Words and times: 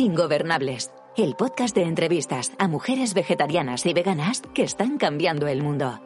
Ingobernables, 0.00 0.90
el 1.14 1.34
podcast 1.34 1.76
de 1.76 1.82
entrevistas 1.82 2.52
a 2.58 2.68
mujeres 2.68 3.12
vegetarianas 3.12 3.84
y 3.84 3.92
veganas 3.92 4.40
que 4.54 4.62
están 4.62 4.96
cambiando 4.96 5.46
el 5.46 5.62
mundo. 5.62 6.00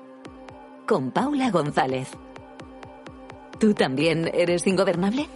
Con 0.84 1.12
Paula 1.12 1.52
González. 1.52 2.08
¿Tú 3.60 3.72
también 3.72 4.28
eres 4.34 4.66
ingobernable? 4.66 5.28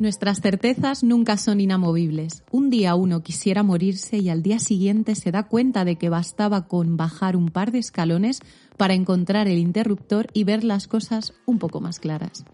Nuestras 0.00 0.40
certezas 0.40 1.04
nunca 1.04 1.36
son 1.36 1.60
inamovibles. 1.60 2.42
Un 2.50 2.70
día 2.70 2.94
uno 2.94 3.22
quisiera 3.22 3.62
morirse 3.62 4.16
y 4.16 4.30
al 4.30 4.42
día 4.42 4.58
siguiente 4.58 5.14
se 5.14 5.30
da 5.30 5.42
cuenta 5.42 5.84
de 5.84 5.96
que 5.96 6.08
bastaba 6.08 6.68
con 6.68 6.96
bajar 6.96 7.36
un 7.36 7.50
par 7.50 7.70
de 7.70 7.80
escalones 7.80 8.40
para 8.78 8.94
encontrar 8.94 9.46
el 9.46 9.58
interruptor 9.58 10.28
y 10.32 10.44
ver 10.44 10.64
las 10.64 10.88
cosas 10.88 11.34
un 11.44 11.58
poco 11.58 11.82
más 11.82 12.00
claras. 12.00 12.46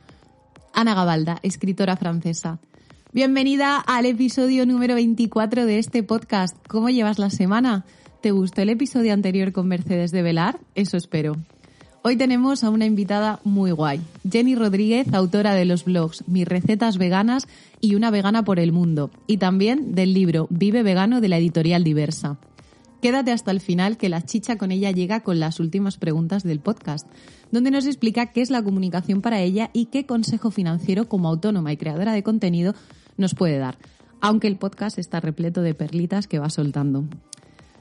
Ana 0.75 0.97
Gabalda, 0.97 1.39
escritora 1.45 1.97
francesa. 1.97 2.59
Bienvenida 3.13 3.79
al 3.79 4.07
episodio 4.07 4.67
número 4.67 4.97
24 4.97 5.67
de 5.67 5.79
este 5.79 6.03
podcast. 6.03 6.57
¿Cómo 6.67 6.91
llevas 6.91 7.21
la 7.21 7.31
semana? 7.31 7.85
¿Te 8.23 8.33
gustó 8.33 8.63
el 8.63 8.71
episodio 8.71 9.13
anterior 9.13 9.53
con 9.53 9.69
Mercedes 9.69 10.11
de 10.11 10.23
Velar? 10.23 10.59
Eso 10.75 10.97
espero. 10.97 11.37
Hoy 12.09 12.15
tenemos 12.15 12.63
a 12.63 12.71
una 12.71 12.87
invitada 12.87 13.41
muy 13.43 13.73
guay, 13.73 14.01
Jenny 14.31 14.55
Rodríguez, 14.55 15.13
autora 15.13 15.55
de 15.55 15.65
los 15.65 15.85
blogs 15.85 16.23
Mis 16.29 16.47
recetas 16.47 16.99
veganas 16.99 17.49
y 17.81 17.97
Una 17.97 18.13
vegana 18.13 18.45
por 18.45 18.61
el 18.61 18.71
mundo, 18.71 19.11
y 19.27 19.39
también 19.39 19.93
del 19.97 20.15
libro 20.15 20.47
Vive 20.49 20.85
vegano 20.85 21.21
de 21.21 21.29
la 21.29 21.39
editorial 21.39 21.83
Diversa. 21.83 22.39
Quédate 23.03 23.33
hasta 23.33 23.51
el 23.51 23.59
final 23.59 23.97
que 23.97 24.09
la 24.09 24.25
chicha 24.25 24.57
con 24.57 24.71
ella 24.71 24.93
llega 24.93 25.25
con 25.25 25.41
las 25.41 25.59
últimas 25.59 25.97
preguntas 25.97 26.45
del 26.45 26.61
podcast, 26.61 27.09
donde 27.51 27.73
nos 27.73 27.87
explica 27.87 28.27
qué 28.27 28.41
es 28.41 28.51
la 28.51 28.63
comunicación 28.63 29.21
para 29.21 29.41
ella 29.41 29.71
y 29.73 29.87
qué 29.87 30.07
consejo 30.07 30.53
financiero 30.53 31.09
como 31.09 31.27
autónoma 31.27 31.73
y 31.73 31.77
creadora 31.77 32.13
de 32.13 32.23
contenido 32.23 32.77
nos 33.17 33.35
puede 33.35 33.59
dar, 33.59 33.79
aunque 34.21 34.47
el 34.47 34.59
podcast 34.59 35.01
está 35.01 35.19
repleto 35.19 35.61
de 35.61 35.75
perlitas 35.75 36.29
que 36.29 36.39
va 36.39 36.51
soltando. 36.51 37.03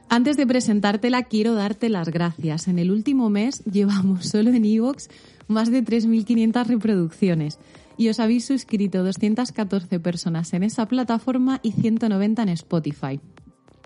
Antes 0.09 0.37
de 0.37 0.45
presentártela, 0.47 1.23
quiero 1.23 1.55
darte 1.55 1.89
las 1.89 2.09
gracias. 2.09 2.67
En 2.67 2.79
el 2.79 2.91
último 2.91 3.29
mes 3.29 3.63
llevamos 3.65 4.27
solo 4.27 4.51
en 4.51 4.63
iVoox 4.63 5.07
más 5.47 5.71
de 5.71 5.83
3.500 5.83 6.65
reproducciones 6.67 7.59
y 7.97 8.09
os 8.09 8.19
habéis 8.19 8.45
suscrito 8.45 9.03
214 9.03 9.99
personas 9.99 10.53
en 10.53 10.63
esa 10.63 10.87
plataforma 10.87 11.59
y 11.63 11.71
190 11.71 12.43
en 12.43 12.49
Spotify. 12.49 13.19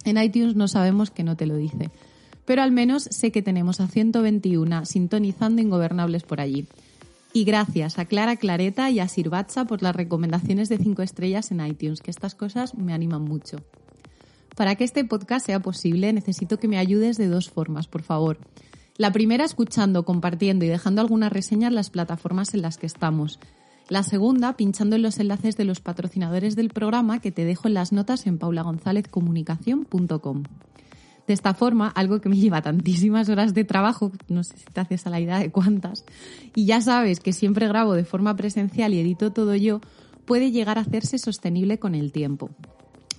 En 0.05 0.17
iTunes 0.17 0.55
no 0.55 0.67
sabemos 0.67 1.11
que 1.11 1.23
no 1.23 1.35
te 1.35 1.45
lo 1.45 1.55
dice, 1.55 1.89
pero 2.45 2.63
al 2.63 2.71
menos 2.71 3.03
sé 3.03 3.31
que 3.31 3.41
tenemos 3.41 3.79
a 3.79 3.87
121 3.87 4.85
sintonizando 4.85 5.61
ingobernables 5.61 6.23
por 6.23 6.41
allí. 6.41 6.67
Y 7.31 7.43
gracias 7.43 7.99
a 7.99 8.05
Clara 8.05 8.37
Clareta 8.37 8.89
y 8.89 8.99
a 8.99 9.07
Sirvatza 9.07 9.65
por 9.65 9.83
las 9.83 9.95
recomendaciones 9.95 10.67
de 10.67 10.79
5 10.79 11.03
estrellas 11.03 11.51
en 11.51 11.65
iTunes, 11.65 12.01
que 12.01 12.09
estas 12.09 12.33
cosas 12.33 12.75
me 12.75 12.93
animan 12.93 13.23
mucho. 13.23 13.57
Para 14.59 14.75
que 14.75 14.83
este 14.83 15.05
podcast 15.05 15.45
sea 15.45 15.61
posible, 15.61 16.11
necesito 16.11 16.59
que 16.59 16.67
me 16.67 16.77
ayudes 16.77 17.15
de 17.15 17.29
dos 17.29 17.49
formas, 17.49 17.87
por 17.87 18.03
favor. 18.03 18.39
La 18.97 19.13
primera, 19.13 19.45
escuchando, 19.45 20.03
compartiendo 20.03 20.65
y 20.65 20.67
dejando 20.67 20.99
algunas 20.99 21.31
reseñas 21.31 21.69
en 21.69 21.75
las 21.75 21.89
plataformas 21.89 22.53
en 22.53 22.63
las 22.63 22.77
que 22.77 22.85
estamos. 22.85 23.39
La 23.87 24.03
segunda, 24.03 24.57
pinchando 24.57 24.97
en 24.97 25.03
los 25.03 25.17
enlaces 25.17 25.55
de 25.55 25.63
los 25.63 25.79
patrocinadores 25.79 26.57
del 26.57 26.71
programa 26.71 27.21
que 27.21 27.31
te 27.31 27.45
dejo 27.45 27.69
en 27.69 27.75
las 27.75 27.93
notas 27.93 28.27
en 28.27 28.37
paulagonzalezcomunicación.com. 28.37 30.43
De 31.25 31.33
esta 31.33 31.53
forma, 31.53 31.87
algo 31.87 32.19
que 32.19 32.27
me 32.27 32.35
lleva 32.41 32.61
tantísimas 32.61 33.29
horas 33.29 33.53
de 33.53 33.63
trabajo, 33.63 34.11
no 34.27 34.43
sé 34.43 34.57
si 34.57 34.65
te 34.65 34.81
haces 34.81 35.07
a 35.07 35.09
la 35.09 35.21
idea 35.21 35.39
de 35.39 35.51
cuántas, 35.51 36.03
y 36.53 36.65
ya 36.65 36.81
sabes 36.81 37.21
que 37.21 37.31
siempre 37.31 37.69
grabo 37.69 37.93
de 37.93 38.03
forma 38.03 38.35
presencial 38.35 38.93
y 38.93 38.99
edito 38.99 39.31
todo 39.31 39.55
yo, 39.55 39.79
puede 40.25 40.51
llegar 40.51 40.77
a 40.77 40.81
hacerse 40.81 41.17
sostenible 41.17 41.79
con 41.79 41.95
el 41.95 42.11
tiempo. 42.11 42.49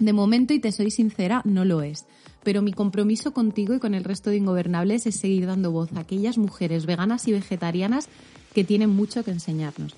De 0.00 0.12
momento, 0.14 0.54
y 0.54 0.58
te 0.58 0.72
soy 0.72 0.90
sincera, 0.90 1.42
no 1.44 1.64
lo 1.64 1.82
es. 1.82 2.06
Pero 2.42 2.62
mi 2.62 2.72
compromiso 2.72 3.32
contigo 3.32 3.74
y 3.74 3.80
con 3.80 3.94
el 3.94 4.02
resto 4.02 4.30
de 4.30 4.38
ingobernables 4.38 5.06
es 5.06 5.16
seguir 5.16 5.46
dando 5.46 5.70
voz 5.70 5.92
a 5.92 6.00
aquellas 6.00 6.38
mujeres 6.38 6.86
veganas 6.86 7.28
y 7.28 7.32
vegetarianas 7.32 8.08
que 8.54 8.64
tienen 8.64 8.90
mucho 8.90 9.22
que 9.22 9.30
enseñarnos. 9.30 9.94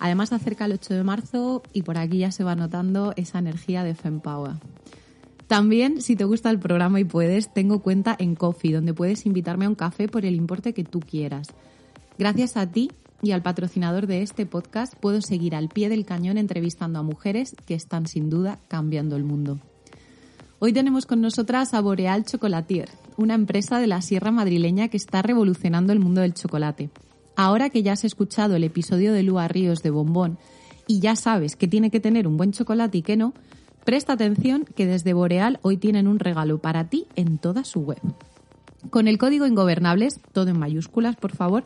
Además, 0.00 0.32
acerca 0.32 0.64
el 0.64 0.72
8 0.72 0.94
de 0.94 1.04
marzo 1.04 1.62
y 1.72 1.82
por 1.82 1.98
aquí 1.98 2.18
ya 2.18 2.32
se 2.32 2.42
va 2.42 2.56
notando 2.56 3.14
esa 3.16 3.38
energía 3.38 3.84
de 3.84 3.94
Fempower. 3.94 4.56
También, 5.46 6.02
si 6.02 6.16
te 6.16 6.24
gusta 6.24 6.50
el 6.50 6.58
programa 6.58 6.98
y 6.98 7.04
puedes, 7.04 7.54
tengo 7.54 7.80
cuenta 7.80 8.16
en 8.18 8.34
Coffee, 8.34 8.72
donde 8.72 8.92
puedes 8.92 9.24
invitarme 9.24 9.66
a 9.66 9.68
un 9.68 9.76
café 9.76 10.08
por 10.08 10.24
el 10.26 10.34
importe 10.34 10.74
que 10.74 10.82
tú 10.82 10.98
quieras. 10.98 11.48
Gracias 12.18 12.56
a 12.56 12.66
ti 12.66 12.90
y 13.22 13.32
al 13.32 13.42
patrocinador 13.42 14.06
de 14.06 14.22
este 14.22 14.46
podcast 14.46 14.94
puedo 14.94 15.20
seguir 15.20 15.54
al 15.54 15.68
pie 15.68 15.88
del 15.88 16.04
cañón 16.04 16.38
entrevistando 16.38 16.98
a 16.98 17.02
mujeres 17.02 17.54
que 17.66 17.74
están 17.74 18.06
sin 18.06 18.30
duda 18.30 18.58
cambiando 18.68 19.16
el 19.16 19.24
mundo. 19.24 19.58
Hoy 20.58 20.72
tenemos 20.72 21.06
con 21.06 21.20
nosotras 21.20 21.74
a 21.74 21.80
Boreal 21.80 22.24
Chocolatier, 22.24 22.88
una 23.16 23.34
empresa 23.34 23.78
de 23.78 23.86
la 23.86 24.00
Sierra 24.00 24.30
Madrileña 24.30 24.88
que 24.88 24.96
está 24.96 25.20
revolucionando 25.22 25.92
el 25.92 26.00
mundo 26.00 26.20
del 26.20 26.34
chocolate. 26.34 26.90
Ahora 27.36 27.70
que 27.70 27.82
ya 27.82 27.92
has 27.92 28.04
escuchado 28.04 28.56
el 28.56 28.64
episodio 28.64 29.12
de 29.12 29.22
Lua 29.22 29.48
Ríos 29.48 29.82
de 29.82 29.90
Bombón 29.90 30.38
y 30.86 31.00
ya 31.00 31.16
sabes 31.16 31.56
que 31.56 31.68
tiene 31.68 31.90
que 31.90 32.00
tener 32.00 32.26
un 32.26 32.36
buen 32.36 32.52
chocolate 32.52 32.98
y 32.98 33.02
que 33.02 33.16
no, 33.16 33.34
presta 33.84 34.14
atención 34.14 34.64
que 34.64 34.86
desde 34.86 35.12
Boreal 35.12 35.58
hoy 35.62 35.76
tienen 35.76 36.08
un 36.08 36.18
regalo 36.18 36.58
para 36.58 36.88
ti 36.88 37.06
en 37.16 37.38
toda 37.38 37.64
su 37.64 37.80
web. 37.80 38.00
Con 38.90 39.08
el 39.08 39.18
código 39.18 39.46
Ingobernables, 39.46 40.20
todo 40.32 40.48
en 40.48 40.58
mayúsculas 40.58 41.16
por 41.16 41.34
favor, 41.34 41.64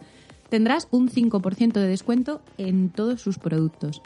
tendrás 0.48 0.88
un 0.90 1.08
5% 1.08 1.72
de 1.72 1.88
descuento 1.88 2.40
en 2.56 2.90
todos 2.90 3.20
sus 3.20 3.38
productos. 3.38 4.02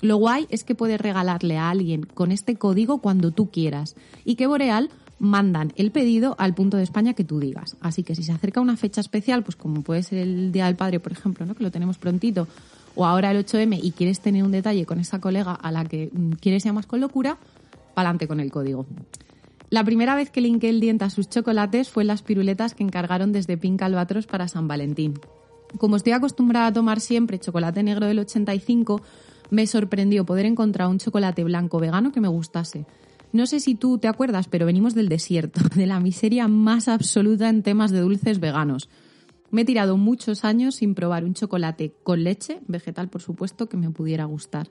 Lo 0.00 0.16
guay 0.16 0.46
es 0.50 0.62
que 0.64 0.74
puedes 0.74 1.00
regalarle 1.00 1.56
a 1.58 1.70
alguien 1.70 2.02
con 2.02 2.30
este 2.30 2.56
código 2.56 2.98
cuando 2.98 3.32
tú 3.32 3.50
quieras 3.50 3.96
y 4.24 4.36
que 4.36 4.46
Boreal 4.46 4.90
mandan 5.18 5.72
el 5.76 5.90
pedido 5.90 6.36
al 6.38 6.54
punto 6.54 6.76
de 6.76 6.84
España 6.84 7.14
que 7.14 7.24
tú 7.24 7.40
digas. 7.40 7.76
Así 7.80 8.04
que 8.04 8.14
si 8.14 8.22
se 8.22 8.32
acerca 8.32 8.60
una 8.60 8.76
fecha 8.76 9.00
especial, 9.00 9.42
pues 9.42 9.56
como 9.56 9.82
puede 9.82 10.04
ser 10.04 10.18
el 10.18 10.52
Día 10.52 10.66
del 10.66 10.76
Padre, 10.76 11.00
por 11.00 11.12
ejemplo, 11.12 11.44
¿no? 11.46 11.54
que 11.54 11.64
lo 11.64 11.72
tenemos 11.72 11.98
prontito, 11.98 12.46
o 12.94 13.06
ahora 13.06 13.30
el 13.32 13.44
8M 13.44 13.80
y 13.82 13.90
quieres 13.92 14.20
tener 14.20 14.44
un 14.44 14.52
detalle 14.52 14.86
con 14.86 15.00
esa 15.00 15.20
colega 15.20 15.52
a 15.52 15.72
la 15.72 15.84
que 15.84 16.10
mm, 16.12 16.32
quieres 16.40 16.64
llamar 16.64 16.86
con 16.86 17.00
locura, 17.00 17.38
pa'lante 17.94 18.28
con 18.28 18.38
el 18.38 18.50
código. 18.50 18.86
La 19.70 19.84
primera 19.84 20.14
vez 20.14 20.30
que 20.30 20.40
linké 20.40 20.68
el 20.68 20.80
diente 20.80 21.04
a 21.04 21.10
sus 21.10 21.28
chocolates 21.28 21.90
fue 21.90 22.02
en 22.02 22.06
las 22.06 22.22
piruletas 22.22 22.74
que 22.74 22.84
encargaron 22.84 23.32
desde 23.32 23.58
Pink 23.58 23.82
Albatros 23.82 24.26
para 24.26 24.48
San 24.48 24.66
Valentín. 24.66 25.14
Como 25.76 25.96
estoy 25.96 26.12
acostumbrada 26.12 26.68
a 26.68 26.72
tomar 26.72 27.00
siempre 27.00 27.38
chocolate 27.38 27.82
negro 27.82 28.06
del 28.06 28.20
85, 28.20 29.02
me 29.50 29.66
sorprendió 29.66 30.24
poder 30.24 30.46
encontrar 30.46 30.88
un 30.88 30.98
chocolate 30.98 31.44
blanco 31.44 31.78
vegano 31.78 32.12
que 32.12 32.20
me 32.20 32.28
gustase. 32.28 32.86
No 33.32 33.46
sé 33.46 33.60
si 33.60 33.74
tú 33.74 33.98
te 33.98 34.08
acuerdas, 34.08 34.48
pero 34.48 34.66
venimos 34.66 34.94
del 34.94 35.08
desierto, 35.08 35.60
de 35.74 35.86
la 35.86 36.00
miseria 36.00 36.48
más 36.48 36.88
absoluta 36.88 37.48
en 37.48 37.62
temas 37.62 37.90
de 37.90 38.00
dulces 38.00 38.40
veganos. 38.40 38.88
Me 39.50 39.62
he 39.62 39.64
tirado 39.64 39.96
muchos 39.96 40.44
años 40.44 40.76
sin 40.76 40.94
probar 40.94 41.24
un 41.24 41.34
chocolate 41.34 41.94
con 42.02 42.24
leche, 42.24 42.60
vegetal 42.66 43.08
por 43.08 43.22
supuesto, 43.22 43.68
que 43.68 43.76
me 43.76 43.90
pudiera 43.90 44.24
gustar. 44.24 44.70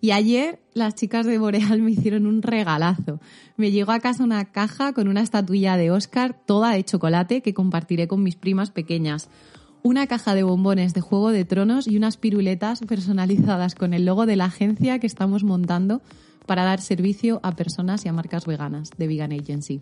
Y 0.00 0.10
ayer 0.10 0.60
las 0.74 0.94
chicas 0.94 1.26
de 1.26 1.38
Boreal 1.38 1.80
me 1.82 1.92
hicieron 1.92 2.26
un 2.26 2.42
regalazo. 2.42 3.20
Me 3.56 3.70
llegó 3.70 3.92
a 3.92 4.00
casa 4.00 4.22
una 4.22 4.44
caja 4.46 4.92
con 4.92 5.08
una 5.08 5.22
estatuilla 5.22 5.76
de 5.76 5.90
Oscar 5.90 6.36
toda 6.46 6.72
de 6.72 6.84
chocolate 6.84 7.40
que 7.40 7.54
compartiré 7.54 8.06
con 8.06 8.22
mis 8.22 8.36
primas 8.36 8.70
pequeñas 8.70 9.28
una 9.86 10.08
caja 10.08 10.34
de 10.34 10.42
bombones 10.42 10.94
de 10.94 11.00
Juego 11.00 11.30
de 11.30 11.44
Tronos 11.44 11.86
y 11.86 11.96
unas 11.96 12.16
piruletas 12.16 12.80
personalizadas 12.80 13.76
con 13.76 13.94
el 13.94 14.04
logo 14.04 14.26
de 14.26 14.34
la 14.34 14.46
agencia 14.46 14.98
que 14.98 15.06
estamos 15.06 15.44
montando 15.44 16.02
para 16.44 16.64
dar 16.64 16.80
servicio 16.80 17.38
a 17.44 17.54
personas 17.54 18.04
y 18.04 18.08
a 18.08 18.12
marcas 18.12 18.46
veganas 18.46 18.90
de 18.98 19.06
Vegan 19.06 19.30
Agency. 19.30 19.80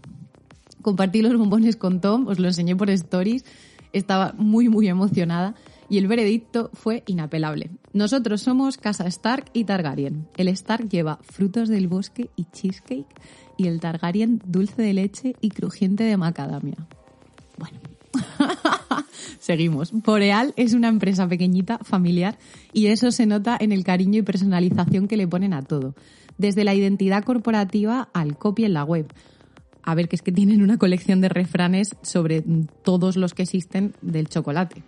Compartí 0.83 1.23
los 1.23 1.39
bombones 1.39 1.77
con 1.77 2.03
Tom, 2.03 2.29
os 2.29 2.39
lo 2.39 2.49
enseñé 2.49 2.77
por 2.77 2.91
stories, 2.91 3.47
estaba 3.95 4.35
muy 4.37 4.69
muy 4.69 4.89
emocionada 4.89 5.55
y 5.89 5.97
el 5.97 6.07
veredicto 6.07 6.69
fue 6.75 7.03
inapelable. 7.07 7.71
Nosotros 7.95 8.43
somos 8.43 8.77
Casa 8.77 9.07
Stark 9.07 9.47
y 9.55 9.65
Targaryen. 9.65 10.29
El 10.37 10.49
Stark 10.49 10.87
lleva 10.91 11.19
frutos 11.23 11.71
del 11.71 11.89
bosque 11.89 12.29
y 12.37 12.45
cheesecake 12.53 13.09
y 13.57 13.69
el 13.69 13.81
Targaryen 13.81 14.43
dulce 14.45 14.83
de 14.83 14.93
leche 14.93 15.35
y 15.41 15.49
crujiente 15.49 16.05
de 16.05 16.19
macadamia. 16.19 16.77
Bueno, 17.57 17.79
Seguimos. 19.45 19.93
Boreal 19.93 20.55
es 20.57 20.73
una 20.73 20.89
empresa 20.89 21.29
pequeñita, 21.29 21.77
familiar, 21.83 22.39
y 22.73 22.87
eso 22.87 23.11
se 23.11 23.27
nota 23.27 23.59
en 23.61 23.73
el 23.73 23.85
cariño 23.85 24.21
y 24.21 24.23
personalización 24.23 25.07
que 25.07 25.19
le 25.19 25.29
ponen 25.29 25.53
a 25.53 25.61
todo. 25.61 25.95
Desde 26.39 26.65
la 26.65 26.73
identidad 26.73 27.25
corporativa 27.25 28.09
al 28.15 28.39
copy 28.39 28.65
en 28.65 28.73
la 28.73 28.85
web. 28.85 29.13
A 29.83 29.95
ver, 29.95 30.09
que 30.09 30.17
es 30.17 30.23
que 30.23 30.33
tienen 30.33 30.63
una 30.63 30.79
colección 30.79 31.21
de 31.21 31.29
refranes 31.29 31.95
sobre 32.01 32.43
todos 32.83 33.19
los 33.19 33.35
que 33.35 33.43
existen 33.43 33.93
del 34.01 34.31
chocolate. 34.31 34.83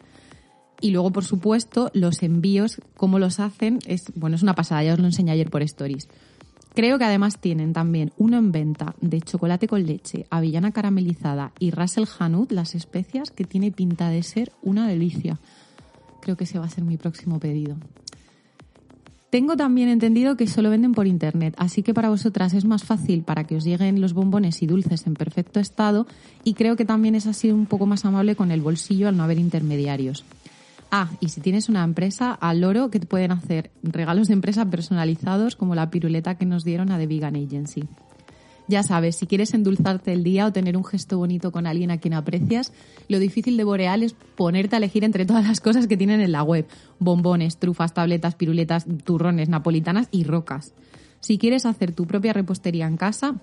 Y 0.81 0.91
luego, 0.91 1.13
por 1.13 1.27
supuesto, 1.27 1.91
los 1.93 2.23
envíos, 2.23 2.81
cómo 2.97 3.19
los 3.19 3.41
hacen, 3.41 3.81
es, 3.87 4.11
bueno, 4.15 4.37
es 4.37 4.43
una 4.43 4.55
pasada, 4.55 4.85
ya 4.85 4.95
os 4.95 4.99
lo 4.99 5.05
enseñé 5.05 5.33
ayer 5.33 5.51
por 5.51 5.61
stories. 5.65 6.09
Creo 6.77 6.99
que 6.99 7.05
además 7.07 7.39
tienen 7.39 7.73
también 7.73 8.13
uno 8.19 8.37
en 8.37 8.53
venta 8.53 8.95
de 9.01 9.23
chocolate 9.23 9.67
con 9.67 9.87
leche, 9.87 10.27
avellana 10.29 10.73
caramelizada 10.73 11.53
y 11.59 11.71
Russell 11.71 12.05
Hanout, 12.19 12.53
las 12.53 12.75
especias, 12.75 13.31
que 13.31 13.45
tiene 13.45 13.73
pinta 13.73 14.11
de 14.11 14.23
ser 14.23 14.53
una 14.61 14.87
delicia. 14.87 15.41
Creo 16.21 16.37
que 16.37 16.45
ese 16.45 16.59
va 16.59 16.67
a 16.67 16.69
ser 16.69 16.85
mi 16.85 16.99
próximo 16.99 17.41
pedido. 17.41 17.79
Tengo 19.31 19.57
también 19.57 19.89
entendido 19.89 20.37
que 20.37 20.47
solo 20.47 20.69
venden 20.69 20.93
por 20.93 21.07
internet, 21.07 21.55
así 21.57 21.83
que 21.83 21.95
para 21.95 22.11
vosotras 22.11 22.53
es 22.53 22.67
más 22.67 22.85
fácil 22.85 23.23
para 23.23 23.45
que 23.45 23.57
os 23.57 23.65
lleguen 23.65 24.03
los 24.03 24.13
bombones 24.13 24.63
y 24.63 24.67
dulces 24.67 25.07
en 25.07 25.15
perfecto 25.15 25.61
estado 25.61 26.07
y 26.45 26.53
creo 26.53 26.77
que 26.77 26.85
también 26.85 27.15
es 27.15 27.27
así 27.27 27.51
un 27.51 27.65
poco 27.65 27.87
más 27.87 28.05
amable 28.05 28.37
con 28.37 28.51
el 28.51 28.61
bolsillo 28.61 29.09
al 29.09 29.17
no 29.17 29.25
haber 29.25 29.39
intermediarios. 29.39 30.27
Ah, 30.91 31.11
y 31.21 31.31
si 31.31 31.41
tienes 31.41 31.69
una 31.69 31.83
empresa, 31.83 32.33
al 32.33 32.63
oro 32.63 32.91
que 32.91 33.01
te 33.01 33.07
pueden 33.07 33.33
hacer 33.33 33.71
regalos 33.83 34.29
de 34.29 34.35
empresa 34.35 34.71
personalizados 34.71 35.57
como 35.57 35.75
la 35.75 35.91
piruleta 35.91 36.37
que 36.37 36.47
nos 36.47 36.65
dieron 36.65 36.93
a 36.93 36.99
The 36.99 37.07
Vegan 37.07 37.37
Agency. 37.37 37.85
Ya 38.69 38.83
sabes, 38.83 39.17
si 39.17 39.27
quieres 39.27 39.55
endulzarte 39.55 40.13
el 40.13 40.25
día 40.25 40.47
o 40.47 40.53
tener 40.53 40.77
un 40.77 40.85
gesto 40.85 41.19
bonito 41.19 41.53
con 41.53 41.67
alguien 41.67 41.93
a 41.93 41.99
quien 41.99 42.15
aprecias, 42.15 42.73
lo 43.09 43.21
difícil 43.21 43.57
de 43.57 43.65
Boreal 43.65 44.03
es 44.03 44.15
ponerte 44.37 44.75
a 44.75 44.79
elegir 44.79 45.05
entre 45.05 45.25
todas 45.25 45.47
las 45.47 45.61
cosas 45.61 45.87
que 45.87 45.97
tienen 45.97 46.21
en 46.21 46.33
la 46.33 46.43
web. 46.43 46.67
Bombones, 46.99 47.59
trufas, 47.59 47.95
tabletas, 47.95 48.35
piruletas, 48.35 48.87
turrones, 49.05 49.49
napolitanas 49.49 50.09
y 50.11 50.25
rocas. 50.25 50.73
Si 51.21 51.39
quieres 51.39 51.65
hacer 51.65 51.93
tu 51.93 52.07
propia 52.07 52.33
repostería 52.33 52.87
en 52.87 52.97
casa, 52.97 53.37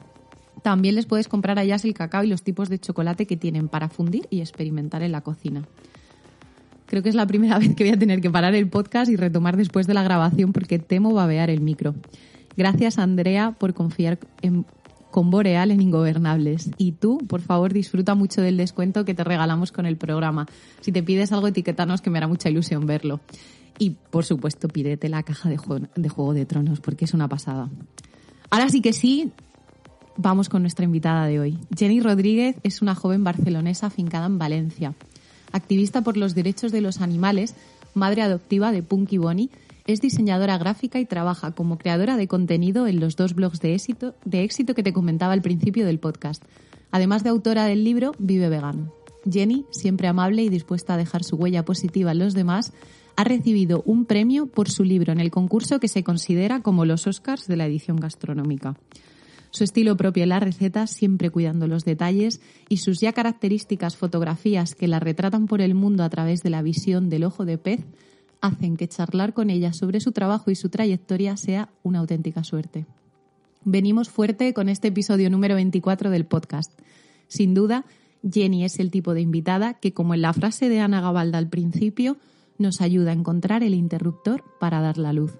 también 0.62 0.96
les 0.96 1.06
puedes 1.06 1.30
comprar 1.30 1.58
allá 1.58 1.78
el 1.82 1.94
cacao 1.94 2.24
y 2.24 2.28
los 2.28 2.44
tipos 2.44 2.68
de 2.68 2.80
chocolate 2.80 3.26
que 3.26 3.38
tienen 3.38 3.70
para 3.70 3.90
fundir 3.90 4.28
y 4.30 4.42
experimentar 4.42 5.04
en 5.04 5.14
la 5.14 5.22
cocina. 5.22 5.64
Creo 6.94 7.02
que 7.02 7.10
es 7.10 7.16
la 7.16 7.26
primera 7.26 7.58
vez 7.60 7.74
que 7.74 7.86
voy 7.86 7.94
a 7.94 7.98
tener 7.98 8.22
que 8.22 8.30
parar 8.30 8.54
el 8.54 8.70
podcast 8.70 9.10
y 9.10 9.16
retomar 9.16 9.58
después 9.58 9.88
de 9.88 9.96
la 9.96 10.04
grabación 10.04 10.54
porque 10.54 10.78
temo 10.78 11.12
babear 11.12 11.50
el 11.50 11.60
micro. 11.60 11.96
Gracias, 12.56 13.00
Andrea, 13.00 13.56
por 13.58 13.74
confiar 13.74 14.20
en, 14.44 14.64
con 15.10 15.32
Boreal 15.32 15.72
en 15.72 15.82
Ingobernables. 15.82 16.70
Y 16.78 16.92
tú, 16.92 17.18
por 17.28 17.42
favor, 17.42 17.74
disfruta 17.74 18.14
mucho 18.14 18.44
del 18.44 18.58
descuento 18.58 19.06
que 19.06 19.16
te 19.16 19.24
regalamos 19.24 19.72
con 19.72 19.88
el 19.88 19.98
programa. 19.98 20.46
Si 20.82 20.92
te 20.92 21.02
pides 21.02 21.32
algo, 21.32 21.48
etiquetanos 21.48 22.00
que 22.04 22.12
me 22.12 22.20
hará 22.20 22.28
mucha 22.28 22.52
ilusión 22.52 22.86
verlo. 22.86 23.22
Y, 23.80 23.98
por 24.12 24.24
supuesto, 24.24 24.68
pídete 24.68 25.10
la 25.10 25.24
caja 25.24 25.50
de, 25.50 25.58
de 25.96 26.10
Juego 26.10 26.36
de 26.36 26.46
Tronos 26.46 26.80
porque 26.80 27.06
es 27.06 27.16
una 27.16 27.28
pasada. 27.28 27.72
Ahora 28.52 28.70
sí 28.70 28.82
que 28.82 28.94
sí, 28.94 29.32
vamos 30.16 30.48
con 30.48 30.62
nuestra 30.62 30.86
invitada 30.86 31.26
de 31.26 31.40
hoy. 31.40 31.58
Jenny 31.76 32.02
Rodríguez 32.02 32.58
es 32.62 32.84
una 32.84 32.94
joven 32.94 33.24
barcelonesa 33.24 33.88
afincada 33.88 34.28
en 34.28 34.38
Valencia 34.38 34.94
activista 35.54 36.02
por 36.02 36.18
los 36.18 36.36
derechos 36.36 36.74
de 36.74 36.82
los 36.82 37.00
animales, 37.00 37.56
madre 37.94 38.22
adoptiva 38.22 38.74
de 38.74 38.84
Punky 38.84 39.18
Bonnie, 39.18 39.50
es 39.86 40.02
diseñadora 40.02 40.58
gráfica 40.58 41.00
y 41.00 41.06
trabaja 41.06 41.52
como 41.52 41.78
creadora 41.78 42.18
de 42.18 42.28
contenido 42.28 42.88
en 42.88 43.00
los 43.00 43.16
dos 43.16 43.34
blogs 43.34 43.60
de 43.60 43.74
éxito, 43.74 44.16
de 44.26 44.44
éxito 44.44 44.76
que 44.76 44.84
te 44.84 44.94
comentaba 44.94 45.34
al 45.34 45.42
principio 45.42 45.86
del 45.86 46.00
podcast. 46.00 46.44
Además 46.92 47.24
de 47.24 47.30
autora 47.30 47.66
del 47.66 47.84
libro 47.84 48.14
Vive 48.18 48.50
Vegano. 48.50 48.94
Jenny, 49.30 49.66
siempre 49.72 50.08
amable 50.08 50.44
y 50.44 50.50
dispuesta 50.50 50.94
a 50.94 50.98
dejar 50.98 51.24
su 51.24 51.38
huella 51.38 51.64
positiva 51.66 52.12
en 52.12 52.20
los 52.20 52.34
demás, 52.34 52.74
ha 53.16 53.24
recibido 53.24 53.84
un 53.86 54.06
premio 54.06 54.48
por 54.48 54.70
su 54.70 54.84
libro 54.84 55.12
en 55.12 55.20
el 55.20 55.32
concurso 55.32 55.80
que 55.80 55.88
se 55.88 56.04
considera 56.04 56.62
como 56.62 56.86
los 56.86 57.08
Oscars 57.08 57.48
de 57.48 57.58
la 57.58 57.66
edición 57.66 57.98
gastronómica. 57.98 58.76
Su 59.54 59.64
estilo 59.64 59.96
propio 59.96 60.24
en 60.24 60.30
las 60.30 60.42
recetas, 60.42 60.90
siempre 60.90 61.30
cuidando 61.30 61.68
los 61.68 61.86
detalles, 61.86 62.42
y 62.70 62.78
sus 62.78 63.00
ya 63.00 63.14
características 63.14 63.96
fotografías 63.96 64.74
que 64.74 64.88
la 64.88 65.00
retratan 65.00 65.46
por 65.46 65.62
el 65.62 65.76
mundo 65.76 66.04
a 66.04 66.10
través 66.10 66.42
de 66.42 66.50
la 66.50 66.64
visión 66.64 67.08
del 67.08 67.24
ojo 67.24 67.46
de 67.46 67.60
pez, 67.60 67.86
hacen 68.42 68.78
que 68.78 68.88
charlar 68.88 69.36
con 69.36 69.52
ella 69.52 69.72
sobre 69.72 70.00
su 70.00 70.12
trabajo 70.12 70.50
y 70.50 70.56
su 70.56 70.70
trayectoria 70.70 71.38
sea 71.38 71.70
una 71.84 72.00
auténtica 72.00 72.44
suerte. 72.44 72.88
Venimos 73.64 74.10
fuerte 74.10 74.56
con 74.56 74.70
este 74.70 74.88
episodio 74.88 75.30
número 75.30 75.54
24 75.54 76.10
del 76.10 76.26
podcast. 76.26 76.72
Sin 77.28 77.54
duda, 77.54 77.86
Jenny 78.28 78.66
es 78.66 78.80
el 78.80 78.90
tipo 78.90 79.14
de 79.14 79.22
invitada 79.22 79.76
que, 79.76 79.94
como 79.94 80.16
en 80.16 80.24
la 80.24 80.34
frase 80.34 80.68
de 80.68 80.80
Ana 80.80 81.00
Gabalda 81.00 81.38
al 81.38 81.50
principio, 81.50 82.18
nos 82.58 82.82
ayuda 82.82 83.12
a 83.12 83.16
encontrar 83.16 83.62
el 83.62 83.76
interruptor 83.76 84.44
para 84.60 84.82
dar 84.82 84.98
la 84.98 85.14
luz. 85.14 85.38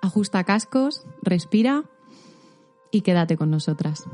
Ajusta 0.00 0.42
cascos, 0.44 1.04
respira 1.22 1.84
y 2.90 3.02
quédate 3.02 3.36
con 3.36 3.50
nosotras. 3.50 4.04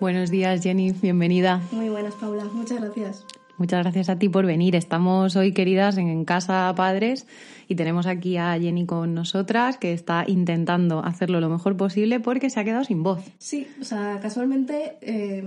Buenos 0.00 0.30
días, 0.30 0.62
Jenny, 0.62 0.92
bienvenida. 0.92 1.60
Muy 1.72 1.90
buenas, 1.90 2.14
Paula, 2.14 2.44
muchas 2.44 2.80
gracias. 2.80 3.26
Muchas 3.60 3.82
gracias 3.82 4.08
a 4.08 4.18
ti 4.18 4.30
por 4.30 4.46
venir. 4.46 4.74
Estamos 4.74 5.36
hoy, 5.36 5.52
queridas, 5.52 5.98
en 5.98 6.24
Casa 6.24 6.72
Padres 6.74 7.26
y 7.68 7.74
tenemos 7.74 8.06
aquí 8.06 8.38
a 8.38 8.58
Jenny 8.58 8.86
con 8.86 9.12
nosotras, 9.12 9.76
que 9.76 9.92
está 9.92 10.24
intentando 10.26 11.04
hacerlo 11.04 11.40
lo 11.40 11.50
mejor 11.50 11.76
posible 11.76 12.20
porque 12.20 12.48
se 12.48 12.58
ha 12.58 12.64
quedado 12.64 12.84
sin 12.84 13.02
voz. 13.02 13.20
Sí, 13.36 13.68
o 13.78 13.84
sea, 13.84 14.18
casualmente, 14.22 14.96
eh, 15.02 15.44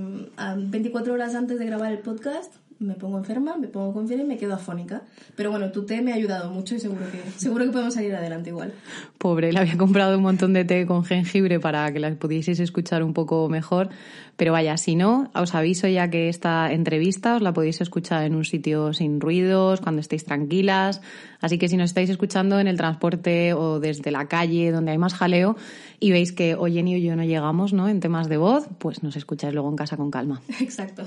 24 0.55 1.15
horas 1.15 1.33
antes 1.33 1.57
de 1.57 1.65
grabar 1.65 1.91
el 1.91 2.00
podcast, 2.00 2.53
me 2.80 2.96
pongo 2.96 3.18
enferma, 3.18 3.58
me 3.58 3.68
pongo 3.68 3.94
con 3.94 4.08
fiebre 4.08 4.25
y 4.25 4.28
me 4.28 4.38
quedo 4.38 4.54
afónica. 4.54 5.04
Pero 5.36 5.52
bueno, 5.52 5.72
tu 5.72 5.86
té 5.86 6.02
me 6.02 6.12
ha 6.12 6.16
ayudado 6.16 6.52
mucho 6.52 6.75
y 6.75 6.80
seguro 6.80 7.06
que, 7.12 7.31
seguro 7.40 7.66
que 7.66 7.72
podemos 7.72 7.94
salir 7.94 8.16
adelante 8.16 8.50
igual. 8.50 8.74
Pobre, 9.18 9.52
le 9.52 9.60
había 9.60 9.78
comprado 9.78 10.18
un 10.18 10.24
montón 10.24 10.54
de 10.54 10.66
té 10.66 10.86
con 10.86 11.04
jengibre 11.06 11.60
para 11.60 11.92
que 11.92 12.00
la 12.00 12.14
pudieseis 12.16 12.60
escuchar 12.60 13.04
un 13.04 13.14
poco 13.14 13.50
mejor. 13.50 13.90
Pero 14.36 14.52
vaya, 14.52 14.78
si 14.78 14.96
no, 14.96 15.30
os 15.36 15.54
aviso 15.54 15.88
ya 15.88 16.10
que 16.10 16.28
esta 16.28 16.72
entrevista 16.72 17.36
os 17.36 17.42
la 17.42 17.54
podéis 17.54 17.81
escuchar 17.81 18.24
en 18.24 18.36
un 18.36 18.46
sitio 18.46 18.92
sin 18.92 19.22
ruidos, 19.22 19.80
cuando 19.80 20.02
estéis 20.02 20.25
tranquilas. 20.25 21.02
Así 21.40 21.60
que 21.60 21.68
si 21.68 21.78
nos 21.78 21.92
estáis 21.92 22.10
escuchando 22.10 22.60
en 22.60 22.68
el 22.68 22.78
transporte 22.78 23.54
o 23.54 23.80
desde 23.80 24.10
la 24.12 24.28
calle 24.28 24.72
donde 24.72 24.92
hay 24.92 24.98
más 24.98 25.14
jaleo 25.14 25.56
y 26.00 26.12
veis 26.12 26.31
que 26.31 26.56
o 26.56 26.66
Jenny 26.66 26.96
o 26.96 26.98
yo 26.98 27.16
no 27.16 27.24
llegamos 27.24 27.74
¿no? 27.74 27.88
en 27.88 28.00
temas 28.00 28.28
de 28.28 28.38
voz, 28.38 28.68
pues 28.80 29.04
nos 29.04 29.16
escucháis 29.16 29.54
luego 29.54 29.70
en 29.70 29.75
casa 29.75 29.98
con 29.98 30.10
calma. 30.10 30.42
Exacto. 30.62 31.04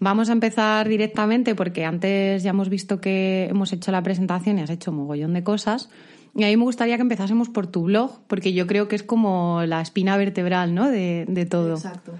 Vamos 0.00 0.28
a 0.28 0.32
empezar 0.32 0.88
directamente 0.88 1.54
porque 1.54 1.84
antes 1.84 2.42
ya 2.42 2.50
hemos 2.50 2.68
visto 2.68 3.00
que 3.00 3.46
hemos 3.50 3.72
hecho 3.72 3.92
la 3.92 4.02
presentación 4.02 4.58
y 4.58 4.62
has 4.62 4.70
hecho 4.70 4.90
un 4.90 4.98
mogollón 4.98 5.34
de 5.34 5.42
cosas. 5.42 5.88
Y 6.36 6.42
a 6.44 6.48
mí 6.48 6.56
me 6.56 6.64
gustaría 6.64 6.96
que 6.96 7.02
empezásemos 7.02 7.48
por 7.48 7.68
tu 7.68 7.84
blog, 7.84 8.10
porque 8.26 8.52
yo 8.52 8.66
creo 8.66 8.88
que 8.88 8.96
es 8.96 9.02
como 9.02 9.62
la 9.66 9.80
espina 9.80 10.16
vertebral 10.16 10.74
¿no? 10.74 10.90
de, 10.90 11.26
de 11.28 11.46
todo. 11.46 11.74
Exacto. 11.74 12.12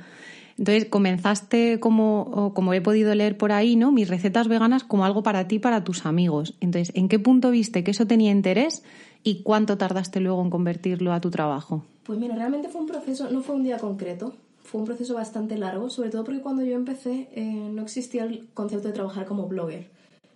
Entonces 0.56 0.84
comenzaste 0.84 1.80
como, 1.80 2.52
como 2.54 2.72
he 2.74 2.80
podido 2.80 3.12
leer 3.14 3.36
por 3.36 3.50
ahí, 3.50 3.74
¿no? 3.74 3.90
Mis 3.90 4.08
recetas 4.08 4.46
veganas 4.46 4.84
como 4.84 5.04
algo 5.04 5.24
para 5.24 5.48
ti, 5.48 5.58
para 5.58 5.82
tus 5.82 6.06
amigos. 6.06 6.54
Entonces, 6.60 6.94
¿en 6.94 7.08
qué 7.08 7.18
punto 7.18 7.50
viste 7.50 7.82
que 7.82 7.90
eso 7.90 8.06
tenía 8.06 8.30
interés 8.30 8.84
y 9.24 9.42
cuánto 9.42 9.76
tardaste 9.78 10.20
luego 10.20 10.42
en 10.42 10.50
convertirlo 10.50 11.12
a 11.12 11.20
tu 11.20 11.30
trabajo? 11.30 11.84
Pues 12.04 12.20
mira, 12.20 12.36
realmente 12.36 12.68
fue 12.68 12.82
un 12.82 12.86
proceso, 12.86 13.28
no 13.30 13.40
fue 13.40 13.56
un 13.56 13.64
día 13.64 13.78
concreto 13.78 14.34
fue 14.64 14.80
un 14.80 14.86
proceso 14.86 15.14
bastante 15.14 15.58
largo, 15.58 15.90
sobre 15.90 16.10
todo 16.10 16.24
porque 16.24 16.40
cuando 16.40 16.64
yo 16.64 16.74
empecé 16.74 17.28
eh, 17.32 17.68
no 17.70 17.82
existía 17.82 18.24
el 18.24 18.48
concepto 18.54 18.88
de 18.88 18.94
trabajar 18.94 19.26
como 19.26 19.46
blogger. 19.46 19.88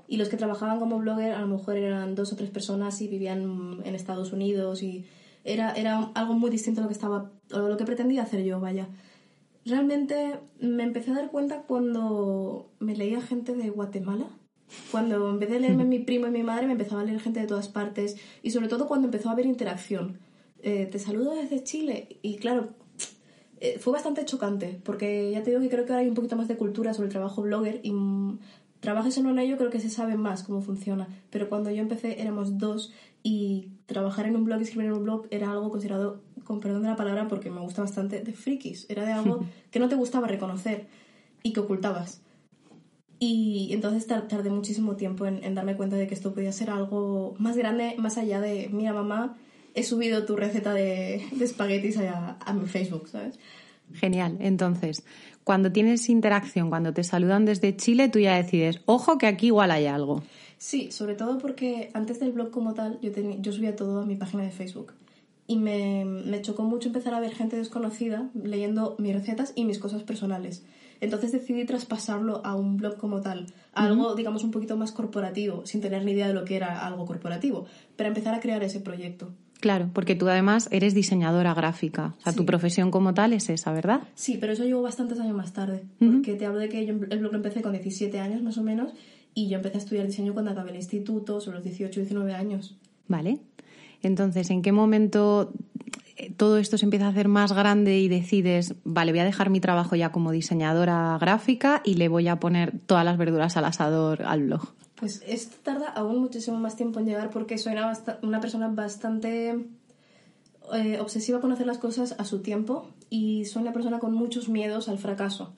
Y 0.06 0.18
los 0.18 0.28
que 0.28 0.36
trabajaban 0.36 0.78
como 0.78 0.98
blogger 0.98 1.32
a 1.32 1.40
lo 1.40 1.48
mejor 1.48 1.76
eran 1.76 2.14
dos 2.14 2.32
o 2.32 2.36
tres 2.36 2.50
personas 2.50 3.00
y 3.00 3.08
vivían 3.08 3.80
en 3.84 3.94
Estados 3.94 4.32
Unidos 4.32 4.82
y 4.82 5.06
era, 5.44 5.72
era 5.72 6.10
algo 6.14 6.34
muy 6.34 6.50
distinto 6.50 6.80
a 6.80 6.84
lo 6.84 6.88
que 6.88 6.94
estaba, 6.94 7.30
a 7.52 7.58
lo 7.58 7.76
que 7.76 7.84
pretendía 7.84 8.22
hacer 8.22 8.44
yo, 8.44 8.60
vaya. 8.60 8.88
Realmente 9.64 10.38
me 10.60 10.82
empecé 10.82 11.10
a 11.10 11.14
dar 11.14 11.30
cuenta 11.30 11.62
cuando 11.62 12.70
me 12.80 12.94
leía 12.96 13.22
gente 13.22 13.54
de 13.54 13.70
Guatemala, 13.70 14.26
cuando 14.90 15.30
en 15.30 15.38
vez 15.38 15.48
de 15.48 15.60
leerme 15.60 15.84
mi 15.84 16.00
primo 16.00 16.26
y 16.26 16.30
mi 16.30 16.42
madre 16.42 16.66
me 16.66 16.72
empezaba 16.72 17.00
a 17.00 17.04
leer 17.04 17.20
gente 17.20 17.40
de 17.40 17.46
todas 17.46 17.68
partes 17.68 18.16
y 18.42 18.50
sobre 18.50 18.68
todo 18.68 18.86
cuando 18.88 19.06
empezó 19.06 19.30
a 19.30 19.32
haber 19.32 19.46
interacción. 19.46 20.18
Eh, 20.60 20.86
te 20.86 20.98
saludo 20.98 21.34
desde 21.34 21.62
Chile 21.62 22.18
y 22.20 22.36
claro, 22.36 22.70
eh, 23.60 23.78
fue 23.78 23.92
bastante 23.92 24.24
chocante, 24.24 24.80
porque 24.84 25.30
ya 25.32 25.42
te 25.42 25.50
digo 25.50 25.62
que 25.62 25.68
creo 25.68 25.84
que 25.84 25.92
ahora 25.92 26.02
hay 26.02 26.08
un 26.08 26.14
poquito 26.14 26.36
más 26.36 26.48
de 26.48 26.56
cultura 26.56 26.94
sobre 26.94 27.06
el 27.06 27.12
trabajo 27.12 27.42
blogger 27.42 27.80
y 27.82 27.92
mm, 27.92 28.38
trabajes 28.80 29.18
en 29.18 29.38
ello, 29.38 29.56
creo 29.56 29.70
que 29.70 29.80
se 29.80 29.90
sabe 29.90 30.16
más 30.16 30.42
cómo 30.42 30.62
funciona. 30.62 31.08
Pero 31.30 31.48
cuando 31.48 31.70
yo 31.70 31.82
empecé 31.82 32.20
éramos 32.20 32.58
dos 32.58 32.92
y 33.22 33.68
trabajar 33.86 34.26
en 34.26 34.36
un 34.36 34.44
blog, 34.44 34.60
escribir 34.60 34.86
en 34.86 34.92
un 34.92 35.04
blog, 35.04 35.26
era 35.30 35.50
algo 35.50 35.70
considerado, 35.70 36.22
con 36.44 36.60
perdón 36.60 36.82
de 36.82 36.88
la 36.88 36.96
palabra, 36.96 37.28
porque 37.28 37.50
me 37.50 37.60
gusta 37.60 37.82
bastante, 37.82 38.22
de 38.22 38.32
frikis. 38.32 38.86
Era 38.88 39.04
de 39.04 39.12
algo 39.12 39.40
que 39.70 39.80
no 39.80 39.88
te 39.88 39.96
gustaba 39.96 40.28
reconocer 40.28 40.86
y 41.42 41.52
que 41.52 41.60
ocultabas. 41.60 42.22
Y 43.20 43.70
entonces 43.72 44.06
tardé 44.06 44.50
muchísimo 44.50 44.94
tiempo 44.94 45.26
en, 45.26 45.42
en 45.42 45.56
darme 45.56 45.76
cuenta 45.76 45.96
de 45.96 46.06
que 46.06 46.14
esto 46.14 46.32
podía 46.32 46.52
ser 46.52 46.70
algo 46.70 47.34
más 47.38 47.56
grande, 47.56 47.96
más 47.98 48.16
allá 48.16 48.40
de, 48.40 48.68
mira 48.72 48.92
mamá, 48.92 49.36
he 49.78 49.82
subido 49.84 50.24
tu 50.24 50.36
receta 50.36 50.74
de, 50.74 51.24
de 51.32 51.44
espaguetis 51.44 51.98
a, 51.98 52.36
a 52.44 52.52
mi 52.52 52.66
Facebook, 52.66 53.08
¿sabes? 53.08 53.38
Genial. 53.94 54.36
Entonces, 54.40 55.04
cuando 55.44 55.72
tienes 55.72 56.08
interacción, 56.08 56.68
cuando 56.68 56.92
te 56.92 57.04
saludan 57.04 57.44
desde 57.44 57.74
Chile, 57.76 58.08
tú 58.08 58.18
ya 58.18 58.36
decides, 58.36 58.80
ojo 58.86 59.16
que 59.16 59.26
aquí 59.26 59.46
igual 59.46 59.70
hay 59.70 59.86
algo. 59.86 60.22
Sí, 60.58 60.90
sobre 60.90 61.14
todo 61.14 61.38
porque 61.38 61.90
antes 61.94 62.20
del 62.20 62.32
blog 62.32 62.50
como 62.50 62.74
tal, 62.74 62.98
yo, 63.00 63.10
yo 63.40 63.52
subía 63.52 63.76
todo 63.76 64.00
a 64.00 64.06
mi 64.06 64.16
página 64.16 64.42
de 64.42 64.50
Facebook. 64.50 64.92
Y 65.46 65.56
me, 65.56 66.04
me, 66.04 66.42
chocó 66.42 66.64
mucho 66.64 66.88
empezar 66.88 67.14
a 67.14 67.20
ver 67.20 67.32
gente 67.32 67.56
desconocida 67.56 68.28
leyendo 68.34 68.96
mis 68.98 69.14
recetas 69.14 69.52
y 69.54 69.64
mis 69.64 69.78
cosas 69.78 70.02
personales. 70.02 70.62
Entonces 71.00 71.32
decidí 71.32 71.64
traspasarlo 71.64 72.44
a 72.44 72.54
un 72.54 72.76
blog 72.76 72.98
como 72.98 73.22
tal, 73.22 73.46
algo, 73.72 74.14
digamos, 74.14 74.44
un 74.44 74.50
poquito 74.50 74.76
más 74.76 74.92
corporativo, 74.92 75.64
sin 75.64 75.80
tener 75.80 76.04
ni 76.04 76.12
idea 76.12 76.26
de 76.26 76.34
lo 76.34 76.44
que 76.44 76.56
era 76.56 76.84
algo 76.84 77.06
corporativo, 77.06 77.66
para 77.96 78.08
empezar 78.08 78.34
a 78.34 78.40
crear 78.40 78.62
ese 78.64 78.80
proyecto. 78.80 79.32
Claro, 79.60 79.90
porque 79.92 80.14
tú 80.14 80.28
además 80.28 80.68
eres 80.70 80.94
diseñadora 80.94 81.52
gráfica, 81.52 82.14
o 82.18 82.22
sea, 82.22 82.32
tu 82.32 82.46
profesión 82.46 82.90
como 82.92 83.12
tal 83.12 83.32
es 83.32 83.48
esa, 83.48 83.72
¿verdad? 83.72 84.02
Sí, 84.14 84.38
pero 84.40 84.52
eso 84.52 84.64
llegó 84.64 84.82
bastantes 84.82 85.18
años 85.18 85.36
más 85.36 85.52
tarde, 85.52 85.82
porque 85.98 86.34
te 86.34 86.46
hablo 86.46 86.60
de 86.60 86.68
que 86.68 86.86
yo 86.86 86.94
el 86.94 87.18
blog 87.18 87.32
lo 87.32 87.38
empecé 87.38 87.60
con 87.60 87.72
17 87.72 88.20
años 88.20 88.42
más 88.42 88.56
o 88.58 88.62
menos 88.62 88.92
y 89.34 89.48
yo 89.48 89.56
empecé 89.56 89.76
a 89.76 89.80
estudiar 89.80 90.06
diseño 90.06 90.32
cuando 90.32 90.52
acabé 90.52 90.70
el 90.70 90.76
instituto, 90.76 91.40
sobre 91.40 91.56
los 91.56 91.64
18, 91.64 92.00
19 92.00 92.34
años. 92.34 92.76
Vale. 93.08 93.40
Entonces, 94.02 94.50
¿en 94.50 94.62
qué 94.62 94.70
momento 94.70 95.52
eh, 96.16 96.32
todo 96.36 96.58
esto 96.58 96.78
se 96.78 96.84
empieza 96.84 97.06
a 97.06 97.10
hacer 97.10 97.28
más 97.28 97.52
grande 97.52 97.98
y 97.98 98.08
decides, 98.08 98.74
vale, 98.84 99.12
voy 99.12 99.20
a 99.20 99.24
dejar 99.24 99.50
mi 99.50 99.60
trabajo 99.60 99.96
ya 99.96 100.10
como 100.10 100.32
diseñadora 100.32 101.16
gráfica 101.20 101.82
y 101.84 101.94
le 101.94 102.08
voy 102.08 102.28
a 102.28 102.40
poner 102.40 102.78
todas 102.86 103.04
las 103.04 103.16
verduras 103.16 103.56
al 103.56 103.64
asador 103.64 104.22
al 104.22 104.44
blog? 104.44 104.72
Pues 104.98 105.22
esto 105.26 105.56
tarda 105.62 105.88
aún 105.88 106.18
muchísimo 106.18 106.58
más 106.58 106.74
tiempo 106.74 106.98
en 106.98 107.06
llegar 107.06 107.30
porque 107.30 107.56
soy 107.56 107.74
una, 108.22 108.40
persona 108.40 108.68
bastante 108.68 109.66
eh, 110.74 110.98
obsesiva 111.00 111.40
con 111.40 111.52
hacer 111.52 111.66
las 111.66 111.78
cosas 111.78 112.16
a 112.18 112.24
su 112.24 112.40
tiempo 112.40 112.88
y 113.08 113.44
soy 113.44 113.62
una 113.62 113.72
persona 113.72 114.00
con 114.00 114.12
muchos 114.12 114.48
miedos 114.48 114.88
al 114.88 114.98
fracaso. 114.98 115.54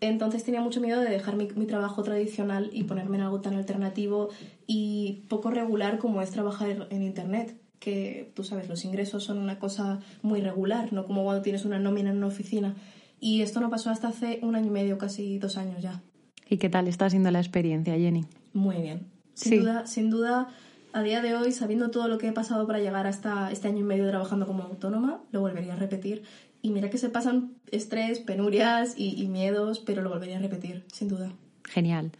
Entonces 0.00 0.44
tenía 0.44 0.60
mucho 0.60 0.80
miedo 0.80 1.00
de 1.00 1.10
dejar 1.10 1.34
mi, 1.34 1.46
trabajo 1.66 2.04
tradicional 2.04 2.70
y 2.72 2.84
ponerme 2.84 3.16
en 3.16 3.24
algo 3.24 3.40
tan 3.40 3.54
alternativo 3.54 4.28
y 4.66 5.24
poco 5.28 5.50
regular 5.50 5.98
como 5.98 6.22
es 6.22 6.30
trabajar 6.30 6.86
en 6.90 7.02
Internet, 7.02 7.56
que 7.80 8.30
tú 8.34 8.44
sabes, 8.44 8.68
los 8.68 8.84
ingresos 8.84 9.24
son 9.24 9.38
una 9.38 9.58
cosa 9.58 10.00
muy 10.22 10.40
regular, 10.40 10.92
no 10.92 11.04
como 11.04 11.24
cuando 11.24 11.42
tienes 11.42 11.64
una 11.64 11.80
nómina 11.80 12.10
en 12.10 12.18
una 12.18 12.28
oficina. 12.28 12.76
Y 13.18 13.42
esto 13.42 13.60
no 13.60 13.70
pasó 13.70 13.90
hasta 13.90 14.08
hace 14.08 14.38
un 14.42 14.54
año 14.54 14.68
y 14.68 14.70
medio, 14.70 14.98
casi 14.98 15.38
dos 15.38 15.56
años 15.56 15.82
ya. 15.82 16.00
¿Y 16.48 16.58
qué 16.58 16.68
tal 16.68 16.86
está 16.86 17.10
siendo 17.10 17.30
la 17.30 17.40
experiencia, 17.40 17.94
Jenny? 17.94 18.24
Muy 18.54 18.76
bien. 18.80 19.06
Sin 19.34 19.60
duda, 19.60 19.86
sin 19.86 20.10
duda, 20.10 20.48
a 20.94 21.02
día 21.02 21.20
de 21.20 21.34
hoy, 21.34 21.52
sabiendo 21.52 21.90
todo 21.90 22.08
lo 22.08 22.18
que 22.18 22.28
he 22.28 22.32
pasado 22.32 22.66
para 22.66 22.78
llegar 22.78 23.06
hasta 23.06 23.50
este 23.50 23.68
año 23.68 23.80
y 23.80 23.82
medio 23.82 24.08
trabajando 24.08 24.46
como 24.46 24.62
autónoma, 24.62 25.20
lo 25.32 25.40
volvería 25.40 25.74
a 25.74 25.76
repetir. 25.76 26.22
Y 26.62 26.70
mira 26.70 26.88
que 26.88 26.98
se 26.98 27.10
pasan 27.10 27.50
estrés, 27.70 28.20
penurias 28.20 28.94
y, 28.96 29.26
miedos, 29.26 29.80
pero 29.80 30.02
lo 30.02 30.08
volvería 30.08 30.38
a 30.38 30.40
repetir, 30.40 30.84
sin 30.92 31.08
duda. 31.08 31.32
Genial. 31.64 32.12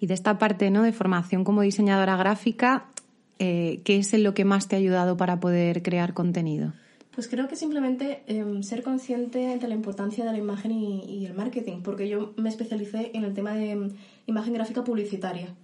Y 0.00 0.08
de 0.08 0.14
esta 0.14 0.38
parte 0.38 0.70
¿no? 0.70 0.82
de 0.82 0.92
formación 0.92 1.44
como 1.44 1.62
diseñadora 1.62 2.16
gráfica, 2.16 2.88
eh, 3.38 3.80
¿qué 3.84 3.96
es 3.98 4.12
lo 4.12 4.34
que 4.34 4.44
más 4.44 4.68
te 4.68 4.76
ha 4.76 4.80
ayudado 4.80 5.16
para 5.16 5.40
poder 5.40 5.82
crear 5.82 6.12
contenido? 6.12 6.74
Pues 7.16 7.28
creo 7.28 7.48
que 7.48 7.56
simplemente 7.56 8.22
em, 8.26 8.62
ser 8.62 8.82
consciente 8.82 9.56
de 9.56 9.68
la 9.68 9.74
importancia 9.74 10.24
de 10.26 10.32
la 10.32 10.38
imagen 10.38 10.72
y, 10.72 11.24
el 11.24 11.32
marketing, 11.32 11.80
porque 11.82 12.08
yo 12.08 12.34
me 12.36 12.50
especialicé 12.50 13.12
en 13.14 13.24
el 13.24 13.32
tema 13.32 13.54
de 13.54 13.70
em, 13.70 13.90
imagen 14.26 14.52
gráfica 14.52 14.84
publicitaria. 14.84 15.54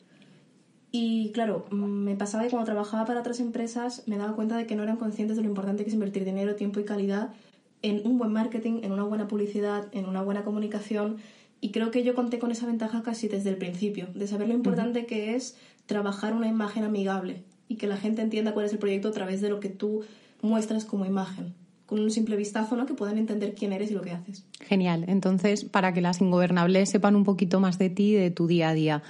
Y 0.93 1.33
claro, 1.33 1.65
mm, 1.71 1.75
me 1.75 2.17
pasaba 2.17 2.45
que 2.45 2.51
cuando 2.51 2.67
trabajaba 2.67 3.07
para 3.07 3.21
otras 3.21 3.41
empresas 3.41 4.03
me 4.07 4.19
daba 4.19 4.37
cuenta 4.37 4.57
de 4.57 4.67
que 4.67 4.77
no 4.77 4.83
eran 4.83 4.99
conscientes 4.99 5.37
de 5.37 5.43
lo 5.43 5.49
importante 5.49 5.83
que 5.83 5.89
es 5.89 5.95
invertir 5.95 6.25
dinero, 6.25 6.55
tiempo 6.55 6.79
y 6.79 6.85
calidad 6.85 7.33
en 7.81 8.07
un 8.07 8.19
buen 8.19 8.33
marketing, 8.33 8.81
en 8.83 8.93
una 8.93 9.03
buena 9.03 9.27
publicidad, 9.27 9.89
en 9.93 10.07
una 10.07 10.23
buena 10.23 10.45
comunicación. 10.45 11.17
Y 11.61 11.71
creo 11.71 11.91
que 11.91 12.05
yo 12.05 12.15
conté 12.15 12.39
con 12.39 12.53
esa 12.53 12.67
ventaja 12.67 13.03
casi 13.03 13.27
desde 13.27 13.51
el 13.51 13.57
principio, 13.57 14.09
de 14.15 14.27
saber 14.27 14.49
lo 14.49 14.55
importante 14.55 15.07
que 15.07 15.35
es 15.35 15.57
trabajar 15.87 16.35
una 16.35 16.47
imagen 16.47 16.85
amigable 16.85 17.43
y 17.69 17.77
que 17.77 17.87
la 17.87 17.97
gente 17.97 18.21
entienda 18.21 18.53
cuál 18.53 18.67
es 18.67 18.73
el 18.73 18.79
proyecto 18.79 19.09
a 19.09 19.13
través 19.13 19.41
de 19.41 19.49
lo 19.49 19.61
que 19.61 19.71
tú 19.71 20.03
muestras 20.43 20.85
como 20.85 21.07
imagen 21.07 21.55
con 21.87 22.01
un 22.01 22.11
simple 22.11 22.37
vistazo, 22.37 22.75
¿no? 22.75 22.87
Que 22.87 22.95
puedan 22.95 23.19
entender 23.19 23.55
quién 23.55 23.73
eres 23.75 23.91
y 23.91 23.95
lo 23.95 24.01
que 24.01 24.13
haces. 24.13 24.47
Genial. 24.61 25.05
Entonces, 25.09 25.65
para 25.65 25.93
que 25.93 26.01
las 26.01 26.23
ingobernables 26.23 26.89
sepan 26.89 27.15
un 27.17 27.25
poquito 27.25 27.61
más 27.61 27.79
de 27.79 27.91
ti 27.91 28.13
y 28.13 28.15
de 28.15 28.31
tu 28.31 28.47
día 28.47 28.71
a 28.71 28.75
día, 28.75 29.03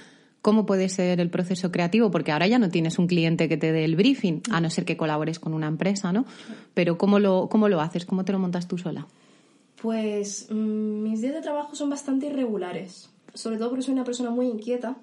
cómo 0.43 0.65
puede 0.65 0.89
ser 0.89 1.21
el 1.21 1.29
proceso 1.29 1.71
creativo, 1.71 2.11
porque 2.11 2.33
ahora 2.33 2.45
ya 2.47 2.59
no 2.59 2.69
tienes 2.69 2.99
un 2.99 3.07
cliente 3.07 3.47
que 3.47 3.55
te 3.55 3.71
dé 3.71 3.85
el 3.85 3.95
briefing, 3.95 4.41
a 4.51 4.59
no 4.59 4.69
ser 4.69 4.83
que 4.83 4.97
colabores 4.97 5.39
con 5.39 5.53
una 5.53 5.67
empresa, 5.67 6.11
¿no? 6.11 6.25
Pero 6.73 6.97
¿cómo 6.97 7.17
lo, 7.17 7.47
cómo 7.49 7.69
lo 7.69 7.79
haces? 7.79 8.05
¿Cómo 8.05 8.25
te 8.25 8.33
lo 8.33 8.39
montas 8.39 8.67
tú 8.67 8.77
sola? 8.77 9.07
Pues 9.81 10.47
mm, 10.51 11.01
mis 11.01 11.21
días 11.21 11.33
de 11.33 11.41
trabajo 11.41 11.75
son 11.75 11.89
bastante 11.89 12.27
irregulares, 12.27 13.09
sobre 13.33 13.57
todo 13.57 13.69
porque 13.69 13.83
soy 13.83 13.93
una 13.93 14.03
persona 14.03 14.31
muy 14.31 14.47
inquieta 14.47 14.97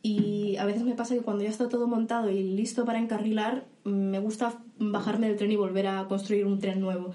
y 0.00 0.56
a 0.56 0.64
veces 0.64 0.84
me 0.84 0.94
pasa 0.94 1.14
que 1.14 1.20
cuando 1.20 1.44
ya 1.44 1.50
está 1.50 1.68
todo 1.68 1.86
montado 1.86 2.30
y 2.30 2.42
listo 2.42 2.86
para 2.86 2.98
encarrilar, 2.98 3.66
me 3.84 4.18
gusta 4.20 4.58
bajarme 4.78 5.28
del 5.28 5.36
tren 5.36 5.52
y 5.52 5.56
volver 5.56 5.86
a 5.86 6.08
construir 6.08 6.46
un 6.46 6.60
tren 6.60 6.80
nuevo. 6.80 7.14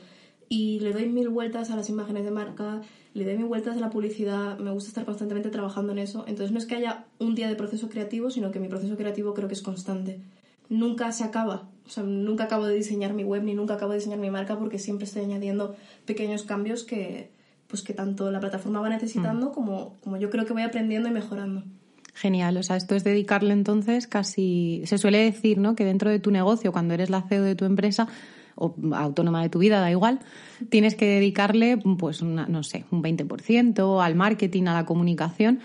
Y 0.53 0.79
le 0.81 0.93
doy 0.93 1.10
mil 1.10 1.29
vueltas 1.29 1.72
a 1.72 1.75
las 1.75 1.89
imágenes 1.89 2.25
de 2.25 2.29
marca, 2.29 2.81
le 3.15 3.25
doy 3.25 3.38
mil 3.38 3.48
vueltas 3.48 3.75
a 3.75 3.79
la 3.79 3.89
publicidad, 3.89 4.60
me 4.60 4.69
gusta 4.69 4.89
estar 4.89 5.03
constantemente 5.03 5.50
trabajando 5.50 5.93
en 5.93 5.98
eso. 5.98 6.25
Entonces 6.27 6.51
no 6.51 6.60
es 6.60 6.67
que 6.67 6.75
haya 6.75 7.05
un 7.17 7.33
día 7.33 7.48
de 7.48 7.55
proceso 7.55 7.89
creativo, 7.89 8.29
sino 8.29 8.51
que 8.51 8.60
mi 8.60 8.67
proceso 8.67 8.95
creativo 8.95 9.33
creo 9.33 9.48
que 9.48 9.55
es 9.55 9.63
constante. 9.63 10.19
Nunca 10.69 11.12
se 11.12 11.24
acaba, 11.24 11.67
o 11.88 11.89
sea, 11.89 12.03
nunca 12.03 12.43
acabo 12.43 12.67
de 12.67 12.75
diseñar 12.75 13.13
mi 13.13 13.24
web 13.24 13.41
ni 13.41 13.55
nunca 13.55 13.74
acabo 13.74 13.93
de 13.93 13.98
diseñar 13.98 14.19
mi 14.19 14.29
marca 14.29 14.60
porque 14.60 14.77
siempre 14.77 15.05
estoy 15.05 15.24
añadiendo 15.24 15.75
pequeños 16.05 16.43
cambios 16.43 16.83
que, 16.83 17.31
pues 17.67 17.81
que 17.81 17.93
tanto 17.93 18.29
la 18.29 18.39
plataforma 18.39 18.79
va 18.79 18.89
necesitando 18.89 19.50
mm. 19.50 19.53
como, 19.53 19.95
como 20.03 20.17
yo 20.17 20.29
creo 20.29 20.45
que 20.45 20.53
voy 20.53 20.62
aprendiendo 20.62 21.10
y 21.10 21.12
mejorando. 21.13 21.63
Genial, 22.13 22.57
o 22.57 22.63
sea, 22.63 22.75
esto 22.75 22.93
es 22.93 23.03
dedicarle 23.03 23.53
entonces 23.53 24.05
casi, 24.05 24.83
se 24.86 25.00
suele 25.00 25.17
decir, 25.17 25.57
¿no? 25.57 25.75
Que 25.75 25.83
dentro 25.83 26.12
de 26.12 26.19
tu 26.19 26.29
negocio, 26.29 26.72
cuando 26.72 26.93
eres 26.93 27.10
la 27.10 27.24
CEO 27.24 27.41
de 27.41 27.55
tu 27.55 27.65
empresa, 27.65 28.07
o 28.55 28.75
autónoma 28.93 29.41
de 29.41 29.50
tu 29.50 29.60
vida, 29.60 29.79
da 29.79 29.91
igual, 29.91 30.19
tienes 30.69 30.95
que 30.95 31.05
dedicarle, 31.05 31.77
pues, 31.77 32.22
no 32.22 32.63
sé, 32.63 32.86
un 32.91 33.03
20% 33.03 34.03
al 34.03 34.15
marketing, 34.15 34.63
a 34.63 34.74
la 34.74 34.86
comunicación 34.86 35.60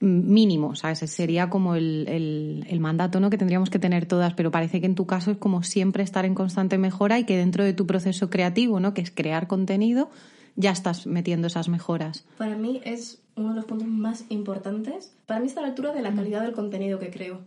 mínimo, 0.00 0.68
o 0.68 0.74
sea, 0.76 0.92
ese 0.92 1.06
sería 1.06 1.50
como 1.50 1.74
el, 1.74 2.64
el, 2.68 2.80
mandato 2.80 3.18
¿no? 3.20 3.30
que 3.30 3.38
tendríamos 3.38 3.70
que 3.70 3.78
tener 3.78 4.06
todas, 4.06 4.34
pero 4.34 4.50
parece 4.50 4.80
que 4.80 4.86
en 4.86 4.94
tu 4.94 5.06
caso 5.06 5.32
es 5.32 5.38
como 5.38 5.62
siempre 5.62 6.02
estar 6.02 6.24
en 6.24 6.34
constante 6.34 6.78
mejora 6.78 7.18
y 7.18 7.24
que 7.24 7.36
dentro 7.36 7.64
de 7.64 7.72
tu 7.72 7.86
proceso 7.86 8.30
creativo, 8.30 8.78
¿no? 8.78 8.94
que 8.94 9.00
es 9.00 9.10
crear 9.10 9.48
contenido, 9.48 10.10
ya 10.54 10.70
estás 10.70 11.06
metiendo 11.06 11.48
esas 11.48 11.68
mejoras. 11.68 12.24
Para 12.36 12.56
mí 12.56 12.80
es 12.84 13.20
uno 13.36 13.50
de 13.50 13.56
los 13.56 13.64
puntos 13.64 13.88
más 13.88 14.24
importantes. 14.28 15.14
Para 15.26 15.40
mí 15.40 15.46
está 15.46 15.60
a 15.60 15.62
la 15.62 15.68
altura 15.70 15.92
de 15.92 16.02
la 16.02 16.14
calidad 16.14 16.42
del 16.42 16.52
contenido 16.52 16.98
que 16.98 17.10
creo 17.10 17.40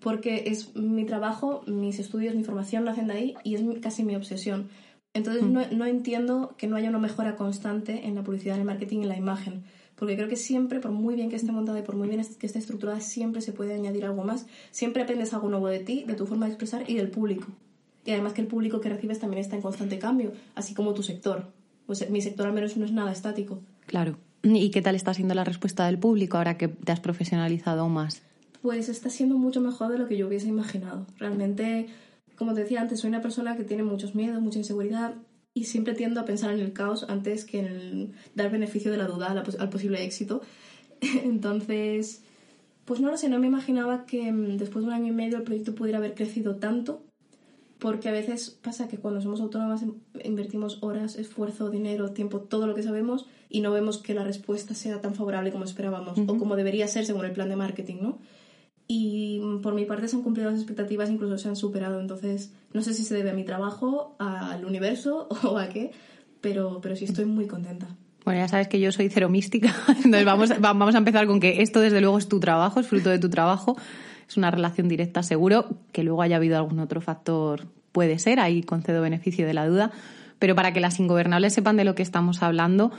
porque 0.00 0.44
es 0.46 0.74
mi 0.76 1.04
trabajo, 1.04 1.62
mis 1.66 1.98
estudios, 1.98 2.34
mi 2.34 2.44
formación 2.44 2.84
nacen 2.84 3.08
de 3.08 3.12
ahí 3.14 3.34
y 3.44 3.54
es 3.54 3.62
casi 3.80 4.04
mi 4.04 4.16
obsesión. 4.16 4.68
Entonces 5.14 5.42
mm. 5.42 5.52
no, 5.52 5.66
no, 5.70 5.86
entiendo 5.86 6.54
que 6.56 6.66
no 6.66 6.76
haya 6.76 6.90
una 6.90 6.98
mejora 6.98 7.36
constante 7.36 8.06
en 8.06 8.14
la 8.14 8.22
publicidad, 8.22 8.54
en 8.54 8.60
el 8.60 8.66
marketing, 8.66 9.02
en 9.02 9.08
la 9.08 9.16
imagen. 9.16 9.64
Porque 9.96 10.14
creo 10.14 10.28
que 10.28 10.36
siempre, 10.36 10.78
por 10.78 10.92
muy 10.92 11.16
bien 11.16 11.28
que 11.28 11.36
esté 11.36 11.50
montada 11.50 11.80
y 11.80 11.82
por 11.82 11.96
muy 11.96 12.08
bien 12.08 12.24
que 12.38 12.46
esté 12.46 12.58
estructurada, 12.58 13.00
siempre 13.00 13.40
se 13.40 13.52
puede 13.52 13.74
añadir 13.74 14.04
algo 14.04 14.22
más. 14.22 14.46
Siempre 14.70 15.02
aprendes 15.02 15.34
algo 15.34 15.48
nuevo 15.48 15.66
de 15.66 15.80
ti, 15.80 16.04
de 16.06 16.14
tu 16.14 16.26
forma 16.26 16.46
de 16.46 16.52
expresar 16.52 16.88
y 16.88 16.94
del 16.94 17.10
público. 17.10 17.48
Y 18.04 18.12
además 18.12 18.32
que 18.32 18.40
el 18.40 18.46
público 18.46 18.80
que 18.80 18.88
recibes 18.88 19.18
también 19.18 19.40
está 19.40 19.56
en 19.56 19.62
constante 19.62 19.98
cambio, 19.98 20.32
así 20.54 20.72
como 20.72 20.94
tu 20.94 21.02
sector. 21.02 21.50
Pues 21.86 22.08
mi 22.10 22.20
sector 22.20 22.46
al 22.46 22.52
menos 22.52 22.76
no 22.76 22.84
es 22.84 22.92
nada 22.92 23.10
estático. 23.10 23.60
Claro. 23.86 24.18
¿Y 24.42 24.70
qué 24.70 24.82
tal 24.82 24.94
está 24.94 25.12
siendo 25.14 25.34
la 25.34 25.42
respuesta 25.42 25.86
del 25.86 25.98
público 25.98 26.36
ahora 26.38 26.56
que 26.56 26.68
te 26.68 26.92
has 26.92 27.00
profesionalizado 27.00 27.88
más? 27.88 28.22
Pues 28.62 28.88
está 28.88 29.10
siendo 29.10 29.36
mucho 29.36 29.60
mejor 29.60 29.92
de 29.92 29.98
lo 29.98 30.06
que 30.06 30.16
yo 30.16 30.26
hubiese 30.26 30.48
imaginado. 30.48 31.06
Realmente, 31.18 31.86
como 32.36 32.54
te 32.54 32.62
decía 32.62 32.80
antes, 32.80 33.00
soy 33.00 33.08
una 33.08 33.22
persona 33.22 33.56
que 33.56 33.64
tiene 33.64 33.82
muchos 33.82 34.14
miedos, 34.14 34.40
mucha 34.40 34.58
inseguridad 34.58 35.14
y 35.54 35.64
siempre 35.64 35.94
tiendo 35.94 36.20
a 36.20 36.24
pensar 36.24 36.52
en 36.52 36.60
el 36.60 36.72
caos 36.72 37.06
antes 37.08 37.44
que 37.44 37.60
en 37.60 37.66
el 37.66 38.12
dar 38.34 38.50
beneficio 38.50 38.90
de 38.90 38.98
la 38.98 39.06
duda 39.06 39.44
al 39.58 39.68
posible 39.70 40.04
éxito. 40.04 40.42
Entonces, 41.00 42.22
pues 42.84 43.00
no 43.00 43.10
lo 43.10 43.16
sé, 43.16 43.28
no 43.28 43.38
me 43.38 43.46
imaginaba 43.46 44.06
que 44.06 44.32
mm, 44.32 44.56
después 44.56 44.84
de 44.84 44.88
un 44.88 44.94
año 44.94 45.08
y 45.08 45.14
medio 45.16 45.36
el 45.36 45.42
proyecto 45.44 45.74
pudiera 45.74 45.98
haber 45.98 46.14
crecido 46.14 46.56
tanto, 46.56 47.04
porque 47.78 48.08
a 48.08 48.12
veces 48.12 48.50
pasa 48.50 48.88
que 48.88 48.98
cuando 48.98 49.20
somos 49.20 49.40
autónomas 49.40 49.84
invertimos 50.24 50.82
horas, 50.82 51.16
esfuerzo, 51.16 51.70
dinero, 51.70 52.12
tiempo, 52.12 52.40
todo 52.40 52.66
lo 52.66 52.74
que 52.74 52.82
sabemos 52.82 53.26
y 53.48 53.60
no 53.60 53.72
vemos 53.72 53.98
que 53.98 54.14
la 54.14 54.24
respuesta 54.24 54.74
sea 54.74 55.00
tan 55.00 55.14
favorable 55.14 55.52
como 55.52 55.64
esperábamos 55.64 56.18
o 56.18 56.38
como 56.38 56.56
debería 56.56 56.88
ser 56.88 57.04
según 57.04 57.24
el 57.24 57.32
plan 57.32 57.48
de 57.48 57.56
marketing, 57.56 57.96
¿no? 58.00 58.18
Y 58.90 59.40
por 59.62 59.74
mi 59.74 59.84
parte 59.84 60.08
se 60.08 60.16
han 60.16 60.22
cumplido 60.22 60.50
las 60.50 60.58
expectativas, 60.58 61.10
incluso 61.10 61.36
se 61.36 61.48
han 61.48 61.56
superado. 61.56 62.00
Entonces, 62.00 62.54
no 62.72 62.80
sé 62.80 62.94
si 62.94 63.04
se 63.04 63.14
debe 63.14 63.30
a 63.30 63.34
mi 63.34 63.44
trabajo, 63.44 64.16
al 64.18 64.64
universo 64.64 65.28
o 65.44 65.58
a 65.58 65.68
qué, 65.68 65.92
pero, 66.40 66.80
pero 66.80 66.96
sí 66.96 67.04
estoy 67.04 67.26
muy 67.26 67.46
contenta. 67.46 67.86
Bueno, 68.24 68.40
ya 68.40 68.48
sabes 68.48 68.68
que 68.68 68.80
yo 68.80 68.90
soy 68.90 69.10
cero 69.10 69.28
mística, 69.28 69.74
entonces 69.88 70.24
vamos, 70.24 70.50
vamos 70.58 70.94
a 70.94 70.98
empezar 70.98 71.26
con 71.26 71.38
que 71.38 71.62
esto 71.62 71.80
desde 71.80 72.00
luego 72.00 72.18
es 72.18 72.28
tu 72.28 72.40
trabajo, 72.40 72.80
es 72.80 72.86
fruto 72.86 73.10
de 73.10 73.18
tu 73.18 73.28
trabajo, 73.28 73.76
es 74.26 74.36
una 74.36 74.50
relación 74.50 74.88
directa 74.88 75.22
seguro, 75.22 75.66
que 75.92 76.02
luego 76.02 76.22
haya 76.22 76.36
habido 76.36 76.56
algún 76.56 76.80
otro 76.80 77.00
factor, 77.00 77.66
puede 77.92 78.18
ser, 78.18 78.40
ahí 78.40 78.62
concedo 78.62 79.00
beneficio 79.02 79.46
de 79.46 79.54
la 79.54 79.66
duda, 79.66 79.92
pero 80.38 80.54
para 80.54 80.72
que 80.72 80.80
las 80.80 80.98
ingobernables 81.00 81.54
sepan 81.54 81.76
de 81.76 81.84
lo 81.84 81.94
que 81.94 82.02
estamos 82.02 82.42
hablando, 82.42 82.90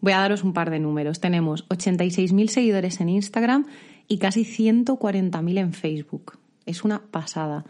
voy 0.00 0.12
a 0.12 0.18
daros 0.18 0.44
un 0.44 0.52
par 0.52 0.70
de 0.70 0.78
números. 0.78 1.20
Tenemos 1.20 1.68
86.000 1.68 2.48
seguidores 2.48 3.00
en 3.00 3.10
Instagram 3.10 3.66
y 4.10 4.18
casi 4.18 4.44
140.000 4.44 5.58
en 5.58 5.72
Facebook. 5.72 6.36
Es 6.66 6.82
una 6.82 7.00
pasada. 7.10 7.64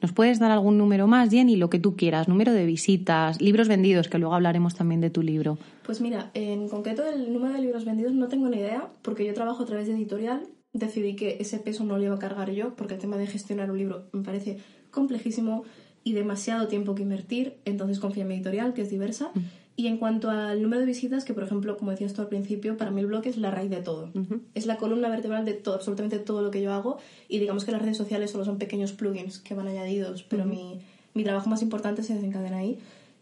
¿Nos 0.00 0.12
puedes 0.12 0.38
dar 0.38 0.52
algún 0.52 0.78
número 0.78 1.08
más, 1.08 1.30
Jenny? 1.30 1.56
Lo 1.56 1.68
que 1.68 1.80
tú 1.80 1.96
quieras, 1.96 2.28
número 2.28 2.52
de 2.52 2.64
visitas, 2.64 3.40
libros 3.42 3.66
vendidos, 3.66 4.08
que 4.08 4.18
luego 4.18 4.34
hablaremos 4.34 4.76
también 4.76 5.00
de 5.00 5.10
tu 5.10 5.20
libro. 5.22 5.58
Pues 5.84 6.00
mira, 6.00 6.30
en 6.32 6.68
concreto 6.68 7.04
el 7.04 7.32
número 7.32 7.54
de 7.54 7.60
libros 7.60 7.84
vendidos 7.84 8.14
no 8.14 8.28
tengo 8.28 8.48
ni 8.48 8.58
idea, 8.58 8.88
porque 9.02 9.26
yo 9.26 9.34
trabajo 9.34 9.64
a 9.64 9.66
través 9.66 9.88
de 9.88 9.94
editorial. 9.94 10.46
Decidí 10.72 11.16
que 11.16 11.38
ese 11.40 11.58
peso 11.58 11.82
no 11.82 11.98
lo 11.98 12.04
iba 12.04 12.14
a 12.14 12.20
cargar 12.20 12.52
yo, 12.52 12.76
porque 12.76 12.94
el 12.94 13.00
tema 13.00 13.16
de 13.16 13.26
gestionar 13.26 13.68
un 13.72 13.78
libro 13.78 14.04
me 14.12 14.22
parece 14.22 14.58
complejísimo 14.92 15.64
y 16.04 16.12
demasiado 16.12 16.68
tiempo 16.68 16.94
que 16.94 17.02
invertir, 17.02 17.58
entonces 17.64 17.98
confío 17.98 18.22
en 18.22 18.28
mi 18.28 18.34
editorial, 18.36 18.74
que 18.74 18.82
es 18.82 18.90
diversa. 18.90 19.32
Mm. 19.34 19.40
Y 19.80 19.86
en 19.86 19.96
cuanto 19.96 20.28
al 20.28 20.60
número 20.60 20.80
de 20.80 20.86
visitas, 20.86 21.24
que 21.24 21.32
por 21.32 21.42
ejemplo, 21.42 21.78
como 21.78 21.90
decías 21.90 22.12
tú 22.12 22.20
al 22.20 22.28
principio, 22.28 22.76
para 22.76 22.90
mí 22.90 23.00
el 23.00 23.06
blog 23.06 23.26
es 23.26 23.38
la 23.38 23.50
raíz 23.50 23.70
de 23.70 23.80
todo. 23.80 24.12
Es 24.52 24.66
la 24.66 24.76
columna 24.76 25.08
vertebral 25.08 25.46
de 25.46 25.54
todo, 25.54 25.74
absolutamente 25.74 26.18
todo 26.18 26.42
lo 26.42 26.50
que 26.50 26.60
yo 26.60 26.74
hago. 26.74 26.98
Y 27.28 27.38
digamos 27.38 27.64
que 27.64 27.72
las 27.72 27.80
redes 27.80 27.96
sociales 27.96 28.30
solo 28.30 28.44
son 28.44 28.58
pequeños 28.58 28.92
plugins 28.92 29.38
que 29.38 29.54
van 29.54 29.68
añadidos, 29.68 30.22
pero 30.22 30.44
mi, 30.44 30.80
mi, 31.14 31.24
trabajo 31.24 31.48
más 31.48 31.62
importante 31.62 32.02
se 32.02 32.12
desencadena 32.12 32.58
ahí. 32.58 32.78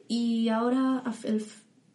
Y 0.09 0.49
ahora, 0.49 1.05
el, 1.23 1.45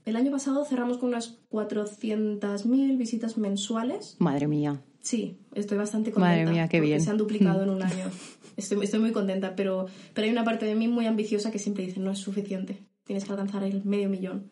el 0.05 0.15
año 0.15 0.31
pasado 0.31 0.63
cerramos 0.63 0.97
con 0.97 1.09
unas 1.09 1.35
400.000 1.51 2.97
visitas 2.97 3.37
mensuales. 3.37 4.15
Madre 4.19 4.47
mía. 4.47 4.81
Sí, 5.01 5.39
estoy 5.55 5.77
bastante 5.77 6.13
contenta. 6.13 6.37
Madre 6.37 6.49
mía, 6.49 6.69
qué 6.69 6.79
bien. 6.79 7.01
Se 7.01 7.09
han 7.09 7.17
duplicado 7.17 7.63
en 7.63 7.69
un 7.69 7.83
año. 7.83 8.09
Estoy, 8.55 8.81
estoy 8.81 9.01
muy 9.01 9.11
contenta, 9.11 9.57
pero, 9.57 9.87
pero 10.13 10.23
hay 10.23 10.31
una 10.31 10.45
parte 10.45 10.65
de 10.65 10.75
mí 10.75 10.87
muy 10.87 11.05
ambiciosa 11.05 11.51
que 11.51 11.59
siempre 11.59 11.85
dice 11.85 11.99
no 11.99 12.11
es 12.11 12.19
suficiente. 12.19 12.77
Tienes 13.05 13.25
que 13.25 13.31
alcanzar 13.31 13.63
el 13.63 13.83
medio 13.83 14.09
millón. 14.09 14.51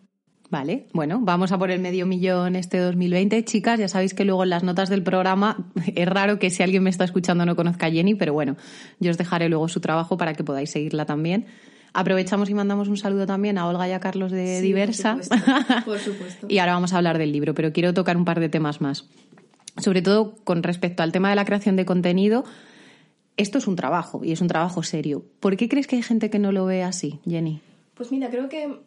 Vale, 0.50 0.88
bueno, 0.92 1.20
vamos 1.22 1.54
a 1.54 1.58
por 1.58 1.72
el 1.72 1.80
medio 1.80 2.06
millón 2.06 2.58
este 2.58 2.78
2020. 2.78 3.46
Chicas, 3.46 3.80
ya 3.80 3.88
sabéis 3.88 4.14
que 4.14 4.26
luego 4.26 4.44
en 4.44 4.50
las 4.50 4.64
notas 4.64 4.90
del 4.90 5.02
programa 5.02 5.72
es 5.96 6.08
raro 6.08 6.40
que 6.40 6.50
si 6.50 6.62
alguien 6.62 6.84
me 6.84 6.90
está 6.90 7.06
escuchando 7.06 7.46
no 7.46 7.56
conozca 7.56 7.86
a 7.86 7.92
Jenny, 7.92 8.16
pero 8.16 8.34
bueno, 8.34 8.58
yo 9.00 9.12
os 9.12 9.18
dejaré 9.18 9.48
luego 9.48 9.70
su 9.70 9.80
trabajo 9.80 10.18
para 10.18 10.34
que 10.34 10.44
podáis 10.44 10.70
seguirla 10.70 11.06
también. 11.06 11.46
Aprovechamos 11.94 12.50
y 12.50 12.54
mandamos 12.54 12.90
un 12.90 12.98
saludo 12.98 13.26
también 13.26 13.58
a 13.58 13.68
Olga 13.68 13.88
y 13.88 13.94
a 13.94 14.02
Carlos 14.02 14.32
de 14.32 14.62
Diversa. 14.62 15.16
Por 15.16 15.24
supuesto, 15.24 15.86
por 15.86 16.00
supuesto. 16.14 16.48
y 16.50 16.58
ahora 16.58 16.74
vamos 16.74 16.92
a 16.94 16.98
hablar 16.98 17.18
del 17.18 17.32
libro, 17.32 17.54
pero 17.54 17.72
quiero 17.72 17.94
tocar 17.94 18.18
un 18.18 18.26
par 18.26 18.42
de 18.42 18.50
temas 18.50 18.82
más. 18.82 19.10
Sobre 19.78 20.02
todo 20.02 20.36
con 20.44 20.64
respecto 20.64 21.02
al 21.02 21.14
tema 21.14 21.30
de 21.30 21.38
la 21.38 21.46
creación 21.46 21.78
de 21.78 21.86
contenido, 21.86 22.44
esto 23.38 23.58
es 23.58 23.68
un 23.68 23.78
trabajo 23.78 24.22
y 24.24 24.34
es 24.34 24.42
un 24.42 24.48
trabajo 24.48 24.84
serio. 24.84 25.24
¿Por 25.40 25.56
qué 25.56 25.70
crees 25.70 25.88
que 25.88 25.96
hay 25.96 26.04
gente 26.04 26.30
que 26.30 26.40
no 26.40 26.52
lo 26.52 26.66
ve 26.66 26.84
así, 26.84 27.20
Jenny? 27.26 27.62
Pues 27.94 28.12
mira, 28.12 28.30
creo 28.30 28.50
que 28.50 28.80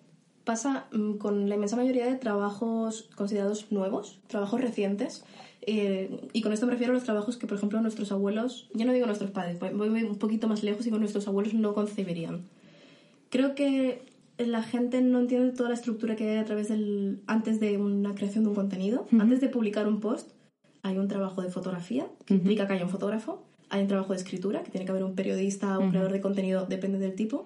pasa 0.45 0.87
mm, 0.93 1.15
con 1.15 1.49
la 1.49 1.55
inmensa 1.55 1.77
mayoría 1.77 2.07
de 2.07 2.17
trabajos 2.17 3.09
considerados 3.17 3.71
nuevos, 3.73 4.21
trabajos 4.27 4.61
recientes. 4.61 5.25
Eh, 5.63 6.29
y 6.33 6.43
con 6.43 6.53
esto 6.53 6.67
me 6.67 6.73
refiero 6.73 6.93
a 6.93 6.95
los 6.95 7.05
trabajos 7.05 7.37
que, 7.37 7.47
por 7.47 7.57
ejemplo, 7.57 7.81
nuestros 7.81 8.13
abuelos, 8.13 8.69
ya 8.75 8.85
no 8.85 8.93
digo 8.93 9.07
nuestros 9.07 9.31
padres, 9.31 9.59
voy 9.59 9.89
un 10.03 10.19
poquito 10.19 10.47
más 10.47 10.63
lejos 10.63 10.87
y 10.87 10.91
con 10.91 11.01
nuestros 11.01 11.27
abuelos 11.27 11.55
no 11.55 11.73
concebirían. 11.75 12.43
Creo 13.31 13.55
que 13.55 14.03
la 14.37 14.63
gente 14.63 15.01
no 15.01 15.21
entiende 15.21 15.57
toda 15.57 15.71
la 15.71 15.75
estructura 15.75 16.17
que 16.17 16.29
hay 16.29 16.37
a 16.37 16.45
través 16.45 16.69
del. 16.69 17.23
antes 17.27 17.61
de 17.61 17.79
una 17.79 18.15
creación 18.15 18.45
de 18.45 18.51
un 18.51 18.55
contenido. 18.55 19.07
Antes 19.19 19.41
de 19.41 19.49
publicar 19.49 19.89
un 19.89 20.01
post, 20.01 20.33
hay 20.83 20.99
un 20.99 21.09
trabajo 21.09 21.41
de 21.41 21.51
fotografía, 21.51 22.07
que 22.27 22.35
implica 22.35 22.67
que 22.67 22.75
haya 22.75 22.85
un 22.85 22.91
fotógrafo 22.91 23.43
hay 23.75 23.83
un 23.83 23.89
trabajo 23.89 24.13
de 24.13 24.19
escritura, 24.19 24.63
que 24.63 24.71
tiene 24.71 24.85
que 24.85 24.93
haber 24.93 25.03
un 25.03 25.15
periodista 25.15 25.79
o 25.79 25.83
un 25.83 25.91
creador 25.91 26.13
de 26.13 26.21
contenido, 26.21 26.67
depende 26.67 26.99
del 26.99 27.15
tipo, 27.15 27.45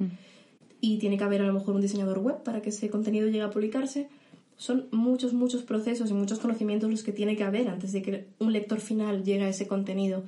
y 0.80 0.98
tiene 0.98 1.18
que 1.18 1.24
haber 1.24 1.42
a 1.42 1.46
lo 1.46 1.52
mejor 1.52 1.74
un 1.74 1.80
diseñador 1.80 2.18
web 2.18 2.42
para 2.42 2.62
que 2.62 2.70
ese 2.70 2.90
contenido 2.90 3.26
llegue 3.26 3.42
a 3.42 3.50
publicarse. 3.50 4.08
Son 4.56 4.88
muchos, 4.90 5.32
muchos 5.32 5.62
procesos 5.62 6.10
y 6.10 6.14
muchos 6.14 6.38
conocimientos 6.38 6.90
los 6.90 7.02
que 7.02 7.12
tiene 7.12 7.36
que 7.36 7.44
haber 7.44 7.68
antes 7.68 7.92
de 7.92 8.02
que 8.02 8.28
un 8.38 8.52
lector 8.52 8.80
final 8.80 9.24
llegue 9.24 9.44
a 9.44 9.48
ese 9.48 9.66
contenido. 9.66 10.24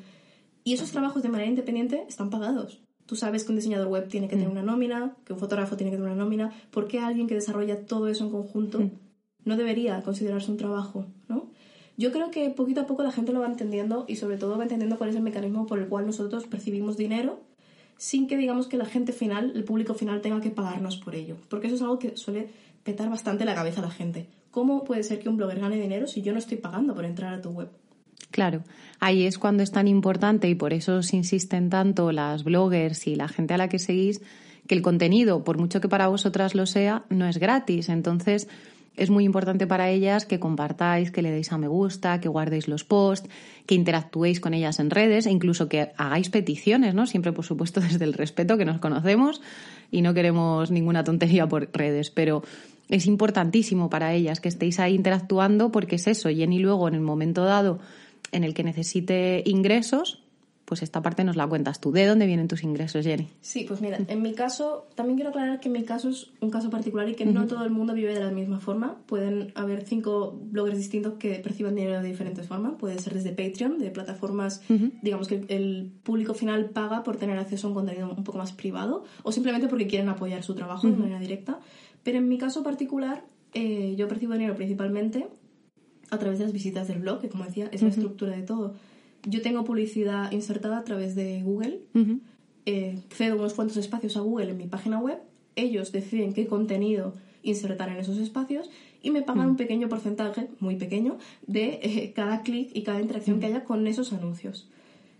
Y 0.63 0.75
esos 0.75 0.93
trabajos 0.93 1.23
de 1.23 1.29
manera 1.29 1.51
independiente 1.51 2.05
están 2.09 2.31
pagados. 2.31 2.81
Tú 3.07 3.17
sabes 3.17 3.45
que 3.45 3.51
un 3.51 3.57
diseñador 3.57 3.89
web 3.89 4.09
tiene 4.09 4.29
que 4.29 4.37
tener 4.37 4.49
una 4.49 4.63
nómina, 4.63 5.17
que 5.25 5.33
un 5.33 5.39
fotógrafo 5.39 5.77
tiene 5.77 5.91
que 5.91 5.97
tener 5.97 6.13
una 6.13 6.23
nómina. 6.23 6.53
¿Por 6.71 6.87
qué 6.87 7.01
alguien 7.01 7.27
que 7.27 7.35
desarrolla 7.35 7.85
todo 7.85 8.09
eso 8.09 8.25
en 8.25 8.31
conjunto 8.31 8.91
no 9.45 9.57
debería 9.57 10.03
considerarse 10.03 10.51
un 10.51 10.57
trabajo? 10.57 11.07
¿no? 11.29 11.51
Yo 11.97 12.13
creo 12.13 12.31
que 12.31 12.51
poquito 12.51 12.83
a 12.83 12.87
poco 12.87 13.03
la 13.03 13.11
gente 13.11 13.33
lo 13.33 13.41
va 13.41 13.47
entendiendo 13.47 14.05
y 14.07 14.17
sobre 14.17 14.37
todo 14.37 14.57
va 14.57 14.63
entendiendo 14.63 14.97
cuál 14.97 15.11
es 15.11 15.17
el 15.17 15.23
mecanismo 15.23 15.67
por 15.67 15.81
el 15.81 15.89
cual 15.89 16.07
nosotros 16.07 16.47
percibimos 16.47 16.97
dinero 16.97 17.41
sin 18.01 18.27
que 18.27 18.39
digamos 18.39 18.67
que 18.67 18.79
la 18.79 18.87
gente 18.87 19.13
final, 19.13 19.53
el 19.55 19.63
público 19.63 19.93
final 19.93 20.23
tenga 20.23 20.41
que 20.41 20.49
pagarnos 20.49 20.97
por 20.97 21.15
ello. 21.15 21.37
Porque 21.51 21.67
eso 21.67 21.77
es 21.77 21.83
algo 21.83 21.99
que 21.99 22.17
suele 22.17 22.49
petar 22.83 23.11
bastante 23.11 23.45
la 23.45 23.55
cabeza 23.55 23.81
a 23.81 23.85
la 23.85 23.91
gente. 23.91 24.27
¿Cómo 24.51 24.85
puede 24.85 25.03
ser 25.03 25.19
que 25.21 25.29
un 25.29 25.37
blogger 25.37 25.61
gane 25.61 25.79
dinero 25.79 26.07
si 26.07 26.23
yo 26.23 26.33
no 26.33 26.39
estoy 26.39 26.57
pagando 26.57 26.95
por 26.95 27.05
entrar 27.05 27.35
a 27.35 27.43
tu 27.43 27.51
web? 27.51 27.69
Claro, 28.31 28.65
ahí 29.01 29.27
es 29.27 29.37
cuando 29.37 29.63
es 29.63 29.71
tan 29.71 29.87
importante 29.87 30.49
y 30.49 30.55
por 30.55 30.73
eso 30.73 30.97
os 30.97 31.13
insisten 31.13 31.69
tanto 31.69 32.11
las 32.11 32.43
bloggers 32.43 33.07
y 33.07 33.17
la 33.17 33.29
gente 33.29 33.53
a 33.53 33.59
la 33.59 33.69
que 33.69 33.79
seguís 33.79 34.23
que 34.67 34.75
el 34.75 34.81
contenido, 34.81 35.45
por 35.45 35.59
mucho 35.59 35.83
que 35.83 35.89
para 35.91 36.09
vosotras 36.09 36.55
lo 36.55 36.65
sea, 36.65 37.05
no 37.11 37.27
es 37.27 37.37
gratis. 37.37 37.91
Entonces, 37.91 38.49
es 38.97 39.09
muy 39.09 39.25
importante 39.25 39.67
para 39.67 39.89
ellas 39.89 40.27
que 40.27 40.41
compartáis, 40.41 41.11
que 41.11 41.23
le 41.23 41.31
deis 41.31 41.53
a 41.53 41.59
me 41.59 41.69
gusta, 41.69 42.21
que 42.21 42.29
guardéis 42.29 42.69
los 42.69 42.85
posts, 42.85 43.29
que 43.67 43.75
interactuéis 43.75 44.41
con 44.41 44.53
ellas 44.53 44.79
en 44.81 44.91
redes 44.91 45.27
e 45.27 45.31
incluso 45.31 45.69
que 45.69 45.93
hagáis 45.97 46.29
peticiones, 46.29 46.95
¿no? 46.95 47.07
Siempre, 47.07 47.33
por 47.33 47.45
supuesto, 47.45 47.81
desde 47.81 48.05
el 48.05 48.13
respeto 48.13 48.59
que 48.59 48.65
nos 48.65 48.81
conocemos 48.81 49.41
y 49.91 50.03
no 50.03 50.15
queremos 50.15 50.71
ninguna 50.71 51.05
tontería 51.05 51.49
por 51.49 51.71
redes, 51.73 52.11
pero 52.11 52.43
es 52.89 53.07
importantísimo 53.07 53.89
para 53.89 54.13
ellas 54.13 54.41
que 54.41 54.49
estéis 54.49 54.81
ahí 54.81 54.95
interactuando 54.95 55.71
porque 55.71 55.97
es 55.97 56.07
eso, 56.07 56.29
Jenny 56.29 56.59
luego 56.59 56.89
en 56.89 56.95
el 56.95 57.01
momento 57.01 57.45
dado 57.45 57.79
en 58.33 58.45
el 58.45 58.55
que 58.55 58.65
necesite 58.65 59.43
ingresos, 59.47 60.20
pues 60.71 60.85
esta 60.85 61.03
parte 61.03 61.25
nos 61.25 61.35
la 61.35 61.49
cuentas 61.49 61.81
tú. 61.81 61.91
¿De 61.91 62.07
dónde 62.07 62.27
vienen 62.27 62.47
tus 62.47 62.63
ingresos, 62.63 63.05
Jenny? 63.05 63.27
Sí, 63.41 63.65
pues 63.67 63.81
mira, 63.81 63.99
en 64.07 64.23
mi 64.23 64.35
caso, 64.35 64.87
también 64.95 65.17
quiero 65.17 65.31
aclarar 65.31 65.59
que 65.59 65.69
mi 65.69 65.83
caso 65.83 66.11
es 66.11 66.31
un 66.41 66.49
caso 66.49 66.71
particular 66.71 67.09
y 67.09 67.17
que 67.17 67.27
no 67.27 67.49
todo 67.49 67.65
el 67.65 67.73
mundo 67.73 67.93
vive 67.93 68.15
de 68.15 68.21
la 68.21 68.31
misma 68.31 68.61
forma. 68.61 68.99
Pueden 69.07 69.51
haber 69.57 69.85
cinco 69.85 70.39
bloggers 70.41 70.79
distintos 70.79 71.15
que 71.15 71.35
perciban 71.41 71.75
dinero 71.75 72.01
de 72.01 72.07
diferentes 72.07 72.47
formas. 72.47 72.75
Puede 72.79 73.01
ser 73.01 73.15
desde 73.15 73.31
Patreon, 73.31 73.81
de 73.81 73.91
plataformas, 73.91 74.63
digamos 75.03 75.27
que 75.27 75.45
el 75.49 75.91
público 76.05 76.35
final 76.35 76.67
paga 76.67 77.03
por 77.03 77.17
tener 77.17 77.37
acceso 77.37 77.67
a 77.67 77.71
un 77.71 77.75
contenido 77.75 78.15
un 78.17 78.23
poco 78.23 78.39
más 78.39 78.53
privado 78.53 79.03
o 79.25 79.33
simplemente 79.33 79.67
porque 79.67 79.89
quieren 79.89 80.09
apoyar 80.09 80.45
su 80.45 80.55
trabajo 80.55 80.87
de 80.87 80.97
manera 80.97 81.19
directa. 81.19 81.59
Pero 82.05 82.19
en 82.19 82.29
mi 82.29 82.39
caso 82.39 82.63
particular, 82.63 83.25
eh, 83.55 83.97
yo 83.97 84.07
percibo 84.07 84.35
dinero 84.35 84.55
principalmente 84.55 85.27
a 86.11 86.19
través 86.19 86.39
de 86.39 86.45
las 86.45 86.53
visitas 86.53 86.87
del 86.87 87.01
blog, 87.01 87.21
que 87.21 87.29
como 87.29 87.45
decía, 87.45 87.69
es 87.73 87.83
la 87.83 87.89
estructura 87.89 88.37
de 88.37 88.43
todo 88.43 88.75
yo 89.25 89.43
tengo 89.43 89.65
publicidad 89.65 90.31
insertada 90.33 90.79
a 90.79 90.85
través 90.85 91.15
de 91.15 91.43
Google, 91.43 91.81
eh, 92.67 92.99
cedo 93.11 93.37
unos 93.37 93.55
cuantos 93.55 93.77
espacios 93.77 94.17
a 94.17 94.21
Google 94.21 94.51
en 94.51 94.57
mi 94.57 94.67
página 94.67 94.99
web, 94.99 95.19
ellos 95.57 95.93
deciden 95.93 96.33
qué 96.33 96.47
contenido 96.47 97.15
insertar 97.43 97.89
en 97.89 97.97
esos 97.97 98.19
espacios 98.19 98.71
y 99.03 99.11
me 99.11 99.23
pagan 99.23 99.49
un 99.51 99.57
pequeño 99.57 99.89
porcentaje, 99.89 100.49
muy 100.61 100.77
pequeño, 100.77 101.19
de 101.47 101.81
eh, 101.83 102.13
cada 102.15 102.43
clic 102.43 102.71
y 102.75 102.83
cada 102.83 103.01
interacción 103.01 103.41
que 103.41 103.47
haya 103.47 103.65
con 103.65 103.87
esos 103.87 104.13
anuncios. 104.13 104.69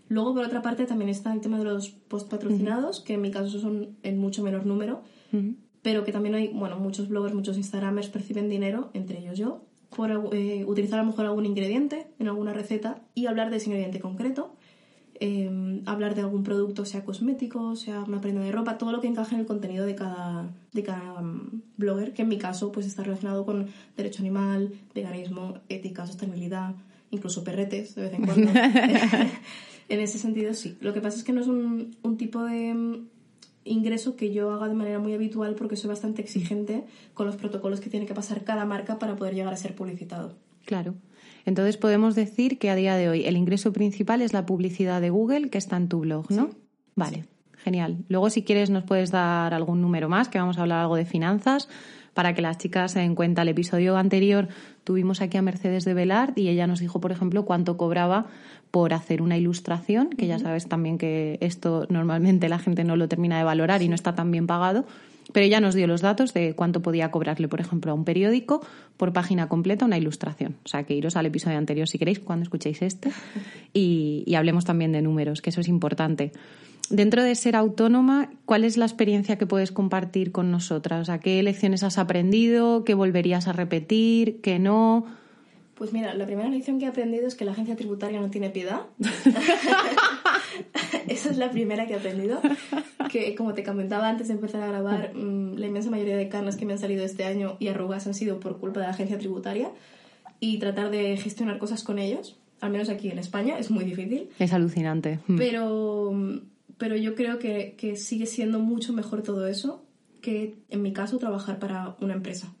Luego, 0.07 0.33
por 0.33 0.43
otra 0.43 0.61
parte, 0.61 0.85
también 0.85 1.09
está 1.09 1.33
el 1.33 1.41
tema 1.41 1.57
de 1.57 1.63
los 1.63 1.89
post 1.89 2.29
patrocinados, 2.29 2.99
que 2.99 3.13
en 3.13 3.21
mi 3.21 3.31
caso 3.31 3.59
son 3.59 3.95
en 4.03 4.19
mucho 4.19 4.43
menor 4.43 4.65
número, 4.65 5.01
pero 5.81 6.03
que 6.03 6.11
también 6.11 6.35
hay, 6.35 6.49
bueno, 6.49 6.77
muchos 6.77 7.07
bloggers, 7.07 7.33
muchos 7.33 7.57
Instagramers 7.57 8.09
perciben 8.09 8.49
dinero, 8.49 8.91
entre 8.93 9.19
ellos 9.19 9.37
yo, 9.37 9.63
por 9.95 10.11
eh, 10.33 10.63
utilizar 10.65 10.99
a 10.99 11.03
lo 11.03 11.09
mejor 11.09 11.25
algún 11.25 11.45
ingrediente 11.45 12.07
en 12.19 12.27
alguna 12.27 12.53
receta 12.53 13.01
y 13.13 13.25
hablar 13.25 13.49
de 13.49 13.57
ese 13.57 13.67
ingrediente 13.67 13.99
concreto. 13.99 14.55
Em, 15.23 15.83
hablar 15.85 16.15
de 16.15 16.21
algún 16.21 16.43
producto, 16.43 16.83
sea 16.83 17.05
cosmético, 17.05 17.75
sea 17.75 18.01
una 18.07 18.19
prenda 18.19 18.41
de 18.41 18.51
ropa, 18.51 18.79
todo 18.79 18.91
lo 18.91 19.01
que 19.01 19.07
encaje 19.07 19.35
en 19.35 19.41
el 19.41 19.45
contenido 19.45 19.85
de 19.85 19.93
cada, 19.93 20.49
de 20.73 20.81
cada 20.81 21.21
mm, 21.21 21.61
blogger, 21.77 22.13
que 22.13 22.23
en 22.23 22.27
mi 22.27 22.39
caso 22.39 22.71
pues 22.71 22.87
está 22.87 23.03
relacionado 23.03 23.45
con 23.45 23.67
derecho 23.95 24.23
animal, 24.23 24.73
veganismo, 24.95 25.59
ética, 25.69 26.07
sostenibilidad, 26.07 26.73
incluso 27.11 27.43
perretes 27.43 27.93
de 27.93 28.01
vez 28.01 28.13
en 28.13 28.25
cuando. 28.25 28.51
en 29.89 29.99
ese 29.99 30.17
sentido 30.17 30.55
sí. 30.55 30.75
Lo 30.81 30.91
que 30.91 31.01
pasa 31.01 31.17
es 31.17 31.23
que 31.23 31.33
no 31.33 31.41
es 31.41 31.47
un, 31.47 31.95
un 32.01 32.17
tipo 32.17 32.43
de 32.43 32.73
mm, 32.73 33.07
ingreso 33.63 34.15
que 34.15 34.33
yo 34.33 34.51
haga 34.51 34.67
de 34.67 34.73
manera 34.73 34.99
muy 34.99 35.13
habitual 35.13 35.55
porque 35.55 35.75
soy 35.75 35.89
bastante 35.89 36.21
exigente 36.21 36.83
con 37.13 37.25
los 37.25 37.35
protocolos 37.35 37.79
que 37.79 37.89
tiene 37.89 38.05
que 38.05 38.13
pasar 38.13 38.43
cada 38.43 38.65
marca 38.65 38.99
para 38.99 39.15
poder 39.15 39.35
llegar 39.35 39.53
a 39.53 39.57
ser 39.57 39.75
publicitado. 39.75 40.35
Claro. 40.65 40.95
Entonces 41.45 41.77
podemos 41.77 42.15
decir 42.15 42.59
que 42.59 42.69
a 42.69 42.75
día 42.75 42.95
de 42.95 43.09
hoy 43.09 43.25
el 43.25 43.37
ingreso 43.37 43.73
principal 43.73 44.21
es 44.21 44.33
la 44.33 44.45
publicidad 44.45 45.01
de 45.01 45.09
Google 45.09 45.49
que 45.49 45.57
está 45.57 45.77
en 45.77 45.89
tu 45.89 46.01
blog, 46.01 46.29
¿no? 46.31 46.49
Vale, 46.95 47.25
genial. 47.57 47.97
Luego 48.09 48.29
si 48.29 48.43
quieres 48.43 48.69
nos 48.69 48.83
puedes 48.83 49.11
dar 49.11 49.53
algún 49.53 49.81
número 49.81 50.09
más, 50.09 50.29
que 50.29 50.39
vamos 50.39 50.57
a 50.57 50.61
hablar 50.61 50.79
algo 50.79 50.95
de 50.95 51.05
finanzas, 51.05 51.67
para 52.13 52.33
que 52.33 52.41
las 52.41 52.57
chicas 52.57 52.91
se 52.91 52.99
den 52.99 53.15
cuenta. 53.15 53.41
El 53.41 53.49
episodio 53.49 53.97
anterior 53.97 54.49
tuvimos 54.83 55.21
aquí 55.21 55.37
a 55.37 55.41
Mercedes 55.41 55.85
de 55.85 55.93
Velard 55.93 56.37
y 56.37 56.49
ella 56.49 56.67
nos 56.67 56.79
dijo, 56.79 56.99
por 56.99 57.11
ejemplo, 57.11 57.45
cuánto 57.45 57.77
cobraba 57.77 58.27
por 58.71 58.93
hacer 58.93 59.21
una 59.21 59.37
ilustración, 59.37 60.09
que 60.09 60.27
ya 60.27 60.39
sabes 60.39 60.67
también 60.67 60.97
que 60.97 61.37
esto 61.41 61.85
normalmente 61.89 62.47
la 62.47 62.57
gente 62.57 62.85
no 62.85 62.95
lo 62.95 63.09
termina 63.09 63.37
de 63.37 63.43
valorar 63.43 63.81
y 63.81 63.89
no 63.89 63.95
está 63.95 64.15
tan 64.15 64.31
bien 64.31 64.47
pagado. 64.47 64.85
Pero 65.33 65.45
ella 65.45 65.61
nos 65.61 65.75
dio 65.75 65.87
los 65.87 66.01
datos 66.01 66.33
de 66.33 66.55
cuánto 66.55 66.81
podía 66.81 67.11
cobrarle, 67.11 67.47
por 67.47 67.61
ejemplo, 67.61 67.91
a 67.91 67.95
un 67.95 68.05
periódico 68.05 68.61
por 68.97 69.13
página 69.13 69.47
completa 69.47 69.85
una 69.85 69.97
ilustración. 69.97 70.55
O 70.65 70.67
sea, 70.67 70.83
que 70.83 70.95
iros 70.95 71.15
al 71.15 71.25
episodio 71.25 71.57
anterior 71.57 71.87
si 71.87 71.97
queréis, 71.97 72.19
cuando 72.19 72.43
escuchéis 72.43 72.81
este, 72.81 73.11
y, 73.73 74.23
y 74.25 74.35
hablemos 74.35 74.65
también 74.65 74.91
de 74.91 75.01
números, 75.01 75.41
que 75.41 75.49
eso 75.51 75.61
es 75.61 75.67
importante. 75.67 76.31
dentro 76.89 77.23
de 77.23 77.35
ser 77.35 77.55
autónoma, 77.55 78.29
¿cuál 78.45 78.63
es 78.63 78.77
la 78.77 78.85
experiencia 78.85 79.37
que 79.37 79.45
puedes 79.45 79.71
compartir 79.71 80.31
con 80.31 80.51
nosotras? 80.51 81.01
O 81.01 81.05
sea, 81.05 81.19
¿qué 81.19 81.41
lecciones 81.43 81.83
has 81.83 81.97
aprendido? 81.97 82.83
¿Qué 82.83 82.93
volverías 82.93 83.47
a 83.47 83.53
repetir? 83.53 84.41
¿Qué 84.41 84.59
no? 84.59 85.05
Pues 85.81 85.93
mira, 85.93 86.13
la 86.13 86.27
primera 86.27 86.47
lección 86.47 86.77
que 86.77 86.85
he 86.85 86.87
aprendido 86.87 87.25
es 87.25 87.33
que 87.33 87.43
la 87.43 87.53
agencia 87.53 87.75
tributaria 87.75 88.21
no 88.21 88.29
tiene 88.29 88.51
piedad. 88.51 88.81
Esa 91.07 91.31
es 91.31 91.37
la 91.37 91.49
primera 91.49 91.87
que 91.87 91.93
he 91.93 91.95
aprendido. 91.95 92.39
Que 93.09 93.33
como 93.33 93.55
te 93.55 93.63
comentaba 93.63 94.07
antes 94.07 94.27
de 94.27 94.35
empezar 94.35 94.61
a 94.61 94.67
grabar, 94.67 95.15
mm, 95.15 95.55
la 95.55 95.65
inmensa 95.65 95.89
mayoría 95.89 96.15
de 96.15 96.29
canas 96.29 96.55
que 96.55 96.67
me 96.67 96.73
han 96.73 96.77
salido 96.77 97.03
este 97.03 97.23
año 97.23 97.57
y 97.57 97.69
arrugas 97.69 98.05
han 98.05 98.13
sido 98.13 98.39
por 98.39 98.59
culpa 98.59 98.79
de 98.79 98.85
la 98.85 98.91
agencia 98.91 99.17
tributaria. 99.17 99.71
Y 100.39 100.59
tratar 100.59 100.91
de 100.91 101.17
gestionar 101.17 101.57
cosas 101.57 101.83
con 101.83 101.97
ellos, 101.97 102.37
al 102.59 102.69
menos 102.69 102.89
aquí 102.89 103.09
en 103.09 103.17
España, 103.17 103.57
es 103.57 103.71
muy 103.71 103.83
difícil. 103.83 104.29
Es 104.37 104.53
alucinante. 104.53 105.17
Mm. 105.25 105.37
Pero, 105.37 106.13
pero 106.77 106.95
yo 106.95 107.15
creo 107.15 107.39
que, 107.39 107.73
que 107.75 107.95
sigue 107.95 108.27
siendo 108.27 108.59
mucho 108.59 108.93
mejor 108.93 109.23
todo 109.23 109.47
eso 109.47 109.83
que, 110.21 110.57
en 110.69 110.83
mi 110.83 110.93
caso, 110.93 111.17
trabajar 111.17 111.57
para 111.57 111.95
una 112.01 112.13
empresa 112.13 112.53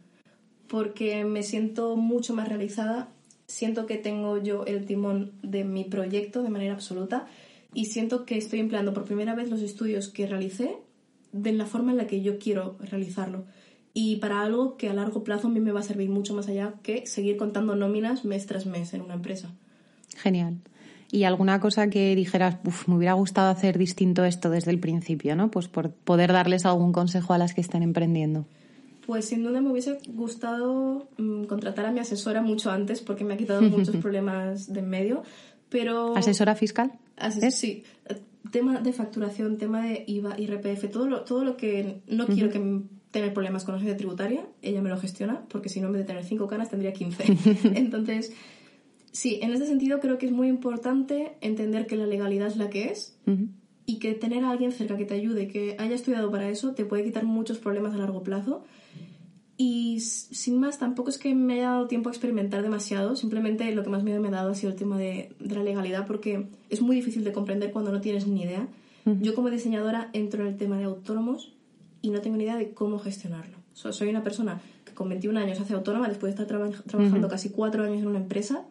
porque 0.71 1.25
me 1.25 1.43
siento 1.43 1.97
mucho 1.97 2.33
más 2.33 2.47
realizada, 2.47 3.09
siento 3.45 3.85
que 3.85 3.97
tengo 3.97 4.41
yo 4.41 4.63
el 4.65 4.85
timón 4.85 5.33
de 5.43 5.65
mi 5.65 5.83
proyecto 5.83 6.43
de 6.43 6.49
manera 6.49 6.73
absoluta 6.73 7.27
y 7.73 7.87
siento 7.87 8.25
que 8.25 8.37
estoy 8.37 8.61
empleando 8.61 8.93
por 8.93 9.03
primera 9.03 9.35
vez 9.35 9.49
los 9.49 9.61
estudios 9.61 10.07
que 10.07 10.27
realicé 10.27 10.77
de 11.33 11.51
la 11.51 11.65
forma 11.65 11.91
en 11.91 11.97
la 11.97 12.07
que 12.07 12.21
yo 12.21 12.39
quiero 12.39 12.77
realizarlo 12.79 13.43
y 13.93 14.15
para 14.15 14.41
algo 14.41 14.77
que 14.77 14.87
a 14.87 14.93
largo 14.93 15.25
plazo 15.25 15.49
a 15.49 15.51
mí 15.51 15.59
me 15.59 15.73
va 15.73 15.81
a 15.81 15.83
servir 15.83 16.09
mucho 16.09 16.33
más 16.33 16.47
allá 16.47 16.75
que 16.83 17.05
seguir 17.05 17.35
contando 17.35 17.75
nóminas 17.75 18.23
mes 18.23 18.45
tras 18.45 18.65
mes 18.65 18.93
en 18.93 19.01
una 19.01 19.15
empresa. 19.15 19.51
Genial. 20.15 20.55
¿Y 21.11 21.25
alguna 21.25 21.59
cosa 21.59 21.89
que 21.89 22.15
dijeras, 22.15 22.59
me 22.87 22.95
hubiera 22.95 23.11
gustado 23.11 23.49
hacer 23.49 23.77
distinto 23.77 24.23
esto 24.23 24.49
desde 24.49 24.71
el 24.71 24.79
principio, 24.79 25.35
¿no? 25.35 25.51
Pues 25.51 25.67
por 25.67 25.91
poder 25.91 26.31
darles 26.31 26.65
algún 26.65 26.93
consejo 26.93 27.33
a 27.33 27.37
las 27.37 27.53
que 27.53 27.59
estén 27.59 27.83
emprendiendo. 27.83 28.45
Pues 29.05 29.25
sin 29.25 29.43
duda 29.43 29.61
me 29.61 29.71
hubiese 29.71 29.99
gustado 30.07 31.09
mm, 31.17 31.45
contratar 31.45 31.85
a 31.85 31.91
mi 31.91 31.99
asesora 31.99 32.41
mucho 32.41 32.71
antes 32.71 33.01
porque 33.01 33.23
me 33.23 33.33
ha 33.33 33.37
quitado 33.37 33.61
muchos 33.61 33.95
problemas 33.97 34.71
de 34.71 34.79
en 34.79 34.89
medio. 34.89 35.23
Pero... 35.69 36.15
¿Asesora 36.15 36.55
fiscal? 36.55 36.91
Sí. 37.51 37.83
Tema 38.51 38.81
de 38.81 38.91
facturación, 38.93 39.57
tema 39.57 39.85
de 39.85 40.03
IVA, 40.07 40.39
IRPF, 40.39 40.89
todo 40.91 41.07
lo, 41.07 41.21
todo 41.21 41.45
lo 41.45 41.55
que 41.55 42.01
no 42.07 42.27
quiero 42.27 42.49
que 42.49 42.59
tener 43.11 43.33
problemas 43.33 43.63
con 43.63 43.73
la 43.73 43.77
agencia 43.77 43.97
tributaria, 43.97 44.45
ella 44.61 44.81
me 44.81 44.89
lo 44.89 44.97
gestiona, 44.97 45.43
porque 45.49 45.69
si 45.69 45.79
no, 45.79 45.87
en 45.87 45.93
vez 45.93 46.01
de 46.01 46.07
tener 46.07 46.23
5 46.23 46.47
canas, 46.47 46.69
tendría 46.69 46.93
15. 46.93 47.23
Entonces, 47.75 48.33
sí, 49.11 49.39
en 49.41 49.53
ese 49.53 49.67
sentido 49.67 49.99
creo 49.99 50.17
que 50.17 50.25
es 50.25 50.31
muy 50.31 50.47
importante 50.47 51.33
entender 51.41 51.85
que 51.87 51.95
la 51.95 52.07
legalidad 52.07 52.47
es 52.47 52.57
la 52.57 52.69
que 52.69 52.89
es 52.89 53.17
y 53.85 53.99
que 53.99 54.13
tener 54.13 54.43
a 54.43 54.49
alguien 54.49 54.71
cerca 54.71 54.97
que 54.97 55.05
te 55.05 55.13
ayude, 55.13 55.47
que 55.47 55.75
haya 55.77 55.95
estudiado 55.95 56.31
para 56.31 56.49
eso, 56.49 56.73
te 56.73 56.85
puede 56.85 57.03
quitar 57.03 57.25
muchos 57.25 57.59
problemas 57.59 57.93
a 57.93 57.97
largo 57.97 58.23
plazo 58.23 58.63
y 59.63 59.99
sin 59.99 60.59
más, 60.59 60.79
tampoco 60.79 61.11
es 61.11 61.19
que 61.19 61.35
me 61.35 61.53
haya 61.53 61.69
dado 61.69 61.85
tiempo 61.85 62.09
a 62.09 62.11
experimentar 62.11 62.63
demasiado, 62.63 63.15
simplemente 63.15 63.71
lo 63.75 63.83
que 63.83 63.91
más 63.91 64.01
miedo 64.01 64.19
me 64.19 64.29
ha 64.29 64.31
dado 64.31 64.49
ha 64.49 64.55
sido 64.55 64.71
el 64.71 64.75
tema 64.75 64.97
de, 64.97 65.35
la 65.39 65.61
legalidad, 65.61 66.07
porque 66.07 66.47
es 66.71 66.81
muy 66.81 66.95
difícil 66.95 67.23
de 67.23 67.31
comprender 67.31 67.71
cuando 67.71 67.91
no 67.91 68.01
tienes 68.01 68.25
ni 68.25 68.41
idea. 68.41 68.67
Yo 69.05 69.35
como 69.35 69.51
diseñadora 69.51 70.09
entro 70.13 70.41
en 70.41 70.47
el 70.47 70.57
tema 70.57 70.79
de 70.79 70.85
autónomos 70.85 71.53
y 72.01 72.09
no 72.09 72.21
tengo 72.21 72.37
ni 72.37 72.45
idea 72.45 72.55
de 72.55 72.71
cómo 72.71 72.97
gestionarlo. 72.97 73.55
soy 73.73 74.09
una 74.09 74.23
persona 74.23 74.59
que 74.83 74.95
con 74.95 75.09
21 75.09 75.39
años 75.39 75.59
hace 75.59 75.75
autónoma 75.75 76.07
después 76.07 76.35
de 76.35 76.41
estar 76.41 76.73
trabajando 76.87 77.27
casi 77.27 77.51
4 77.51 77.83
años 77.83 77.99
en 77.99 78.07
una 78.07 78.17
empresa 78.17 78.65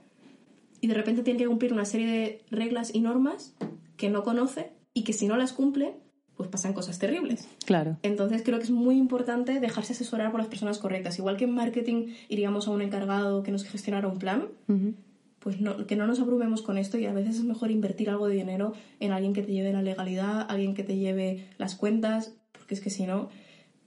y 0.80 0.88
de 0.88 0.94
repente 0.94 1.22
tiene 1.22 1.38
que 1.38 1.46
cumplir 1.46 1.72
una 1.72 1.84
serie 1.84 2.08
de 2.08 2.42
reglas 2.50 2.92
y 2.92 3.00
normas 3.00 3.54
que 3.96 4.10
no 4.10 4.24
conoce 4.24 4.72
y 4.92 5.04
que 5.04 5.12
si 5.12 5.28
no 5.28 5.36
las 5.36 5.52
cumple 5.52 5.94
pues 6.40 6.48
pasan 6.48 6.72
cosas 6.72 6.98
terribles. 6.98 7.46
Claro. 7.66 7.98
Entonces 8.02 8.40
creo 8.42 8.56
que 8.56 8.64
es 8.64 8.70
muy 8.70 8.96
importante 8.96 9.60
dejarse 9.60 9.92
asesorar 9.92 10.30
por 10.30 10.40
las 10.40 10.48
personas 10.48 10.78
correctas. 10.78 11.18
Igual 11.18 11.36
que 11.36 11.44
en 11.44 11.54
marketing 11.54 12.14
iríamos 12.30 12.66
a 12.66 12.70
un 12.70 12.80
encargado 12.80 13.42
que 13.42 13.52
nos 13.52 13.64
gestionara 13.64 14.08
un 14.08 14.18
plan, 14.18 14.48
pues 15.38 15.60
no, 15.60 15.86
que 15.86 15.96
no 15.96 16.06
nos 16.06 16.18
abrumemos 16.18 16.62
con 16.62 16.78
esto 16.78 16.96
y 16.96 17.04
a 17.04 17.12
veces 17.12 17.36
es 17.36 17.44
mejor 17.44 17.70
invertir 17.70 18.08
algo 18.08 18.26
de 18.26 18.36
dinero 18.36 18.72
en 19.00 19.12
alguien 19.12 19.34
que 19.34 19.42
te 19.42 19.52
lleve 19.52 19.70
la 19.70 19.82
legalidad, 19.82 20.46
alguien 20.48 20.72
que 20.72 20.82
te 20.82 20.96
lleve 20.96 21.46
las 21.58 21.74
cuentas, 21.74 22.32
porque 22.52 22.72
es 22.72 22.80
que 22.80 22.88
si 22.88 23.04
no, 23.04 23.28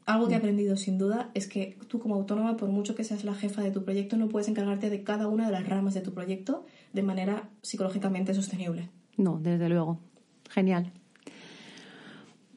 algo 0.06 0.28
que 0.28 0.36
he 0.36 0.38
aprendido 0.38 0.78
sin 0.78 1.00
duda 1.00 1.32
es 1.34 1.48
que 1.48 1.80
tú 1.88 1.98
como 1.98 2.14
autónoma, 2.14 2.56
por 2.56 2.70
mucho 2.70 2.94
que 2.94 3.04
seas 3.04 3.26
la 3.26 3.34
jefa 3.34 3.64
de 3.64 3.72
tu 3.72 3.84
proyecto, 3.84 4.16
no 4.16 4.30
puedes 4.30 4.48
encargarte 4.48 4.92
de 4.92 5.02
cada 5.02 5.28
una 5.28 5.48
de 5.48 5.54
las 5.54 5.68
ramas 5.68 5.96
de 5.96 6.02
tu 6.02 6.14
proyecto 6.14 6.68
de 6.94 7.02
manera 7.02 7.50
psicológicamente 7.64 8.36
sostenible. 8.36 8.92
No, 9.18 9.40
desde 9.40 9.70
luego. 9.70 9.98
Genial. 10.52 10.94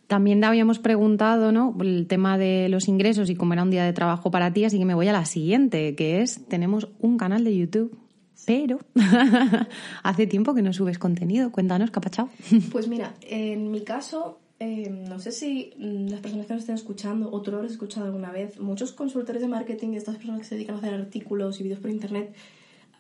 También 0.07 0.42
habíamos 0.45 0.79
preguntado, 0.79 1.51
¿no? 1.51 1.77
El 1.81 2.07
tema 2.07 2.38
de 2.38 2.69
los 2.69 2.87
ingresos 2.87 3.29
y 3.29 3.35
cómo 3.35 3.55
era 3.55 3.62
un 3.64 3.71
día 3.71 3.85
de 3.85 3.92
trabajo 3.92 4.31
para 4.31 4.53
ti, 4.53 4.64
así 4.64 4.79
que 4.79 4.85
me 4.85 4.95
voy 4.95 5.09
a 5.09 5.12
la 5.12 5.25
siguiente, 5.25 5.97
que 5.97 6.23
es, 6.23 6.47
tenemos 6.47 6.88
un 7.01 7.16
canal 7.16 7.42
de 7.42 7.57
YouTube, 7.57 7.99
pero 8.47 8.79
hace 10.05 10.27
tiempo 10.27 10.55
que 10.55 10.62
no 10.62 10.73
subes 10.73 10.99
contenido. 10.99 11.51
Cuéntanos, 11.51 11.90
capachao. 11.90 12.29
Pues 12.71 12.87
mira, 12.87 13.14
en 13.23 13.73
mi 13.73 13.83
caso, 13.83 14.38
eh, 14.61 14.88
no 14.88 15.19
sé 15.19 15.33
si 15.33 15.73
las 15.77 16.21
personas 16.21 16.47
que 16.47 16.53
nos 16.53 16.62
estén 16.62 16.77
escuchando 16.77 17.31
o 17.33 17.42
tú 17.42 17.51
lo 17.51 17.59
habrás 17.59 17.73
escuchado 17.73 18.07
alguna 18.07 18.31
vez, 18.31 18.61
muchos 18.61 18.92
consultores 18.92 19.42
de 19.42 19.49
marketing 19.49 19.95
estas 19.95 20.16
personas 20.16 20.40
que 20.40 20.47
se 20.47 20.55
dedican 20.55 20.77
a 20.77 20.79
hacer 20.79 20.95
artículos 20.95 21.59
y 21.61 21.64
vídeos 21.64 21.81
por 21.81 21.90
internet, 21.90 22.33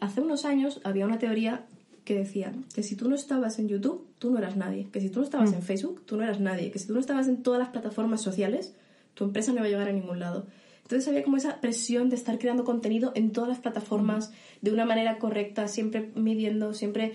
hace 0.00 0.20
unos 0.20 0.44
años 0.44 0.80
había 0.82 1.06
una 1.06 1.18
teoría 1.18 1.66
que 2.06 2.14
decían 2.14 2.64
que 2.72 2.84
si 2.84 2.94
tú 2.94 3.08
no 3.08 3.16
estabas 3.16 3.58
en 3.58 3.68
YouTube, 3.68 4.06
tú 4.20 4.30
no 4.30 4.38
eras 4.38 4.56
nadie, 4.56 4.86
que 4.92 5.00
si 5.00 5.10
tú 5.10 5.18
no 5.18 5.24
estabas 5.24 5.50
mm. 5.50 5.54
en 5.54 5.62
Facebook, 5.62 6.02
tú 6.06 6.16
no 6.16 6.22
eras 6.22 6.40
nadie, 6.40 6.70
que 6.70 6.78
si 6.78 6.86
tú 6.86 6.94
no 6.94 7.00
estabas 7.00 7.26
en 7.26 7.42
todas 7.42 7.58
las 7.58 7.70
plataformas 7.70 8.22
sociales, 8.22 8.74
tu 9.14 9.24
empresa 9.24 9.50
no 9.50 9.58
iba 9.58 9.66
a 9.66 9.68
llegar 9.68 9.88
a 9.88 9.92
ningún 9.92 10.20
lado. 10.20 10.46
Entonces 10.82 11.08
había 11.08 11.24
como 11.24 11.36
esa 11.36 11.60
presión 11.60 12.08
de 12.08 12.14
estar 12.14 12.38
creando 12.38 12.62
contenido 12.62 13.10
en 13.16 13.32
todas 13.32 13.48
las 13.48 13.58
plataformas 13.58 14.30
mm. 14.30 14.32
de 14.62 14.72
una 14.72 14.84
manera 14.86 15.18
correcta, 15.18 15.68
siempre 15.68 16.10
midiendo, 16.14 16.72
siempre... 16.72 17.14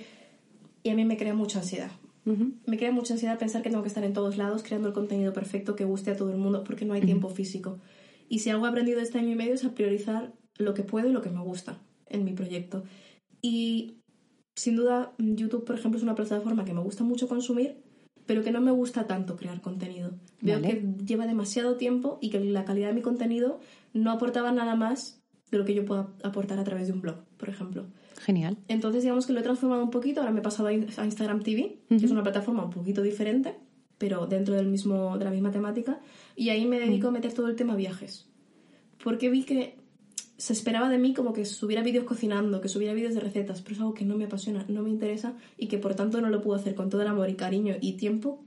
Y 0.84 0.90
a 0.90 0.96
mí 0.96 1.06
me 1.06 1.16
crea 1.16 1.34
mucha 1.34 1.60
ansiedad. 1.60 1.92
Me 2.24 2.78
crea 2.78 2.92
mucha 2.92 3.14
ansiedad 3.14 3.40
pensar 3.40 3.62
que 3.62 3.70
tengo 3.70 3.82
que 3.84 3.88
estar 3.88 4.04
en 4.04 4.14
todos 4.14 4.38
lados 4.38 4.62
creando 4.64 4.88
el 4.88 4.94
contenido 4.94 5.32
perfecto 5.32 5.76
que 5.76 5.86
guste 5.86 6.12
a 6.12 6.16
todo 6.16 6.32
el 6.32 6.38
mundo 6.38 6.64
porque 6.64 6.86
no 6.86 6.94
hay 6.94 7.02
tiempo 7.02 7.30
físico. 7.30 7.80
Y 8.30 8.40
si 8.40 8.50
algo 8.50 8.66
he 8.66 8.70
aprendido 8.70 9.00
este 9.00 9.20
año 9.20 9.30
y 9.32 9.36
medio 9.36 9.54
es 9.54 9.64
a 9.64 9.74
priorizar 9.74 10.34
lo 10.58 10.74
que 10.74 10.84
puedo 10.84 11.08
y 11.08 11.14
lo 11.14 11.22
que 11.22 11.30
me 11.30 11.42
gusta 11.42 11.78
en 12.10 12.26
mi 12.26 12.34
proyecto. 12.34 12.84
Y 13.42 14.01
sin 14.56 14.76
duda, 14.76 15.14
YouTube, 15.18 15.66
por 15.66 15.78
ejemplo, 15.78 15.98
es 15.98 16.04
una 16.04 16.16
plataforma 16.16 16.66
que 16.66 16.74
me 16.74 16.82
gusta 16.82 17.04
mucho 17.04 17.28
consumir, 17.28 17.78
pero 18.26 18.44
que 18.44 18.52
no 18.52 18.62
me 18.62 18.72
gusta 18.72 19.08
tanto 19.08 19.36
crear 19.36 19.62
contenido. 19.62 20.12
Veo 20.42 20.62
que 20.62 20.86
lleva 21.06 21.26
demasiado 21.26 21.76
tiempo 21.76 22.18
y 22.22 22.30
que 22.30 22.40
la 22.40 22.66
calidad 22.66 22.90
de 22.90 22.94
mi 22.94 23.02
contenido 23.02 23.60
no 23.94 24.12
aportaba 24.12 24.52
nada 24.52 24.76
más 24.76 25.22
de 25.52 25.58
lo 25.58 25.66
que 25.66 25.74
yo 25.74 25.86
puedo 25.86 26.12
aportar 26.24 26.60
a 26.60 26.64
través 26.64 26.88
de 26.88 26.94
un 26.94 27.02
blog, 27.02 27.18
por 27.38 27.50
ejemplo. 27.50 27.86
Genial. 28.20 28.58
Entonces, 28.68 29.04
digamos 29.04 29.26
que 29.26 29.34
lo 29.34 29.40
he 29.40 29.44
transformado 29.44 29.84
un 29.84 29.90
poquito. 29.90 30.22
Ahora 30.22 30.32
me 30.32 30.40
he 30.40 30.44
pasado 30.44 30.70
a 30.70 30.74
Instagram 30.74 31.42
TV, 31.42 31.80
que 31.90 31.96
es 31.96 32.12
una 32.12 32.24
plataforma 32.24 32.64
un 32.64 32.70
poquito 32.70 33.02
diferente, 33.02 33.56
pero 33.98 34.28
dentro 34.28 34.56
del 34.56 34.68
mismo, 34.68 35.18
de 35.18 35.26
la 35.26 35.32
misma 35.32 35.52
temática. 35.52 36.00
Y 36.36 36.50
ahí 36.50 36.66
me 36.66 36.80
dedico 36.80 37.08
a 37.08 37.12
meter 37.12 37.34
todo 37.34 37.48
el 37.48 37.56
tema 37.56 37.76
viajes. 37.76 38.30
Porque 39.04 39.30
vi 39.30 39.44
que 39.44 39.81
se 40.42 40.54
esperaba 40.54 40.90
de 40.90 40.98
mí 40.98 41.14
como 41.14 41.34
que 41.34 41.46
subiera 41.46 41.84
vídeos 41.84 42.04
cocinando, 42.04 42.62
que 42.62 42.68
subiera 42.68 42.96
vídeos 42.96 43.14
de 43.14 43.20
recetas, 43.20 43.62
pero 43.62 43.76
es 43.76 43.80
algo 43.80 43.94
que 43.94 44.06
no 44.06 44.18
me 44.18 44.24
apasiona, 44.26 44.66
no 44.70 44.82
me 44.82 44.90
interesa 44.90 45.34
y 45.56 45.68
que 45.68 45.78
por 45.78 45.94
tanto 45.94 46.20
no 46.20 46.30
lo 46.30 46.42
puedo 46.42 46.60
hacer 46.60 46.74
con 46.74 46.90
todo 46.90 47.04
el 47.04 47.08
amor 47.08 47.30
y 47.30 47.36
cariño 47.36 47.76
y 47.80 47.92
tiempo 47.94 48.40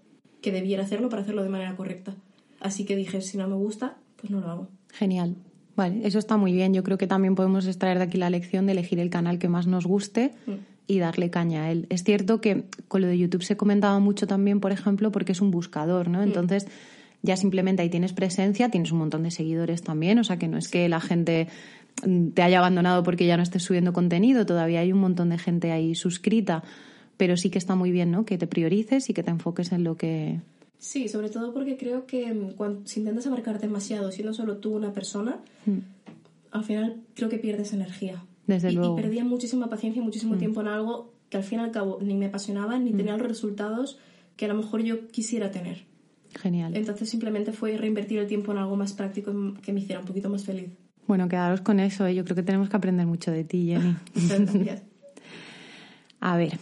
que 0.42 0.50
debiera 0.50 0.82
hacerlo 0.82 1.08
para 1.08 1.22
hacerlo 1.22 1.44
de 1.44 1.50
manera 1.50 1.76
correcta. 1.76 2.16
Así 2.58 2.84
que 2.84 2.96
dije, 2.96 3.20
si 3.20 3.38
no 3.38 3.46
me 3.46 3.54
gusta, 3.54 3.96
pues 4.16 4.32
no 4.32 4.40
lo 4.40 4.50
hago. 4.50 4.68
Genial. 4.92 5.36
Vale, 5.76 6.04
eso 6.04 6.18
está 6.18 6.36
muy 6.36 6.52
bien. 6.52 6.74
Yo 6.74 6.82
creo 6.82 6.98
que 6.98 7.06
también 7.06 7.36
podemos 7.36 7.64
extraer 7.64 7.98
de 7.98 8.04
aquí 8.04 8.18
la 8.18 8.28
lección 8.28 8.66
de 8.66 8.72
elegir 8.72 8.98
el 8.98 9.08
canal 9.08 9.38
que 9.38 9.48
más 9.48 9.68
nos 9.68 9.86
guste 9.86 10.32
mm. 10.46 10.52
y 10.88 10.98
darle 10.98 11.30
caña 11.30 11.66
a 11.66 11.70
él. 11.70 11.86
Es 11.90 12.02
cierto 12.02 12.40
que 12.40 12.64
con 12.88 13.02
lo 13.02 13.06
de 13.06 13.18
YouTube 13.18 13.44
se 13.44 13.56
comentaba 13.56 14.00
mucho 14.00 14.26
también, 14.26 14.58
por 14.58 14.72
ejemplo, 14.72 15.12
porque 15.12 15.30
es 15.30 15.40
un 15.40 15.52
buscador, 15.52 16.08
¿no? 16.08 16.18
Mm. 16.18 16.24
Entonces, 16.24 16.66
ya 17.24 17.36
simplemente 17.38 17.82
ahí 17.82 17.88
tienes 17.88 18.12
presencia, 18.12 18.68
tienes 18.68 18.92
un 18.92 18.98
montón 18.98 19.22
de 19.22 19.30
seguidores 19.30 19.82
también, 19.82 20.18
o 20.18 20.24
sea 20.24 20.38
que 20.38 20.46
no 20.46 20.58
es 20.58 20.68
que 20.68 20.88
la 20.90 21.00
gente 21.00 21.48
te 22.02 22.42
haya 22.42 22.58
abandonado 22.58 23.02
porque 23.02 23.26
ya 23.26 23.36
no 23.36 23.42
estés 23.42 23.62
subiendo 23.62 23.92
contenido, 23.92 24.46
todavía 24.46 24.80
hay 24.80 24.92
un 24.92 25.00
montón 25.00 25.30
de 25.30 25.38
gente 25.38 25.72
ahí 25.72 25.94
suscrita, 25.94 26.62
pero 27.16 27.36
sí 27.36 27.50
que 27.50 27.58
está 27.58 27.74
muy 27.74 27.90
bien, 27.90 28.10
¿no? 28.10 28.24
Que 28.24 28.38
te 28.38 28.46
priorices 28.46 29.08
y 29.10 29.14
que 29.14 29.22
te 29.22 29.30
enfoques 29.30 29.72
en 29.72 29.84
lo 29.84 29.96
que... 29.96 30.40
Sí, 30.78 31.08
sobre 31.08 31.30
todo 31.30 31.54
porque 31.54 31.76
creo 31.76 32.06
que 32.06 32.32
mm, 32.32 32.52
cuando, 32.52 32.86
si 32.86 33.00
intentas 33.00 33.26
abarcar 33.26 33.60
demasiado, 33.60 34.10
siendo 34.12 34.34
solo 34.34 34.58
tú 34.58 34.74
una 34.74 34.92
persona, 34.92 35.38
hmm. 35.64 35.78
al 36.50 36.64
final 36.64 37.00
creo 37.14 37.28
que 37.28 37.38
pierdes 37.38 37.72
energía. 37.72 38.22
Desde 38.46 38.72
y, 38.72 38.74
luego. 38.74 38.98
Y 38.98 39.02
perdía 39.02 39.24
muchísima 39.24 39.68
paciencia 39.68 40.02
y 40.02 40.04
muchísimo 40.04 40.34
hmm. 40.34 40.38
tiempo 40.38 40.60
en 40.60 40.68
algo 40.68 41.14
que 41.30 41.38
al 41.38 41.44
fin 41.44 41.60
y 41.60 41.62
al 41.62 41.70
cabo 41.70 41.98
ni 42.02 42.14
me 42.14 42.26
apasionaba 42.26 42.78
ni 42.78 42.92
tenía 42.92 43.16
los 43.16 43.26
resultados 43.26 43.98
que 44.36 44.44
a 44.44 44.48
lo 44.48 44.54
mejor 44.54 44.82
yo 44.82 45.08
quisiera 45.08 45.50
tener. 45.50 45.84
Genial. 46.34 46.76
Entonces 46.76 47.08
simplemente 47.08 47.52
fue 47.52 47.76
reinvertir 47.78 48.18
el 48.18 48.26
tiempo 48.26 48.52
en 48.52 48.58
algo 48.58 48.76
más 48.76 48.92
práctico 48.92 49.32
que 49.62 49.72
me 49.72 49.80
hiciera 49.80 50.00
un 50.00 50.06
poquito 50.06 50.28
más 50.28 50.44
feliz. 50.44 50.70
Bueno, 51.06 51.28
quedaros 51.28 51.60
con 51.60 51.80
eso. 51.80 52.06
¿eh? 52.06 52.14
Yo 52.14 52.24
creo 52.24 52.36
que 52.36 52.42
tenemos 52.42 52.68
que 52.68 52.76
aprender 52.76 53.06
mucho 53.06 53.30
de 53.30 53.44
ti, 53.44 53.66
Jenny. 53.66 53.96
A 56.20 56.36
ver, 56.38 56.58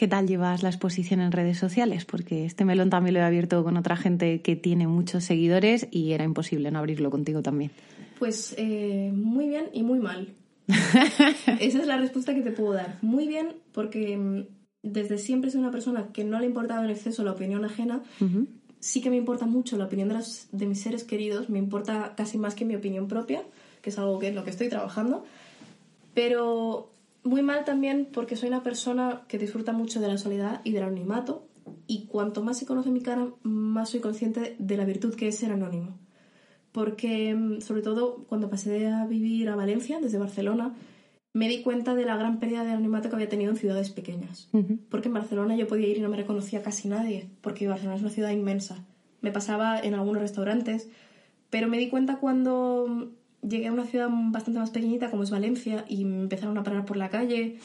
¿Qué 0.00 0.08
tal 0.08 0.26
llevas 0.26 0.62
la 0.62 0.70
exposición 0.70 1.20
en 1.20 1.30
redes 1.30 1.58
sociales? 1.58 2.06
Porque 2.06 2.46
este 2.46 2.64
melón 2.64 2.88
también 2.88 3.12
lo 3.12 3.20
he 3.20 3.22
abierto 3.22 3.62
con 3.62 3.76
otra 3.76 3.96
gente 3.96 4.40
que 4.40 4.56
tiene 4.56 4.86
muchos 4.86 5.24
seguidores 5.24 5.88
y 5.90 6.12
era 6.12 6.24
imposible 6.24 6.70
no 6.70 6.78
abrirlo 6.78 7.10
contigo 7.10 7.42
también. 7.42 7.70
Pues 8.18 8.54
eh, 8.56 9.12
muy 9.14 9.48
bien 9.48 9.66
y 9.74 9.82
muy 9.82 9.98
mal. 9.98 10.32
Esa 11.60 11.80
es 11.80 11.86
la 11.86 11.98
respuesta 11.98 12.34
que 12.34 12.40
te 12.40 12.50
puedo 12.50 12.72
dar. 12.72 12.96
Muy 13.02 13.28
bien 13.28 13.56
porque 13.72 14.16
mm, 14.16 14.46
desde 14.82 15.18
siempre 15.18 15.50
soy 15.50 15.60
una 15.60 15.70
persona 15.70 16.08
que 16.14 16.24
no 16.24 16.38
le 16.38 16.46
ha 16.46 16.48
importado 16.48 16.82
en 16.82 16.88
exceso 16.88 17.22
la 17.22 17.32
opinión 17.32 17.66
ajena. 17.66 18.02
Sí 18.78 19.02
que 19.02 19.10
me 19.10 19.16
importa 19.16 19.44
mucho 19.44 19.76
la 19.76 19.84
opinión 19.84 20.08
de, 20.08 20.16
de 20.52 20.66
mis 20.66 20.80
seres 20.80 21.04
queridos, 21.04 21.50
me 21.50 21.58
importa 21.58 22.14
casi 22.16 22.38
más 22.38 22.54
que 22.54 22.64
mi 22.64 22.74
opinión 22.74 23.06
propia, 23.06 23.42
que 23.82 23.90
es 23.90 23.98
algo 23.98 24.18
que 24.18 24.28
es 24.28 24.34
lo 24.34 24.44
que 24.44 24.50
estoy 24.50 24.68
trabajando. 24.68 25.24
Pero 26.14 26.90
muy 27.22 27.42
mal 27.42 27.64
también 27.64 28.08
porque 28.12 28.36
soy 28.36 28.48
una 28.48 28.62
persona 28.62 29.22
que 29.28 29.38
disfruta 29.38 29.72
mucho 29.72 30.00
de 30.00 30.08
la 30.08 30.18
soledad 30.18 30.60
y 30.64 30.72
del 30.72 30.84
anonimato 30.84 31.46
y 31.86 32.06
cuanto 32.06 32.42
más 32.42 32.58
se 32.58 32.66
conoce 32.66 32.90
mi 32.90 33.00
cara, 33.00 33.28
más 33.42 33.90
soy 33.90 34.00
consciente 34.00 34.56
de 34.58 34.76
la 34.76 34.84
virtud 34.84 35.14
que 35.14 35.28
es 35.28 35.36
ser 35.36 35.52
anónimo. 35.52 35.98
Porque, 36.72 37.34
mm, 37.34 37.60
sobre 37.60 37.82
todo, 37.82 38.24
cuando 38.28 38.48
pasé 38.48 38.86
a 38.86 39.06
vivir 39.06 39.48
a 39.48 39.56
Valencia, 39.56 39.98
desde 40.00 40.18
Barcelona, 40.18 40.74
me 41.32 41.48
di 41.48 41.62
cuenta 41.62 41.94
de 41.94 42.04
la 42.04 42.16
gran 42.16 42.38
pérdida 42.38 42.64
de 42.64 42.72
anonimato 42.72 43.08
que 43.08 43.16
había 43.16 43.28
tenido 43.28 43.50
en 43.50 43.56
ciudades 43.56 43.90
pequeñas. 43.90 44.48
Porque 44.88 45.08
en 45.08 45.14
Barcelona 45.14 45.56
yo 45.56 45.66
podía 45.66 45.88
ir 45.88 45.98
y 45.98 46.00
no 46.00 46.08
me 46.08 46.16
reconocía 46.16 46.62
casi 46.62 46.88
nadie, 46.88 47.28
porque 47.40 47.68
Barcelona 47.68 47.96
es 47.96 48.02
una 48.02 48.10
ciudad 48.10 48.30
inmensa. 48.30 48.84
Me 49.20 49.30
pasaba 49.30 49.78
en 49.80 49.94
algunos 49.94 50.22
restaurantes, 50.22 50.88
pero 51.50 51.68
me 51.68 51.78
di 51.78 51.88
cuenta 51.88 52.16
cuando 52.16 53.10
llegué 53.42 53.68
a 53.68 53.72
una 53.72 53.86
ciudad 53.86 54.08
bastante 54.10 54.60
más 54.60 54.70
pequeñita 54.70 55.10
como 55.10 55.22
es 55.22 55.30
Valencia 55.30 55.84
y 55.88 56.04
me 56.04 56.22
empezaron 56.22 56.58
a 56.58 56.62
parar 56.62 56.84
por 56.84 56.96
la 56.96 57.10
calle, 57.10 57.58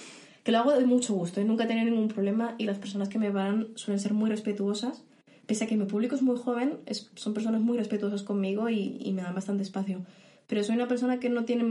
que 0.43 0.51
lo 0.51 0.59
hago 0.59 0.71
de 0.73 0.85
mucho 0.85 1.13
gusto, 1.13 1.41
¿eh? 1.41 1.45
nunca 1.45 1.63
he 1.63 1.67
tenido 1.67 1.89
ningún 1.89 2.07
problema 2.07 2.55
y 2.57 2.65
las 2.65 2.77
personas 2.77 3.09
que 3.09 3.17
me 3.17 3.31
paran 3.31 3.69
suelen 3.75 3.99
ser 3.99 4.13
muy 4.13 4.29
respetuosas. 4.29 5.03
Pese 5.47 5.65
a 5.65 5.67
que 5.67 5.77
mi 5.77 5.85
público 5.85 6.15
es 6.15 6.21
muy 6.21 6.37
joven, 6.37 6.79
son 7.15 7.33
personas 7.33 7.61
muy 7.61 7.77
respetuosas 7.77 8.23
conmigo 8.23 8.69
y, 8.69 9.11
me 9.13 9.21
dan 9.21 9.35
bastante 9.35 9.63
espacio. 9.63 10.03
Pero 10.47 10.63
soy 10.63 10.75
una 10.75 10.87
persona 10.87 11.19
que 11.19 11.29
no 11.29 11.45
tiene 11.45 11.63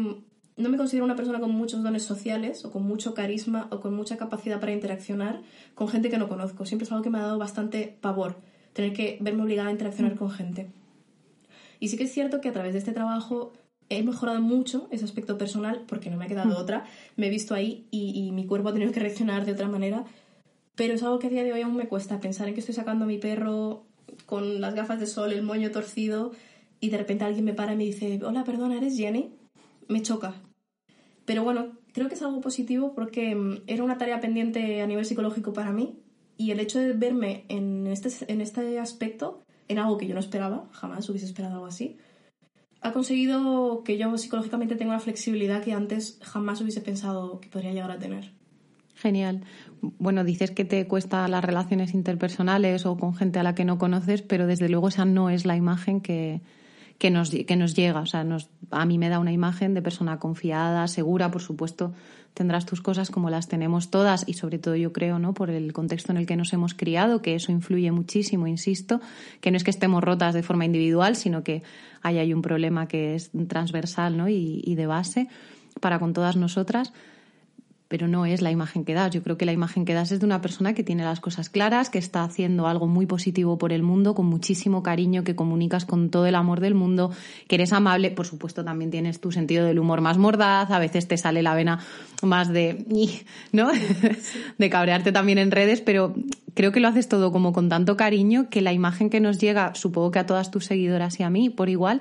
no 0.56 0.68
me 0.68 0.76
considero 0.76 1.04
una 1.04 1.16
persona 1.16 1.40
con 1.40 1.50
muchos 1.50 1.82
dones 1.82 2.04
sociales 2.04 2.64
o 2.64 2.70
con 2.70 2.84
mucho 2.84 3.12
carisma 3.12 3.66
o 3.72 3.80
con 3.80 3.94
mucha 3.94 4.16
capacidad 4.16 4.60
para 4.60 4.72
interaccionar 4.72 5.40
con 5.74 5.88
gente 5.88 6.10
que 6.10 6.18
no 6.18 6.28
conozco. 6.28 6.64
Siempre 6.64 6.84
es 6.84 6.92
algo 6.92 7.02
que 7.02 7.10
me 7.10 7.18
ha 7.18 7.22
dado 7.22 7.38
bastante 7.38 7.96
pavor, 8.00 8.36
tener 8.72 8.92
que 8.92 9.18
verme 9.20 9.42
obligada 9.42 9.68
a 9.68 9.72
interaccionar 9.72 10.14
mm. 10.14 10.18
con 10.18 10.30
gente. 10.30 10.70
Y 11.80 11.88
sí 11.88 11.96
que 11.96 12.04
es 12.04 12.12
cierto 12.12 12.40
que 12.40 12.48
a 12.48 12.52
través 12.52 12.72
de 12.72 12.78
este 12.78 12.92
trabajo 12.92 13.52
he 13.88 14.02
mejorado 14.02 14.40
mucho 14.40 14.88
ese 14.90 15.04
aspecto 15.04 15.38
personal 15.38 15.84
porque 15.86 16.10
no 16.10 16.16
me 16.16 16.24
ha 16.24 16.28
quedado 16.28 16.50
mm. 16.50 16.60
otra. 16.62 16.84
Me 17.16 17.26
he 17.26 17.30
visto 17.30 17.54
ahí 17.54 17.86
y, 17.90 18.30
mi 18.32 18.46
cuerpo 18.46 18.68
ha 18.68 18.72
tenido 18.72 18.92
que 18.92 19.00
reaccionar 19.00 19.44
de 19.44 19.52
otra 19.52 19.68
manera. 19.68 20.04
Pero 20.74 20.94
es 20.94 21.02
algo 21.02 21.18
que 21.18 21.28
a 21.28 21.30
día 21.30 21.44
de 21.44 21.52
hoy 21.52 21.62
aún 21.62 21.76
me 21.76 21.86
cuesta 21.86 22.20
pensar 22.20 22.48
en 22.48 22.54
que 22.54 22.60
estoy 22.60 22.74
sacando 22.74 23.04
a 23.04 23.08
mi 23.08 23.18
perro 23.18 23.84
con 24.26 24.60
las 24.60 24.74
gafas 24.74 24.98
de 25.00 25.06
sol, 25.06 25.32
el 25.32 25.42
moño 25.42 25.70
torcido 25.70 26.32
y 26.80 26.90
de 26.90 26.98
repente 26.98 27.24
alguien 27.24 27.44
me 27.44 27.54
para 27.54 27.74
y 27.74 27.76
me 27.76 27.84
dice, 27.84 28.20
hola, 28.24 28.44
perdona, 28.44 28.76
¿eres 28.76 28.96
Jenny? 28.96 29.30
Me 29.88 30.02
choca. 30.02 30.34
Pero 31.24 31.44
bueno, 31.44 31.72
creo 31.92 32.08
que 32.08 32.14
es 32.14 32.22
algo 32.22 32.40
positivo 32.40 32.92
porque 32.94 33.34
mm, 33.34 33.62
era 33.66 33.84
una 33.84 33.98
tarea 33.98 34.20
pendiente 34.20 34.82
a 34.82 34.86
nivel 34.86 35.04
psicológico 35.04 35.52
para 35.52 35.72
mí 35.72 35.98
y 36.36 36.50
el 36.50 36.60
hecho 36.60 36.78
de 36.78 36.92
verme 36.92 37.44
en 37.48 37.86
este, 37.86 38.10
en 38.32 38.40
este 38.40 38.78
aspecto, 38.78 39.42
en 39.68 39.78
algo 39.78 39.96
que 39.96 40.06
yo 40.06 40.14
no 40.14 40.20
esperaba, 40.20 40.68
jamás 40.72 41.08
hubiese 41.08 41.26
esperado 41.26 41.54
algo 41.54 41.66
así, 41.66 41.96
ha 42.84 42.92
conseguido 42.92 43.82
que 43.82 43.96
yo 43.96 44.16
psicológicamente 44.18 44.76
tenga 44.76 44.92
una 44.92 45.00
flexibilidad 45.00 45.64
que 45.64 45.72
antes 45.72 46.18
jamás 46.20 46.60
hubiese 46.60 46.82
pensado 46.82 47.40
que 47.40 47.48
podría 47.48 47.72
llegar 47.72 47.90
a 47.90 47.98
tener. 47.98 48.30
Genial. 48.94 49.40
Bueno, 49.80 50.22
dices 50.22 50.50
que 50.50 50.66
te 50.66 50.86
cuesta 50.86 51.26
las 51.28 51.42
relaciones 51.42 51.94
interpersonales 51.94 52.84
o 52.84 52.98
con 52.98 53.14
gente 53.14 53.38
a 53.38 53.42
la 53.42 53.54
que 53.54 53.64
no 53.64 53.78
conoces, 53.78 54.20
pero 54.20 54.46
desde 54.46 54.68
luego 54.68 54.88
esa 54.88 55.06
no 55.06 55.30
es 55.30 55.46
la 55.46 55.56
imagen 55.56 56.02
que, 56.02 56.42
que 56.98 57.10
nos, 57.10 57.30
que 57.30 57.56
nos 57.56 57.74
llega. 57.74 58.00
O 58.00 58.06
sea, 58.06 58.26
a 58.70 58.84
mí 58.84 58.98
me 58.98 59.08
da 59.08 59.18
una 59.18 59.32
imagen 59.32 59.72
de 59.72 59.80
persona 59.80 60.18
confiada, 60.18 60.86
segura, 60.86 61.30
por 61.30 61.40
supuesto. 61.40 61.94
Tendrás 62.34 62.66
tus 62.66 62.80
cosas 62.80 63.10
como 63.10 63.30
las 63.30 63.48
tenemos 63.48 63.90
todas 63.90 64.24
y 64.26 64.34
sobre 64.34 64.58
todo 64.58 64.76
yo 64.76 64.92
creo, 64.92 65.18
¿no? 65.18 65.34
Por 65.34 65.50
el 65.50 65.72
contexto 65.72 66.12
en 66.12 66.18
el 66.18 66.26
que 66.26 66.36
nos 66.36 66.52
hemos 66.52 66.74
criado, 66.74 67.22
que 67.22 67.34
eso 67.34 67.52
influye 67.52 67.90
muchísimo, 67.92 68.46
insisto, 68.46 69.00
que 69.40 69.50
no 69.50 69.56
es 69.56 69.64
que 69.64 69.70
estemos 69.70 70.02
rotas 70.02 70.34
de 70.34 70.42
forma 70.42 70.64
individual, 70.64 71.16
sino 71.16 71.42
que 71.44 71.62
hay, 72.02 72.18
hay 72.18 72.34
un 72.34 72.42
problema 72.42 72.88
que 72.88 73.14
es 73.14 73.30
transversal, 73.48 74.16
¿no? 74.16 74.28
Y 74.28 74.74
de 74.74 74.86
base 74.86 75.28
para 75.80 75.98
con 75.98 76.12
todas 76.12 76.36
nosotras 76.36 76.92
pero 77.88 78.08
no 78.08 78.26
es 78.26 78.42
la 78.42 78.50
imagen 78.50 78.84
que 78.84 78.94
das. 78.94 79.12
Yo 79.12 79.22
creo 79.22 79.36
que 79.36 79.44
la 79.44 79.52
imagen 79.52 79.84
que 79.84 79.94
das 79.94 80.10
es 80.10 80.20
de 80.20 80.26
una 80.26 80.40
persona 80.40 80.74
que 80.74 80.82
tiene 80.82 81.04
las 81.04 81.20
cosas 81.20 81.50
claras, 81.50 81.90
que 81.90 81.98
está 81.98 82.24
haciendo 82.24 82.66
algo 82.66 82.86
muy 82.86 83.06
positivo 83.06 83.58
por 83.58 83.72
el 83.72 83.82
mundo, 83.82 84.14
con 84.14 84.26
muchísimo 84.26 84.82
cariño, 84.82 85.22
que 85.22 85.36
comunicas 85.36 85.84
con 85.84 86.10
todo 86.10 86.26
el 86.26 86.34
amor 86.34 86.60
del 86.60 86.74
mundo, 86.74 87.10
que 87.46 87.56
eres 87.56 87.72
amable. 87.72 88.10
Por 88.10 88.26
supuesto, 88.26 88.64
también 88.64 88.90
tienes 88.90 89.20
tu 89.20 89.32
sentido 89.32 89.66
del 89.66 89.78
humor 89.78 90.00
más 90.00 90.18
mordaz, 90.18 90.70
a 90.70 90.78
veces 90.78 91.06
te 91.08 91.16
sale 91.16 91.42
la 91.42 91.54
vena 91.54 91.80
más 92.22 92.48
de, 92.48 92.84
¿no? 93.52 93.70
de 94.58 94.70
cabrearte 94.70 95.12
también 95.12 95.38
en 95.38 95.50
redes, 95.50 95.80
pero 95.80 96.14
creo 96.54 96.72
que 96.72 96.80
lo 96.80 96.88
haces 96.88 97.08
todo 97.08 97.32
como 97.32 97.52
con 97.52 97.68
tanto 97.68 97.96
cariño 97.96 98.48
que 98.48 98.62
la 98.62 98.72
imagen 98.72 99.10
que 99.10 99.20
nos 99.20 99.38
llega, 99.38 99.74
supongo 99.74 100.10
que 100.10 100.20
a 100.20 100.26
todas 100.26 100.50
tus 100.50 100.64
seguidoras 100.64 101.20
y 101.20 101.22
a 101.22 101.30
mí, 101.30 101.50
por 101.50 101.68
igual, 101.68 102.00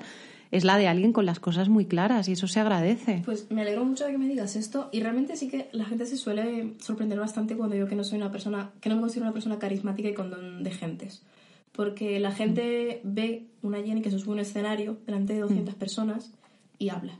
es 0.53 0.63
la 0.63 0.77
de 0.77 0.87
alguien 0.87 1.13
con 1.13 1.25
las 1.25 1.39
cosas 1.39 1.67
muy 1.67 1.85
claras 1.85 2.29
y 2.29 2.33
eso 2.33 2.47
se 2.47 2.59
agradece. 2.59 3.23
Pues 3.25 3.49
me 3.49 3.63
alegro 3.63 3.83
mucho 3.85 4.05
de 4.05 4.11
que 4.11 4.19
me 4.19 4.27
digas 4.27 4.55
esto 4.55 4.87
y 4.91 4.99
realmente 4.99 5.35
sí 5.35 5.49
que 5.49 5.67
la 5.71 5.83
gente 5.83 6.05
se 6.05 6.15
suele 6.15 6.75
sorprender 6.79 7.19
bastante 7.19 7.57
cuando 7.57 7.73
digo 7.73 7.87
que 7.87 7.95
no 7.95 8.03
soy 8.03 8.19
una 8.19 8.31
persona, 8.31 8.69
que 8.79 8.87
no 8.87 8.95
me 8.95 9.01
considero 9.01 9.25
una 9.25 9.33
persona 9.33 9.57
carismática 9.57 10.09
y 10.09 10.13
con 10.13 10.29
don 10.29 10.63
de 10.63 10.69
gentes. 10.69 11.23
Porque 11.71 12.19
la 12.19 12.31
gente 12.31 13.01
ve 13.03 13.47
una 13.63 13.81
Jenny 13.81 14.03
que 14.03 14.11
se 14.11 14.19
sube 14.19 14.33
un 14.33 14.39
escenario 14.41 14.99
delante 15.07 15.33
de 15.33 15.39
200 15.39 15.73
mm. 15.73 15.77
personas 15.79 16.31
y 16.77 16.89
habla. 16.89 17.17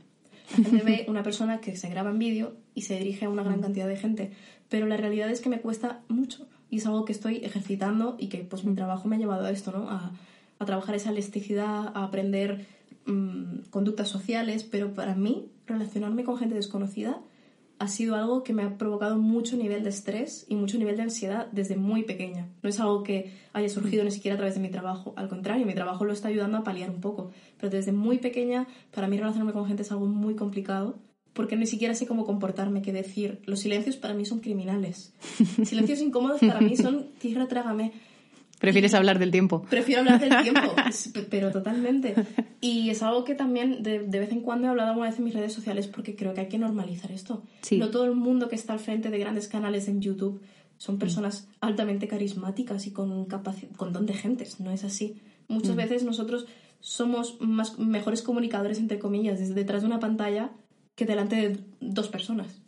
La 0.56 0.64
gente 0.64 0.84
ve 0.84 1.06
una 1.08 1.24
persona 1.24 1.60
que 1.60 1.76
se 1.76 1.88
graba 1.88 2.10
en 2.10 2.20
vídeo 2.20 2.54
y 2.72 2.82
se 2.82 2.96
dirige 2.96 3.24
a 3.24 3.30
una 3.30 3.42
gran 3.42 3.58
mm. 3.58 3.62
cantidad 3.62 3.88
de 3.88 3.96
gente. 3.96 4.30
Pero 4.68 4.86
la 4.86 4.96
realidad 4.96 5.28
es 5.28 5.40
que 5.40 5.48
me 5.48 5.60
cuesta 5.60 6.02
mucho 6.06 6.46
y 6.70 6.76
es 6.76 6.86
algo 6.86 7.04
que 7.04 7.10
estoy 7.10 7.38
ejercitando 7.38 8.14
y 8.16 8.28
que 8.28 8.44
pues 8.44 8.64
mi 8.64 8.76
trabajo 8.76 9.08
me 9.08 9.16
ha 9.16 9.18
llevado 9.18 9.44
a 9.44 9.50
esto, 9.50 9.72
¿no? 9.72 9.90
A, 9.90 10.12
a 10.60 10.64
trabajar 10.64 10.94
esa 10.94 11.10
elasticidad, 11.10 11.88
a 11.94 12.04
aprender 12.04 12.64
Mm, 13.06 13.68
conductas 13.70 14.08
sociales, 14.08 14.64
pero 14.64 14.94
para 14.94 15.14
mí 15.14 15.50
relacionarme 15.66 16.24
con 16.24 16.38
gente 16.38 16.54
desconocida 16.54 17.20
ha 17.78 17.88
sido 17.88 18.14
algo 18.14 18.44
que 18.44 18.54
me 18.54 18.62
ha 18.62 18.78
provocado 18.78 19.18
mucho 19.18 19.56
nivel 19.56 19.82
de 19.82 19.90
estrés 19.90 20.46
y 20.48 20.54
mucho 20.54 20.78
nivel 20.78 20.96
de 20.96 21.02
ansiedad 21.02 21.48
desde 21.52 21.76
muy 21.76 22.04
pequeña. 22.04 22.48
No 22.62 22.68
es 22.70 22.80
algo 22.80 23.02
que 23.02 23.34
haya 23.52 23.68
surgido 23.68 24.04
ni 24.04 24.10
siquiera 24.10 24.36
a 24.36 24.38
través 24.38 24.54
de 24.54 24.60
mi 24.60 24.70
trabajo, 24.70 25.12
al 25.16 25.28
contrario, 25.28 25.66
mi 25.66 25.74
trabajo 25.74 26.04
lo 26.04 26.12
está 26.12 26.28
ayudando 26.28 26.56
a 26.56 26.64
paliar 26.64 26.88
un 26.88 27.00
poco, 27.00 27.30
pero 27.58 27.68
desde 27.68 27.92
muy 27.92 28.18
pequeña 28.18 28.66
para 28.90 29.06
mí 29.06 29.18
relacionarme 29.18 29.52
con 29.52 29.66
gente 29.66 29.82
es 29.82 29.92
algo 29.92 30.06
muy 30.06 30.34
complicado 30.34 30.98
porque 31.34 31.56
ni 31.56 31.66
siquiera 31.66 31.94
sé 31.94 32.06
cómo 32.06 32.24
comportarme, 32.24 32.80
qué 32.80 32.92
decir. 32.92 33.42
Los 33.44 33.60
silencios 33.60 33.96
para 33.96 34.14
mí 34.14 34.24
son 34.24 34.38
criminales. 34.38 35.12
Silencios 35.64 36.00
incómodos 36.00 36.40
para 36.40 36.60
mí 36.60 36.76
son 36.76 37.08
tierra 37.18 37.48
trágame. 37.48 37.92
Prefieres 38.64 38.94
hablar 38.94 39.18
del 39.18 39.30
tiempo. 39.30 39.62
Prefiero 39.68 40.00
hablar 40.00 40.20
del 40.20 40.42
tiempo, 40.42 40.74
pero 41.30 41.50
totalmente. 41.52 42.14
Y 42.60 42.88
es 42.90 43.02
algo 43.02 43.24
que 43.24 43.34
también 43.34 43.82
de, 43.82 43.98
vez 43.98 44.32
en 44.32 44.40
cuando 44.40 44.66
he 44.66 44.70
hablado 44.70 44.90
alguna 44.90 45.08
vez 45.08 45.18
en 45.18 45.24
mis 45.24 45.34
redes 45.34 45.52
sociales 45.52 45.86
porque 45.86 46.16
creo 46.16 46.32
que 46.32 46.40
hay 46.40 46.48
que 46.48 46.58
normalizar 46.58 47.12
esto. 47.12 47.42
No 47.72 47.90
todo 47.90 48.06
el 48.06 48.14
mundo 48.14 48.48
que 48.48 48.54
está 48.54 48.72
al 48.72 48.78
frente 48.78 49.10
de 49.10 49.18
grandes 49.18 49.48
canales 49.48 49.86
en 49.88 50.00
YouTube 50.00 50.40
son 50.78 50.98
personas 50.98 51.48
altamente 51.60 52.08
carismáticas 52.08 52.86
y 52.86 52.92
con, 52.92 53.26
con 53.26 53.92
don 53.92 54.06
de 54.06 54.14
gentes, 54.14 54.60
no 54.60 54.70
es 54.70 54.84
así. 54.84 55.20
Muchas 55.48 55.74
mm. 55.74 55.76
veces 55.76 56.04
nosotros 56.04 56.46
somos 56.80 57.40
más, 57.40 57.78
mejores 57.78 58.22
comunicadores, 58.22 58.78
entre 58.78 58.98
comillas, 58.98 59.38
desde 59.38 59.54
detrás 59.54 59.82
de 59.82 59.86
una 59.86 60.00
pantalla 60.00 60.52
que 60.94 61.06
delante 61.06 61.36
de 61.36 61.60
dos 61.80 62.08
personas. 62.08 62.60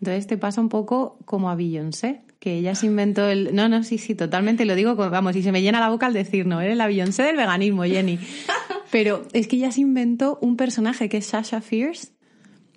Entonces 0.00 0.26
te 0.26 0.36
pasa 0.36 0.60
un 0.60 0.68
poco 0.68 1.18
como 1.24 1.50
a 1.50 1.54
Beyoncé, 1.54 2.22
que 2.44 2.58
ella 2.58 2.74
se 2.74 2.84
inventó 2.84 3.26
el... 3.26 3.54
No, 3.54 3.70
no, 3.70 3.82
sí, 3.84 3.96
sí, 3.96 4.14
totalmente 4.14 4.66
lo 4.66 4.74
digo, 4.74 4.94
vamos, 4.96 5.34
y 5.34 5.42
se 5.42 5.50
me 5.50 5.62
llena 5.62 5.80
la 5.80 5.88
boca 5.88 6.04
al 6.04 6.12
decir, 6.12 6.44
no, 6.44 6.60
eres 6.60 6.76
la 6.76 6.86
Beyoncé 6.86 7.22
del 7.22 7.38
veganismo, 7.38 7.84
Jenny. 7.84 8.18
Pero 8.90 9.26
es 9.32 9.48
que 9.48 9.56
ella 9.56 9.72
se 9.72 9.80
inventó 9.80 10.38
un 10.42 10.58
personaje 10.58 11.08
que 11.08 11.16
es 11.16 11.24
Sasha 11.24 11.62
Fierce 11.62 12.08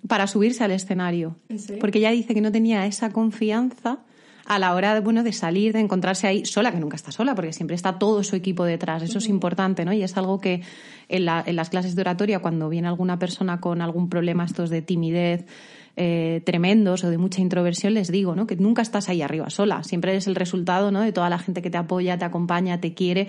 para 0.06 0.26
subirse 0.26 0.64
al 0.64 0.70
escenario. 0.70 1.36
Porque 1.80 1.98
ella 1.98 2.10
dice 2.12 2.32
que 2.32 2.40
no 2.40 2.50
tenía 2.50 2.86
esa 2.86 3.10
confianza 3.10 3.98
a 4.46 4.58
la 4.58 4.74
hora 4.74 4.94
de, 4.94 5.00
bueno, 5.00 5.22
de 5.22 5.34
salir, 5.34 5.74
de 5.74 5.80
encontrarse 5.80 6.26
ahí 6.26 6.46
sola, 6.46 6.72
que 6.72 6.80
nunca 6.80 6.96
está 6.96 7.12
sola, 7.12 7.34
porque 7.34 7.52
siempre 7.52 7.76
está 7.76 7.98
todo 7.98 8.24
su 8.24 8.36
equipo 8.36 8.64
detrás. 8.64 9.02
Eso 9.02 9.18
es 9.18 9.28
importante, 9.28 9.84
¿no? 9.84 9.92
Y 9.92 10.02
es 10.02 10.16
algo 10.16 10.40
que 10.40 10.62
en, 11.10 11.28
en 11.28 11.56
las 11.56 11.68
clases 11.68 11.94
de 11.94 12.00
oratoria, 12.00 12.38
cuando 12.38 12.70
viene 12.70 12.88
alguna 12.88 13.18
persona 13.18 13.60
con 13.60 13.82
algún 13.82 14.08
problema, 14.08 14.46
estos 14.46 14.70
de 14.70 14.80
timidez, 14.80 15.44
eh, 16.00 16.42
tremendos 16.44 17.02
o 17.02 17.10
de 17.10 17.18
mucha 17.18 17.40
introversión, 17.40 17.92
les 17.92 18.12
digo, 18.12 18.36
¿no? 18.36 18.46
Que 18.46 18.54
nunca 18.54 18.82
estás 18.82 19.08
ahí 19.08 19.20
arriba 19.20 19.50
sola, 19.50 19.82
siempre 19.82 20.12
eres 20.12 20.28
el 20.28 20.36
resultado, 20.36 20.92
¿no? 20.92 21.00
De 21.00 21.10
toda 21.10 21.28
la 21.28 21.40
gente 21.40 21.60
que 21.60 21.70
te 21.70 21.76
apoya, 21.76 22.16
te 22.16 22.24
acompaña, 22.24 22.80
te 22.80 22.94
quiere 22.94 23.28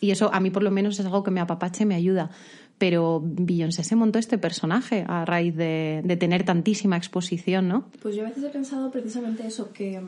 y 0.00 0.10
eso 0.10 0.32
a 0.32 0.38
mí 0.38 0.50
por 0.50 0.62
lo 0.62 0.70
menos 0.70 1.00
es 1.00 1.06
algo 1.06 1.22
que 1.22 1.30
me 1.30 1.40
apapache, 1.40 1.86
me 1.86 1.94
ayuda. 1.94 2.30
pero 2.76 3.22
Beyoncé 3.24 3.84
se 3.84 3.96
montó 3.96 4.18
este 4.18 4.36
personaje 4.36 5.04
a 5.06 5.24
raíz 5.24 5.56
de, 5.56 6.02
tener 6.20 6.44
tantísima 6.44 6.98
exposición, 6.98 7.68
¿no? 7.68 7.84
Pues 8.02 8.16
yo 8.16 8.24
a 8.24 8.28
veces 8.28 8.44
he 8.44 8.50
pensado 8.50 8.90
precisamente 8.90 9.46
eso, 9.46 9.72
que, 9.72 10.02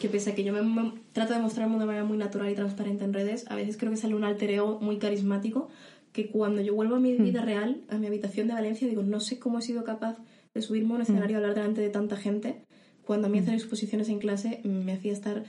que 0.00 0.08
pese 0.08 0.30
a 0.30 0.34
que 0.36 0.44
yo 0.44 0.52
me, 0.52 0.92
trato 1.12 1.34
de 1.34 1.40
mostrarme 1.40 1.78
de 1.78 1.86
manera 1.86 2.04
muy 2.04 2.16
natural 2.16 2.48
y 2.48 2.54
transparente 2.54 3.04
en 3.04 3.12
redes, 3.12 3.44
a 3.48 3.56
veces 3.56 3.76
creo 3.76 3.90
que 3.90 3.96
sale 3.96 4.14
un 4.14 4.24
alter 4.24 4.50
ego 4.52 4.78
muy 4.80 4.98
carismático 4.98 5.68
que 6.12 6.28
cuando 6.28 6.62
yo 6.62 6.74
vuelvo 6.74 6.94
a 6.94 7.00
mi 7.00 7.14
vida 7.16 7.42
hmm. 7.42 7.44
real, 7.44 7.80
a 7.90 7.98
mi 7.98 8.06
habitación 8.06 8.46
de 8.46 8.54
Valencia, 8.54 8.88
digo, 8.88 9.02
no 9.02 9.20
sé 9.20 9.38
cómo 9.38 9.58
he 9.58 9.62
sido 9.62 9.84
capaz 9.84 10.16
de 10.56 10.62
subirme 10.62 10.92
a 10.92 10.96
un 10.96 11.02
escenario 11.02 11.36
a 11.36 11.40
hablar 11.40 11.54
delante 11.54 11.82
de 11.82 11.90
tanta 11.90 12.16
gente, 12.16 12.56
cuando 13.04 13.26
a 13.26 13.30
mí 13.30 13.38
hacer 13.38 13.52
hmm. 13.52 13.58
exposiciones 13.58 14.08
en 14.08 14.18
clase 14.18 14.60
me 14.64 14.92
hacía 14.92 15.12
estar 15.12 15.44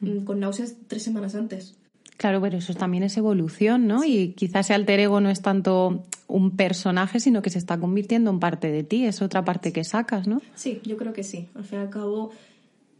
hmm. 0.00 0.24
con 0.24 0.40
náuseas 0.40 0.74
tres 0.88 1.02
semanas 1.02 1.34
antes. 1.34 1.76
Claro, 2.16 2.40
pero 2.40 2.56
eso 2.56 2.74
también 2.74 3.04
es 3.04 3.16
evolución, 3.16 3.86
¿no? 3.86 4.04
Y 4.04 4.32
quizás 4.32 4.66
ese 4.66 4.74
alter 4.74 4.98
ego 4.98 5.20
no 5.20 5.30
es 5.30 5.40
tanto 5.40 6.02
un 6.26 6.56
personaje, 6.56 7.20
sino 7.20 7.42
que 7.42 7.50
se 7.50 7.58
está 7.58 7.78
convirtiendo 7.78 8.30
en 8.30 8.40
parte 8.40 8.72
de 8.72 8.82
ti, 8.82 9.04
es 9.04 9.22
otra 9.22 9.44
parte 9.44 9.72
que 9.72 9.84
sacas, 9.84 10.26
¿no? 10.26 10.40
Sí, 10.56 10.80
yo 10.84 10.96
creo 10.96 11.12
que 11.12 11.22
sí. 11.22 11.46
Al 11.54 11.64
fin 11.64 11.78
y 11.78 11.82
al 11.82 11.90
cabo, 11.90 12.30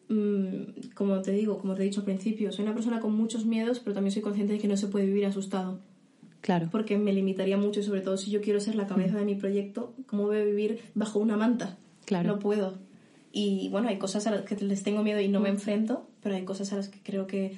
mm, 0.08 0.92
como 0.94 1.20
te 1.22 1.32
digo, 1.32 1.58
como 1.58 1.74
te 1.74 1.82
he 1.82 1.84
dicho 1.86 2.00
al 2.00 2.04
principio, 2.04 2.52
soy 2.52 2.64
una 2.64 2.74
persona 2.74 3.00
con 3.00 3.12
muchos 3.16 3.44
miedos, 3.44 3.80
pero 3.80 3.94
también 3.94 4.12
soy 4.12 4.22
consciente 4.22 4.52
de 4.52 4.58
que 4.60 4.68
no 4.68 4.76
se 4.76 4.86
puede 4.86 5.06
vivir 5.06 5.26
asustado. 5.26 5.80
Claro. 6.40 6.68
Porque 6.70 6.96
me 6.98 7.12
limitaría 7.12 7.56
mucho 7.56 7.80
y 7.80 7.82
sobre 7.82 8.00
todo 8.00 8.16
si 8.16 8.30
yo 8.30 8.40
quiero 8.40 8.60
ser 8.60 8.74
la 8.74 8.86
cabeza 8.86 9.14
mm. 9.14 9.18
de 9.18 9.24
mi 9.24 9.34
proyecto, 9.34 9.94
¿cómo 10.06 10.24
voy 10.24 10.38
a 10.38 10.44
vivir 10.44 10.80
bajo 10.94 11.18
una 11.18 11.36
manta? 11.36 11.76
Claro. 12.04 12.28
No 12.28 12.38
puedo. 12.38 12.78
Y 13.32 13.68
bueno, 13.70 13.88
hay 13.88 13.98
cosas 13.98 14.26
a 14.26 14.30
las 14.30 14.42
que 14.42 14.56
les 14.64 14.82
tengo 14.82 15.02
miedo 15.02 15.20
y 15.20 15.28
no 15.28 15.40
me 15.40 15.50
mm. 15.50 15.54
enfrento, 15.54 16.08
pero 16.22 16.34
hay 16.34 16.44
cosas 16.44 16.72
a 16.72 16.76
las 16.76 16.88
que 16.88 17.00
creo 17.02 17.26
que 17.26 17.56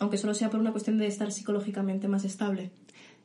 aunque 0.00 0.16
solo 0.16 0.34
sea 0.34 0.50
por 0.50 0.58
una 0.58 0.72
cuestión 0.72 0.98
de 0.98 1.06
estar 1.06 1.30
psicológicamente 1.30 2.08
más 2.08 2.24
estable. 2.24 2.70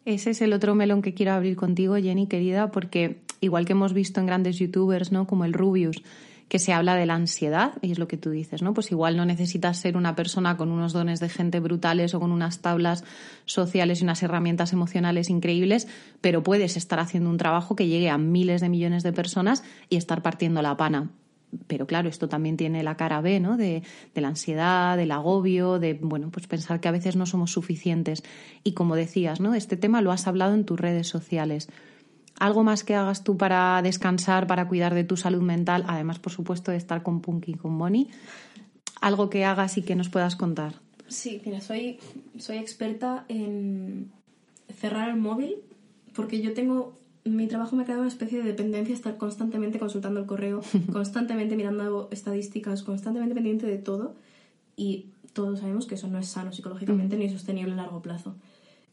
Ese 0.04 0.32
es 0.32 0.42
el 0.42 0.54
otro 0.54 0.76
melón 0.76 1.02
que 1.02 1.16
quiero 1.16 1.32
abrir 1.32 1.56
contigo, 1.56 1.96
Jenny, 1.96 2.28
querida, 2.28 2.70
porque 2.70 3.18
igual 3.42 3.66
que 3.66 3.72
hemos 3.72 3.94
visto 3.94 4.20
en 4.20 4.28
grandes 4.28 4.60
youtubers, 4.60 5.12
¿no? 5.12 5.26
Como 5.26 5.46
el 5.46 5.54
Rubius, 5.54 6.04
que 6.48 6.60
se 6.60 6.74
habla 6.74 6.96
de 6.96 7.06
la 7.06 7.16
ansiedad, 7.16 7.74
y 7.82 7.92
es 7.92 8.00
lo 8.00 8.08
que 8.08 8.18
tú 8.18 8.30
dices, 8.30 8.62
¿no? 8.62 8.74
Pues 8.74 8.92
igual 8.92 9.18
no 9.18 9.26
necesitas 9.26 9.78
ser 9.78 9.98
una 9.98 10.16
persona 10.16 10.58
con 10.58 10.70
unos 10.70 10.94
dones 10.94 11.20
de 11.20 11.30
gente 11.30 11.60
brutales 11.60 12.14
o 12.14 12.20
con 12.20 12.32
unas 12.32 12.62
tablas 12.62 13.04
sociales 13.46 14.02
y 14.02 14.04
unas 14.04 14.22
herramientas 14.22 14.72
emocionales 14.72 15.30
increíbles, 15.30 15.88
pero 16.22 16.44
puedes 16.44 16.78
estar 16.78 17.00
haciendo 17.00 17.30
un 17.30 17.38
trabajo 17.38 17.76
que 17.76 17.88
llegue 17.88 18.10
a 18.10 18.18
miles 18.18 18.62
de 18.62 18.70
millones 18.70 19.04
de 19.04 19.14
personas 19.14 19.64
y 19.90 19.96
estar 19.96 20.22
partiendo 20.22 20.62
la 20.62 20.78
pana 20.78 21.10
pero 21.68 21.88
claro, 21.88 22.10
esto 22.10 22.28
también 22.28 22.58
tiene 22.58 22.84
la 22.84 22.98
cara 22.98 23.22
B, 23.22 23.40
¿no? 23.40 23.58
De, 23.58 23.84
la 24.14 24.28
ansiedad, 24.28 24.98
del 24.98 25.12
agobio, 25.12 25.80
de, 25.80 25.94
bueno, 25.94 26.30
pues 26.32 26.48
pensar 26.48 26.80
que 26.80 26.88
a 26.88 26.92
veces 26.92 27.16
no 27.16 27.26
somos 27.26 27.52
suficientes. 27.52 28.24
Y 28.64 28.74
como 28.74 28.96
decías, 28.96 29.40
¿no? 29.40 29.54
Este 29.54 29.78
tema 29.78 30.02
lo 30.02 30.12
has 30.12 30.28
hablado 30.28 30.54
en 30.54 30.66
tus 30.66 30.80
redes 30.80 31.08
sociales. 31.08 31.70
¿Algo 32.40 32.64
más 32.64 32.84
que 32.84 32.96
hagas 32.96 33.24
tú 33.24 33.38
para 33.38 33.82
descansar, 33.82 34.48
para 34.48 34.68
cuidar 34.68 34.94
de 34.94 35.04
tu 35.04 35.18
salud 35.18 35.42
mental? 35.42 35.86
Además, 35.88 36.20
por 36.20 36.34
supuesto, 36.34 36.72
de 36.72 36.78
estar 36.78 37.04
con 37.04 37.22
Punky 37.22 37.52
y 37.52 37.56
con 37.56 37.78
Bonnie. 37.78 38.08
¿Algo 39.02 39.30
que 39.30 39.46
hagas 39.46 39.78
y 39.78 39.84
que 39.84 39.96
nos 39.96 40.10
puedas 40.10 40.36
contar? 40.36 40.76
Sí, 41.08 41.42
mira, 41.46 41.62
soy, 41.62 42.00
soy 42.38 42.58
experta 42.58 43.26
en 43.28 44.12
cerrar 44.80 45.10
el 45.10 45.18
móvil 45.18 45.56
porque 46.14 46.42
yo 46.42 46.54
tengo 46.54 46.98
mi 47.26 47.48
trabajo 47.48 47.76
me 47.76 47.82
ha 47.82 47.86
creado 47.86 48.02
una 48.02 48.12
especie 48.12 48.38
de 48.38 48.44
dependencia, 48.44 48.94
estar 48.94 49.18
constantemente 49.18 49.80
consultando 49.80 50.20
el 50.20 50.26
correo, 50.28 50.62
constantemente 50.92 51.56
mirando 51.56 52.08
estadísticas, 52.12 52.84
constantemente 52.84 53.34
pendiente 53.34 53.66
de 53.66 53.78
todo. 53.78 54.16
Y 54.78 55.08
todos 55.34 55.60
sabemos 55.60 55.88
que 55.88 55.96
eso 55.96 56.08
no 56.08 56.20
es 56.20 56.28
sano 56.28 56.54
psicológicamente 56.54 57.18
ni 57.18 57.30
sostenible 57.30 57.74
a 57.74 57.78
largo 57.78 58.02
plazo. 58.02 58.36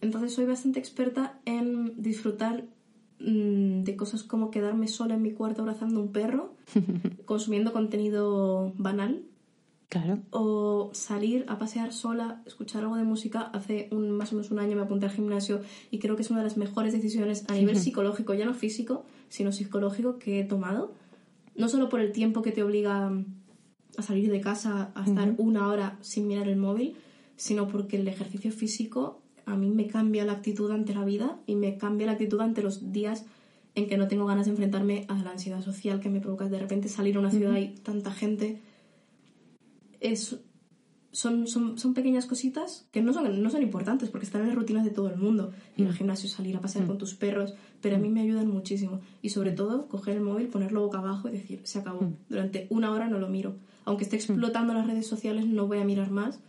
Entonces 0.01 0.33
soy 0.35 0.47
bastante 0.47 0.81
experta 0.81 1.39
en 1.45 2.03
disfrutar 2.03 2.65
mm, 3.25 3.85
de 3.85 3.97
cosas 3.97 4.23
como 4.23 4.51
quedarme 4.51 4.89
sola 4.89 5.15
en 5.15 5.23
mi 5.23 5.33
cuarto 5.33 5.63
abrazando 5.63 6.01
un 6.01 6.13
perro, 6.13 6.55
consumiendo 7.25 7.73
contenido 7.73 8.73
banal, 8.77 9.25
o 10.31 10.91
salir 10.95 11.45
a 11.49 11.59
pasear 11.59 11.93
sola, 11.93 12.43
escuchar 12.47 12.83
algo 12.83 12.97
de 12.97 13.05
música. 13.05 13.43
Hace 13.43 13.89
un, 13.91 14.11
más 14.11 14.33
o 14.33 14.37
menos 14.37 14.51
un 14.51 14.59
año 14.59 14.77
me 14.77 14.83
apunté 14.83 15.07
al 15.07 15.13
gimnasio 15.13 15.61
y 15.91 15.99
creo 15.99 16.17
que 16.17 16.23
es 16.23 16.31
una 16.31 16.41
de 16.41 16.45
las 16.45 16.57
mejores 16.57 16.93
decisiones 16.93 17.45
a 17.49 17.55
nivel 17.55 17.79
psicológico, 17.79 18.33
ya 18.35 18.47
no 18.47 18.55
físico, 18.55 19.05
sino 19.29 19.53
psicológico 19.53 20.19
que 20.19 20.41
he 20.41 20.45
tomado. 20.45 20.95
No 21.55 21.69
solo 21.69 21.89
por 21.89 22.01
el 22.01 22.13
tiempo 22.13 22.41
que 22.43 22.53
te 22.53 22.63
obliga 22.63 23.13
a 23.97 24.03
salir 24.03 24.31
de 24.31 24.41
casa, 24.41 24.93
a 24.95 25.05
estar 25.05 25.35
una 25.37 25.69
hora 25.69 25.99
sin 26.01 26.27
mirar 26.27 26.49
el 26.49 26.57
móvil, 26.57 26.97
sino 27.37 27.69
porque 27.69 27.99
el 27.99 28.09
ejercicio 28.09 28.51
físico 28.51 29.22
a 29.47 29.57
mí 29.57 29.71
me 29.71 29.87
cambia 29.87 30.25
la 30.25 30.33
actitud 30.33 30.71
ante 30.71 30.95
la 30.95 31.05
vida 31.05 31.41
y 31.47 31.57
me 31.57 31.77
cambia 31.77 32.07
la 32.07 32.13
actitud 32.13 32.41
ante 32.41 32.63
los 32.63 32.93
días 32.93 33.25
en 33.75 33.89
que 33.89 33.97
no 33.97 34.09
tengo 34.09 34.27
ganas 34.27 34.47
de 34.47 34.51
enfrentarme 34.51 35.07
a 35.09 35.15
la 35.23 35.31
ansiedad 35.31 35.63
social 35.63 36.01
que 36.01 36.11
me 36.11 36.21
provoca 36.21 36.49
de 36.49 36.59
repente 36.59 36.89
salir 36.89 37.17
a 37.17 37.21
una 37.21 37.31
ciudad 37.31 37.57
y 37.57 37.69
tanta 37.69 38.13
gente 38.13 38.61
es, 40.01 40.39
son, 41.13 41.47
son, 41.47 41.79
son, 41.79 41.95
pequeñas 41.95 42.27
cositas 42.27 42.89
que 42.91 43.01
no 43.03 43.13
son, 43.13 43.43
no 43.43 43.51
son 43.51 43.63
importantes 43.63 44.11
porque 44.11 44.27
están 44.27 44.43
en 44.43 44.49
las 44.49 44.57
rutinas 44.57 44.85
de 44.85 44.91
todo 44.91 45.09
el 45.09 45.17
mundo. 45.17 45.53
Ir 45.77 45.87
al 45.87 45.93
mm. 45.93 45.97
gimnasio, 45.97 46.29
salir 46.29 46.57
a 46.57 46.61
pasear 46.61 46.87
con 46.87 46.97
mm. 46.97 46.99
tus 46.99 47.15
perros, 47.15 47.55
pero 47.81 47.97
a 47.97 47.99
mí 47.99 48.09
mm. 48.09 48.13
me 48.13 48.21
ayudan 48.21 48.49
muchísimo. 48.49 49.01
Y 49.23 49.31
sobre 49.31 49.53
todo, 49.53 49.89
coger 49.89 50.17
el 50.17 50.23
móvil, 50.23 50.49
ponerlo 50.49 50.83
boca 50.83 50.99
abajo 50.99 51.29
y 51.29 51.33
decir, 51.33 51.61
se 51.65 51.79
acabó. 51.79 52.13
Durante 52.29 52.67
una 52.71 52.91
hora 52.91 53.09
no 53.09 53.19
lo 53.19 53.29
miro. 53.29 53.57
Aunque 53.85 54.05
esté 54.05 54.17
explotando 54.17 54.75
las 54.75 54.87
redes 54.87 55.07
sociales, 55.07 55.47
no 55.47 55.67
voy 55.67 55.79
a 55.79 55.85
mirar 55.85 56.11
más 56.11 56.41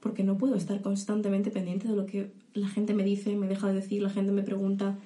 porque 0.00 0.22
no 0.22 0.38
puedo 0.38 0.54
estar 0.54 0.80
constantemente 0.82 1.50
pendiente 1.50 1.88
de 1.88 1.96
lo 1.96 2.06
que 2.06 2.32
la 2.54 2.68
gente 2.68 2.94
me 2.94 3.04
dice, 3.04 3.36
me 3.36 3.48
deja 3.48 3.68
de 3.68 3.74
decir, 3.74 4.02
la 4.02 4.10
gente 4.10 4.32
me 4.32 4.42
pregunta. 4.42 4.98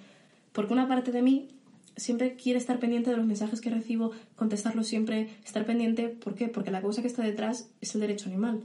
Porque 0.53 0.73
una 0.73 0.89
parte 0.89 1.13
de 1.13 1.23
mí 1.23 1.49
siempre 1.97 2.37
quiere 2.37 2.59
estar 2.59 2.79
pendiente 2.79 3.11
de 3.11 3.17
los 3.17 3.27
mensajes 3.27 3.61
que 3.61 3.71
recibo, 3.71 4.13
contestarlos 4.37 4.87
siempre, 4.87 5.29
estar 5.45 5.65
pendiente. 5.65 6.09
¿Por 6.09 6.35
qué? 6.35 6.49
Porque 6.49 6.71
la 6.71 6.81
causa 6.81 7.03
que 7.03 7.09
está 7.09 7.23
detrás 7.23 7.71
es 7.81 7.95
el 7.95 8.01
derecho 8.01 8.29
animal 8.29 8.63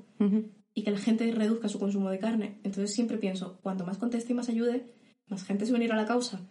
y 0.74 0.84
que 0.84 0.92
la 0.92 0.98
gente 0.98 1.32
reduzca 1.32 1.70
su 1.70 1.80
consumo 1.80 2.10
de 2.10 2.20
carne. 2.20 2.58
Entonces 2.64 2.94
siempre 2.94 3.18
pienso, 3.18 3.60
cuanto 3.62 3.86
más 3.86 3.98
conteste 3.98 4.34
y 4.34 4.36
más 4.36 4.50
ayude, 4.50 4.86
más 5.28 5.44
gente 5.44 5.66
se 5.66 5.72
va 5.72 5.78
a 5.78 5.80
unir 5.80 5.94
a 5.94 5.96
la 5.96 6.06
causa. 6.06 6.42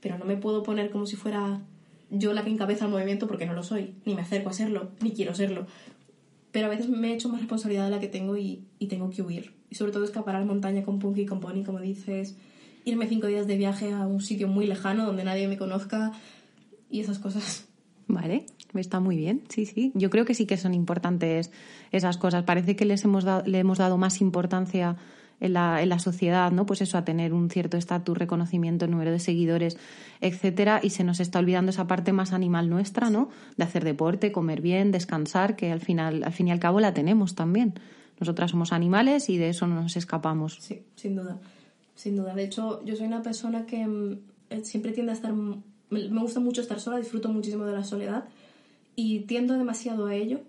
Pero 0.00 0.18
no 0.18 0.24
me 0.24 0.36
puedo 0.36 0.62
poner 0.62 0.90
como 0.90 1.06
si 1.06 1.16
fuera 1.16 1.62
yo 2.10 2.32
la 2.32 2.42
que 2.42 2.50
encabeza 2.50 2.86
el 2.86 2.90
movimiento 2.90 3.26
porque 3.26 3.46
no 3.46 3.54
lo 3.54 3.62
soy, 3.62 3.94
ni 4.04 4.14
me 4.14 4.22
acerco 4.22 4.50
a 4.50 4.52
serlo, 4.52 4.90
ni 5.00 5.12
quiero 5.12 5.34
serlo. 5.34 5.66
Pero 6.52 6.66
a 6.66 6.68
veces 6.70 6.88
me 6.88 7.10
he 7.10 7.14
hecho 7.14 7.28
más 7.28 7.40
responsabilidad 7.40 7.84
de 7.84 7.90
la 7.90 8.00
que 8.00 8.08
tengo 8.08 8.36
y, 8.36 8.64
y 8.78 8.86
tengo 8.86 9.10
que 9.10 9.22
huir. 9.22 9.52
Y 9.70 9.76
sobre 9.76 9.92
todo 9.92 10.04
escapar 10.04 10.36
a 10.36 10.40
la 10.40 10.46
montaña 10.46 10.82
con 10.82 10.98
Punky 10.98 11.22
y 11.22 11.26
con 11.26 11.40
Pony, 11.40 11.62
como 11.64 11.80
dices, 11.80 12.36
irme 12.84 13.06
cinco 13.06 13.26
días 13.28 13.46
de 13.46 13.56
viaje 13.56 13.92
a 13.92 14.06
un 14.06 14.20
sitio 14.20 14.48
muy 14.48 14.66
lejano 14.66 15.06
donde 15.06 15.24
nadie 15.24 15.48
me 15.48 15.56
conozca 15.56 16.12
y 16.90 17.00
esas 17.00 17.18
cosas. 17.18 17.68
Vale, 18.08 18.46
está 18.74 18.98
muy 18.98 19.16
bien, 19.16 19.42
sí, 19.48 19.66
sí. 19.66 19.92
Yo 19.94 20.10
creo 20.10 20.24
que 20.24 20.34
sí 20.34 20.46
que 20.46 20.56
son 20.56 20.74
importantes 20.74 21.52
esas 21.92 22.16
cosas. 22.18 22.42
Parece 22.42 22.74
que 22.74 22.84
les 22.84 23.04
hemos 23.04 23.22
dado, 23.22 23.44
le 23.46 23.58
hemos 23.58 23.78
dado 23.78 23.98
más 23.98 24.20
importancia 24.20 24.96
en 25.40 25.54
la, 25.54 25.82
en 25.82 25.88
la 25.88 25.98
sociedad, 25.98 26.52
¿no? 26.52 26.66
Pues 26.66 26.82
eso, 26.82 26.98
a 26.98 27.04
tener 27.04 27.32
un 27.32 27.50
cierto 27.50 27.76
estatus, 27.76 28.16
reconocimiento, 28.16 28.86
número 28.86 29.10
de 29.10 29.18
seguidores, 29.18 29.76
etcétera, 30.20 30.80
y 30.82 30.90
se 30.90 31.02
nos 31.02 31.18
está 31.20 31.38
olvidando 31.38 31.70
esa 31.70 31.86
parte 31.86 32.12
más 32.12 32.32
animal 32.32 32.68
nuestra, 32.68 33.10
¿no? 33.10 33.30
De 33.56 33.64
hacer 33.64 33.84
deporte, 33.84 34.32
comer 34.32 34.60
bien, 34.60 34.92
descansar, 34.92 35.56
que 35.56 35.72
al 35.72 35.80
final, 35.80 36.24
al 36.24 36.32
fin 36.32 36.48
y 36.48 36.52
al 36.52 36.60
cabo 36.60 36.80
la 36.80 36.94
tenemos 36.94 37.34
también. 37.34 37.74
Nosotras 38.20 38.50
somos 38.50 38.72
animales 38.72 39.30
y 39.30 39.38
de 39.38 39.48
eso 39.48 39.66
no 39.66 39.80
nos 39.80 39.96
escapamos. 39.96 40.58
Sí, 40.60 40.82
sin 40.94 41.16
duda 41.16 41.38
sin 42.00 42.16
duda. 42.16 42.34
De 42.34 42.44
hecho, 42.44 42.82
yo 42.84 42.96
soy 42.96 43.06
una 43.06 43.22
persona 43.22 43.66
que 43.66 43.86
mm, 43.86 44.18
eh, 44.50 44.64
siempre 44.64 44.92
tiende 44.92 45.12
a 45.12 45.14
estar... 45.14 45.32
Me 45.34 46.20
gusta 46.20 46.40
mucho 46.40 46.60
estar 46.60 46.80
sola, 46.80 46.98
disfruto 46.98 47.28
muchísimo 47.28 47.64
de 47.64 47.72
la 47.72 47.82
soledad 47.82 48.24
y 48.94 49.20
tiendo 49.20 49.54
demasiado 49.54 50.06
a 50.06 50.14
ello. 50.14 50.40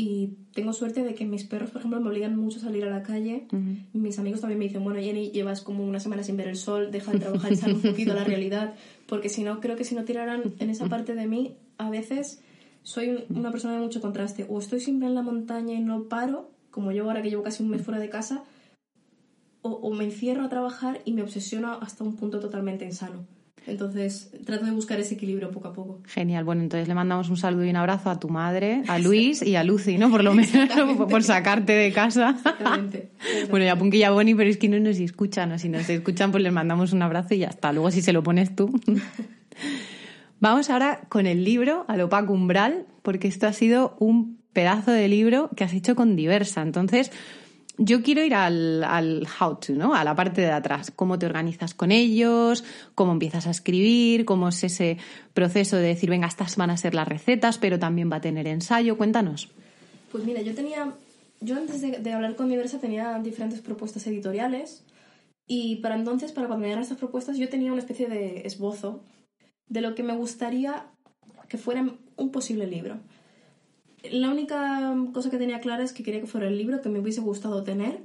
Y 0.00 0.36
tengo 0.54 0.72
suerte 0.72 1.02
de 1.02 1.16
que 1.16 1.26
mis 1.26 1.42
perros, 1.42 1.70
por 1.70 1.80
ejemplo, 1.80 2.00
me 2.00 2.08
obligan 2.08 2.36
mucho 2.36 2.58
a 2.58 2.62
salir 2.62 2.84
a 2.84 2.88
la 2.88 3.02
calle. 3.02 3.48
Mis 3.92 4.16
amigos 4.20 4.40
también 4.40 4.60
me 4.60 4.66
dicen, 4.66 4.84
bueno, 4.84 5.00
Jenny, 5.00 5.32
llevas 5.32 5.60
como 5.60 5.84
una 5.84 5.98
semana 5.98 6.22
sin 6.22 6.36
ver 6.36 6.46
el 6.46 6.54
sol, 6.54 6.92
deja 6.92 7.10
de 7.10 7.18
trabajar 7.24 7.52
y 7.52 7.56
sal 7.56 7.74
un 7.74 7.82
poquito 7.82 8.12
a 8.12 8.14
la 8.14 8.22
realidad. 8.22 8.74
Porque 9.08 9.28
si 9.28 9.42
no, 9.42 9.58
creo 9.58 9.74
que 9.74 9.82
si 9.82 9.96
no 9.96 10.04
tiraran 10.04 10.54
en 10.60 10.70
esa 10.70 10.86
parte 10.86 11.16
de 11.16 11.26
mí, 11.26 11.56
a 11.78 11.90
veces 11.90 12.40
soy 12.84 13.24
una 13.30 13.50
persona 13.50 13.74
de 13.74 13.80
mucho 13.80 14.00
contraste. 14.00 14.46
O 14.48 14.60
estoy 14.60 14.78
siempre 14.78 15.08
en 15.08 15.16
la 15.16 15.22
montaña 15.22 15.74
y 15.74 15.80
no 15.80 16.04
paro, 16.04 16.48
como 16.70 16.92
yo 16.92 17.02
ahora 17.02 17.20
que 17.20 17.30
llevo 17.30 17.42
casi 17.42 17.64
un 17.64 17.70
mes 17.70 17.82
fuera 17.82 17.98
de 17.98 18.08
casa, 18.08 18.44
o, 19.62 19.92
me 19.92 20.04
encierro 20.04 20.44
a 20.44 20.48
trabajar 20.48 21.00
y 21.04 21.12
me 21.12 21.22
obsesiono 21.22 21.72
hasta 21.72 22.04
un 22.04 22.14
punto 22.14 22.38
totalmente 22.38 22.84
insano. 22.84 23.26
Entonces, 23.68 24.30
trato 24.46 24.64
de 24.64 24.70
buscar 24.70 24.98
ese 24.98 25.14
equilibrio 25.14 25.50
poco 25.50 25.68
a 25.68 25.72
poco. 25.74 26.00
Genial. 26.06 26.44
Bueno, 26.44 26.62
entonces 26.62 26.88
le 26.88 26.94
mandamos 26.94 27.28
un 27.28 27.36
saludo 27.36 27.64
y 27.64 27.70
un 27.70 27.76
abrazo 27.76 28.08
a 28.08 28.18
tu 28.18 28.30
madre, 28.30 28.82
a 28.88 28.98
Luis 28.98 29.42
y 29.42 29.56
a 29.56 29.64
Lucy, 29.64 29.98
¿no? 29.98 30.10
Por 30.10 30.24
lo 30.24 30.32
menos, 30.34 31.06
por 31.08 31.22
sacarte 31.22 31.72
de 31.74 31.92
casa. 31.92 32.30
Exactamente. 32.30 33.10
bueno, 33.50 33.66
ya 33.66 33.76
Punquilla 33.76 34.10
Boni, 34.10 34.34
pero 34.34 34.48
es 34.48 34.56
que 34.56 34.68
no 34.68 34.78
nos 34.80 34.98
escuchan, 34.98 35.52
o 35.52 35.58
si 35.58 35.68
nos 35.68 35.88
escuchan, 35.90 36.30
pues 36.30 36.42
les 36.42 36.52
mandamos 36.52 36.94
un 36.94 37.02
abrazo 37.02 37.34
y 37.34 37.38
ya 37.38 37.48
está. 37.48 37.72
Luego, 37.72 37.90
si 37.90 38.00
se 38.00 38.12
lo 38.12 38.22
pones 38.22 38.56
tú. 38.56 38.80
Vamos 40.40 40.70
ahora 40.70 41.00
con 41.08 41.26
el 41.26 41.44
libro, 41.44 41.84
al 41.88 42.00
opaco 42.00 42.32
umbral, 42.32 42.86
porque 43.02 43.28
esto 43.28 43.46
ha 43.46 43.52
sido 43.52 43.96
un 43.98 44.38
pedazo 44.52 44.92
de 44.92 45.08
libro 45.08 45.50
que 45.56 45.64
has 45.64 45.74
hecho 45.74 45.94
con 45.94 46.16
Diversa. 46.16 46.62
Entonces, 46.62 47.12
yo 47.78 48.02
quiero 48.02 48.24
ir 48.24 48.34
al, 48.34 48.82
al 48.84 49.26
how 49.40 49.56
to, 49.56 49.72
¿no? 49.72 49.94
A 49.94 50.02
la 50.02 50.14
parte 50.14 50.40
de 50.40 50.50
atrás. 50.50 50.92
Cómo 50.94 51.18
te 51.18 51.26
organizas 51.26 51.74
con 51.74 51.92
ellos, 51.92 52.64
cómo 52.94 53.12
empiezas 53.12 53.46
a 53.46 53.50
escribir, 53.50 54.24
cómo 54.24 54.48
es 54.48 54.64
ese 54.64 54.98
proceso 55.32 55.76
de 55.76 55.84
decir, 55.84 56.10
venga, 56.10 56.26
estas 56.26 56.56
van 56.56 56.70
a 56.70 56.76
ser 56.76 56.94
las 56.94 57.06
recetas, 57.06 57.58
pero 57.58 57.78
también 57.78 58.10
va 58.10 58.16
a 58.16 58.20
tener 58.20 58.48
ensayo. 58.48 58.98
Cuéntanos. 58.98 59.48
Pues 60.10 60.24
mira, 60.24 60.42
yo 60.42 60.54
tenía. 60.54 60.92
Yo 61.40 61.56
antes 61.56 61.80
de, 61.80 62.12
hablar 62.12 62.34
con 62.34 62.48
Diversa 62.48 62.80
tenía 62.80 63.16
diferentes 63.20 63.60
propuestas 63.60 64.06
editoriales. 64.08 64.84
Y 65.46 65.76
para 65.76 65.94
entonces, 65.94 66.32
para 66.32 66.48
cuando 66.48 66.62
me 66.62 66.66
dieran 66.66 66.82
estas 66.82 66.98
propuestas, 66.98 67.38
yo 67.38 67.48
tenía 67.48 67.72
una 67.72 67.80
especie 67.80 68.08
de 68.08 68.42
esbozo 68.44 69.04
de 69.68 69.80
lo 69.80 69.94
que 69.94 70.02
me 70.02 70.16
gustaría 70.16 70.86
que 71.48 71.56
fuera 71.56 71.86
un 72.16 72.30
posible 72.30 72.66
libro. 72.66 72.98
La 74.10 74.30
única 74.30 74.94
cosa 75.12 75.30
que 75.30 75.38
tenía 75.38 75.60
clara 75.60 75.82
es 75.82 75.92
que 75.92 76.02
quería 76.02 76.20
que 76.20 76.26
fuera 76.26 76.48
el 76.48 76.56
libro 76.56 76.80
que 76.80 76.88
me 76.88 77.00
hubiese 77.00 77.20
gustado 77.20 77.62
tener 77.64 78.00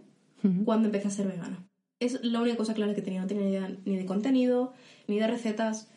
cuando 0.66 0.88
empecé 0.88 1.08
a 1.08 1.12
ser 1.12 1.28
vegana. 1.28 1.66
Es 2.00 2.24
la 2.24 2.42
única 2.42 2.58
cosa 2.58 2.74
clara 2.74 2.94
que 2.94 3.02
tenía. 3.02 3.22
No 3.22 3.28
tenía 3.28 3.48
idea 3.48 3.78
ni 3.86 3.96
de 3.96 4.06
contenido, 4.06 4.74
ni 5.08 5.20
de 5.20 5.28
recetas. 5.28 5.88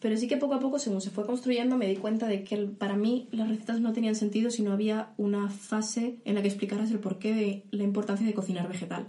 Pero 0.00 0.16
sí 0.16 0.28
que 0.28 0.36
poco 0.36 0.54
a 0.54 0.60
poco, 0.60 0.78
según 0.78 1.00
se 1.00 1.10
fue 1.10 1.24
construyendo, 1.24 1.76
me 1.76 1.86
di 1.86 1.96
cuenta 1.96 2.26
de 2.26 2.44
que 2.44 2.56
para 2.56 2.96
mí 2.96 3.28
las 3.30 3.48
recetas 3.48 3.80
no 3.80 3.92
tenían 3.92 4.14
sentido 4.14 4.50
si 4.50 4.62
no 4.62 4.72
había 4.72 5.14
una 5.16 5.48
fase 5.48 6.20
en 6.24 6.34
la 6.34 6.42
que 6.42 6.48
explicaras 6.48 6.90
el 6.90 6.98
porqué 6.98 7.34
de 7.34 7.64
la 7.70 7.84
importancia 7.84 8.26
de 8.26 8.34
cocinar 8.34 8.68
vegetal. 8.68 9.06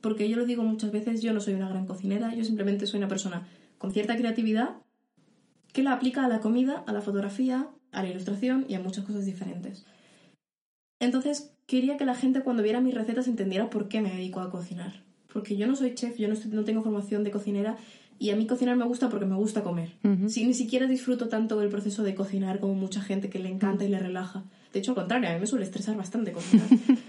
Porque 0.00 0.28
yo 0.28 0.36
lo 0.36 0.46
digo 0.46 0.62
muchas 0.62 0.92
veces, 0.92 1.20
yo 1.20 1.32
no 1.32 1.40
soy 1.40 1.54
una 1.54 1.68
gran 1.68 1.86
cocinera, 1.86 2.34
yo 2.34 2.44
simplemente 2.44 2.86
soy 2.86 2.98
una 2.98 3.08
persona 3.08 3.46
con 3.78 3.92
cierta 3.92 4.16
creatividad 4.16 4.76
que 5.72 5.82
la 5.82 5.92
aplica 5.92 6.24
a 6.24 6.28
la 6.28 6.40
comida, 6.40 6.84
a 6.86 6.92
la 6.92 7.00
fotografía, 7.00 7.68
a 7.94 8.02
la 8.02 8.10
ilustración 8.10 8.66
y 8.68 8.74
a 8.74 8.80
muchas 8.80 9.04
cosas 9.04 9.24
diferentes. 9.24 9.84
Entonces 11.00 11.52
quería 11.66 11.96
que 11.96 12.04
la 12.04 12.14
gente 12.14 12.40
cuando 12.40 12.62
viera 12.62 12.80
mis 12.80 12.94
recetas 12.94 13.28
entendiera 13.28 13.70
por 13.70 13.88
qué 13.88 14.00
me 14.00 14.10
dedico 14.10 14.40
a 14.40 14.50
cocinar. 14.50 15.02
Porque 15.32 15.56
yo 15.56 15.66
no 15.66 15.74
soy 15.76 15.94
chef, 15.94 16.16
yo 16.16 16.28
no, 16.28 16.64
tengo 16.64 16.82
formación 16.82 17.24
de 17.24 17.30
cocinera 17.30 17.76
y 18.18 18.30
a 18.30 18.36
mí 18.36 18.46
cocinar 18.46 18.76
me 18.76 18.84
gusta 18.84 19.08
porque 19.08 19.26
me 19.26 19.34
gusta 19.34 19.64
comer. 19.64 19.92
si, 20.28 20.46
ni 20.46 20.54
siquiera 20.54 20.86
disfruto 20.86 21.28
tanto 21.28 21.60
el 21.60 21.68
proceso 21.68 22.02
de 22.04 22.14
cocinar 22.14 22.60
como 22.60 22.74
mucha 22.74 23.00
gente 23.00 23.28
que 23.28 23.40
le 23.40 23.48
encanta 23.48 23.84
y 23.84 23.88
le 23.88 23.98
relaja. 23.98 24.44
De 24.72 24.78
hecho, 24.78 24.92
al 24.92 24.96
contrario, 24.96 25.28
a 25.28 25.32
mí 25.32 25.40
me 25.40 25.46
suele 25.46 25.64
estresar 25.64 25.96
bastante 25.96 26.32
cocinar. 26.32 26.66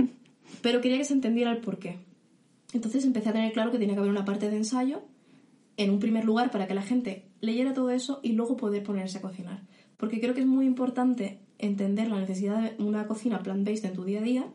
Pero 0.61 0.81
quería 0.81 0.97
que 0.97 1.05
se 1.05 1.13
entendiera 1.13 1.51
el 1.51 1.59
por 1.59 1.77
qué. 1.77 1.99
Entonces 2.73 3.05
empecé 3.05 3.29
a 3.29 3.33
tener 3.33 3.53
claro 3.53 3.71
que 3.71 3.77
tenía 3.77 3.93
que 3.93 3.99
haber 3.99 4.11
una 4.11 4.25
parte 4.25 4.49
de 4.49 4.57
ensayo 4.57 5.03
en 5.77 5.91
un 5.91 5.99
primer 5.99 6.25
lugar 6.25 6.49
para 6.49 6.67
que 6.67 6.73
la 6.73 6.81
gente 6.81 7.25
leyera 7.41 7.73
todo 7.73 7.91
eso 7.91 8.19
y 8.23 8.31
luego 8.33 8.57
poder 8.57 8.81
ponerse 8.83 9.19
a 9.19 9.21
cocinar 9.21 9.61
porque 9.97 10.19
creo 10.19 10.33
que 10.33 10.41
es 10.41 10.47
muy 10.47 10.65
importante 10.65 11.39
entender 11.57 12.09
la 12.09 12.19
necesidad 12.19 12.61
de 12.61 12.83
una 12.83 13.07
cocina 13.07 13.41
plant-based 13.41 13.85
en 13.85 13.93
tu 13.93 14.03
día 14.03 14.19
a 14.19 14.23
día, 14.23 14.45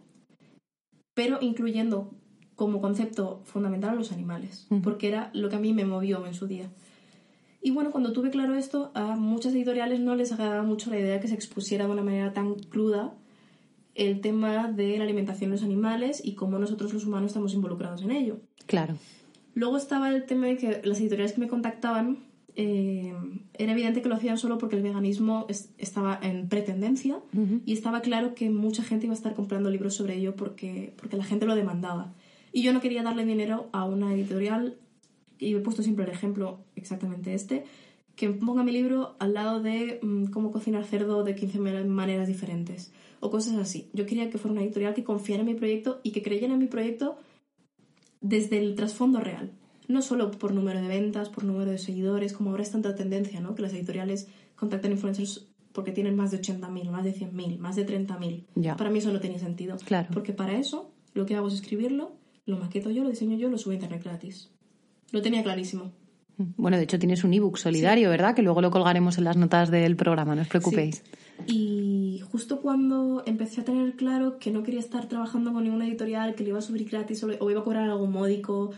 pero 1.14 1.38
incluyendo 1.40 2.10
como 2.56 2.80
concepto 2.80 3.40
fundamental 3.44 3.90
a 3.90 3.94
los 3.94 4.12
animales, 4.12 4.68
porque 4.82 5.08
era 5.08 5.30
lo 5.32 5.48
que 5.48 5.56
a 5.56 5.60
mí 5.60 5.72
me 5.72 5.86
movió 5.86 6.26
en 6.26 6.34
su 6.34 6.46
día. 6.46 6.70
Y 7.62 7.70
bueno, 7.70 7.90
cuando 7.90 8.12
tuve 8.12 8.30
claro 8.30 8.54
esto, 8.54 8.90
a 8.94 9.16
muchas 9.16 9.54
editoriales 9.54 10.00
no 10.00 10.14
les 10.14 10.32
agradaba 10.32 10.62
mucho 10.62 10.90
la 10.90 10.98
idea 10.98 11.14
de 11.14 11.20
que 11.20 11.28
se 11.28 11.34
expusiera 11.34 11.86
de 11.86 11.92
una 11.92 12.02
manera 12.02 12.32
tan 12.32 12.54
cruda 12.54 13.14
el 13.94 14.20
tema 14.20 14.68
de 14.68 14.96
la 14.96 15.04
alimentación 15.04 15.50
de 15.50 15.56
los 15.56 15.64
animales 15.64 16.22
y 16.24 16.34
cómo 16.34 16.58
nosotros 16.58 16.94
los 16.94 17.06
humanos 17.06 17.30
estamos 17.30 17.54
involucrados 17.54 18.02
en 18.02 18.12
ello. 18.12 18.40
Claro. 18.66 18.94
Luego 19.54 19.76
estaba 19.76 20.10
el 20.10 20.24
tema 20.24 20.46
de 20.46 20.56
que 20.56 20.80
las 20.84 21.00
editoriales 21.00 21.32
que 21.32 21.40
me 21.40 21.48
contactaban 21.48 22.29
eh, 22.62 23.14
era 23.54 23.72
evidente 23.72 24.02
que 24.02 24.10
lo 24.10 24.16
hacían 24.16 24.36
solo 24.36 24.58
porque 24.58 24.76
el 24.76 24.82
veganismo 24.82 25.46
estaba 25.78 26.20
en 26.22 26.46
pretendencia 26.46 27.18
y 27.64 27.72
estaba 27.72 28.02
claro 28.02 28.34
que 28.34 28.50
mucha 28.50 28.82
gente 28.82 29.06
iba 29.06 29.14
a 29.14 29.16
estar 29.16 29.32
comprando 29.34 29.70
libros 29.70 29.94
sobre 29.94 30.16
ello 30.16 30.36
porque, 30.36 30.92
porque 30.96 31.16
la 31.16 31.24
gente 31.24 31.46
lo 31.46 31.54
demandaba. 31.54 32.12
Y 32.52 32.60
yo 32.62 32.74
no 32.74 32.82
quería 32.82 33.02
darle 33.02 33.24
dinero 33.24 33.70
a 33.72 33.86
una 33.86 34.12
editorial, 34.12 34.76
y 35.38 35.54
he 35.54 35.60
puesto 35.60 35.82
siempre 35.82 36.04
el 36.04 36.10
ejemplo 36.10 36.58
exactamente 36.76 37.32
este, 37.32 37.64
que 38.14 38.28
ponga 38.28 38.62
mi 38.62 38.72
libro 38.72 39.16
al 39.20 39.32
lado 39.32 39.62
de 39.62 39.98
mm, 40.02 40.26
cómo 40.26 40.52
cocinar 40.52 40.84
cerdo 40.84 41.24
de 41.24 41.34
15 41.34 41.60
maneras 41.60 42.28
diferentes 42.28 42.92
o 43.20 43.30
cosas 43.30 43.56
así. 43.56 43.88
Yo 43.94 44.04
quería 44.04 44.28
que 44.28 44.36
fuera 44.36 44.52
una 44.52 44.62
editorial 44.62 44.92
que 44.92 45.02
confiara 45.04 45.40
en 45.40 45.46
mi 45.46 45.54
proyecto 45.54 46.00
y 46.02 46.10
que 46.10 46.22
creyera 46.22 46.52
en 46.52 46.58
mi 46.58 46.66
proyecto 46.66 47.16
desde 48.20 48.58
el 48.58 48.74
trasfondo 48.74 49.18
real 49.18 49.50
no 49.90 50.02
solo 50.02 50.30
por 50.30 50.54
número 50.54 50.80
de 50.80 50.88
ventas, 50.88 51.28
por 51.28 51.44
número 51.44 51.70
de 51.70 51.78
seguidores, 51.78 52.32
como 52.32 52.50
ahora 52.50 52.62
es 52.62 52.70
tanta 52.70 52.94
tendencia, 52.94 53.40
¿no? 53.40 53.54
Que 53.54 53.62
las 53.62 53.72
editoriales 53.72 54.28
contactan 54.56 54.92
influencers 54.92 55.46
porque 55.72 55.92
tienen 55.92 56.16
más 56.16 56.30
de 56.30 56.40
80.000, 56.40 56.90
más 56.90 57.04
de 57.04 57.14
100.000, 57.14 57.58
más 57.58 57.76
de 57.76 57.86
30.000. 57.86 58.76
Para 58.76 58.90
mí 58.90 58.98
eso 58.98 59.12
no 59.12 59.20
tenía 59.20 59.38
sentido. 59.38 59.76
Claro. 59.84 60.08
Porque 60.12 60.32
para 60.32 60.58
eso 60.58 60.90
lo 61.14 61.26
que 61.26 61.36
hago 61.36 61.48
es 61.48 61.54
escribirlo, 61.54 62.12
lo 62.46 62.58
maqueto 62.58 62.90
yo, 62.90 63.04
lo 63.04 63.10
diseño 63.10 63.36
yo, 63.36 63.48
lo 63.48 63.58
subo 63.58 63.72
a 63.72 63.74
internet 63.74 64.02
gratis. 64.02 64.50
Lo 65.12 65.22
tenía 65.22 65.42
clarísimo. 65.42 65.92
Bueno, 66.56 66.78
de 66.78 66.84
hecho 66.84 66.98
tienes 66.98 67.22
un 67.22 67.34
ebook 67.34 67.58
solidario, 67.58 68.08
¿verdad? 68.08 68.34
Que 68.34 68.42
luego 68.42 68.62
lo 68.62 68.70
colgaremos 68.70 69.18
en 69.18 69.24
las 69.24 69.36
notas 69.36 69.70
del 69.70 69.96
programa, 69.96 70.34
no 70.34 70.42
os 70.42 70.48
preocupéis. 70.48 71.02
Y 71.46 72.22
justo 72.30 72.60
cuando 72.60 73.22
empecé 73.26 73.60
a 73.60 73.64
tener 73.64 73.94
claro 73.94 74.38
que 74.38 74.50
no 74.50 74.62
quería 74.62 74.80
estar 74.80 75.06
trabajando 75.06 75.52
con 75.52 75.64
ninguna 75.64 75.86
editorial, 75.86 76.34
que 76.34 76.44
le 76.44 76.50
iba 76.50 76.58
a 76.58 76.62
subir 76.62 76.88
gratis 76.88 77.22
o 77.24 77.50
iba 77.50 77.60
a 77.60 77.64
cobrar 77.64 77.90
algo 77.90 78.06
módico, 78.06 78.70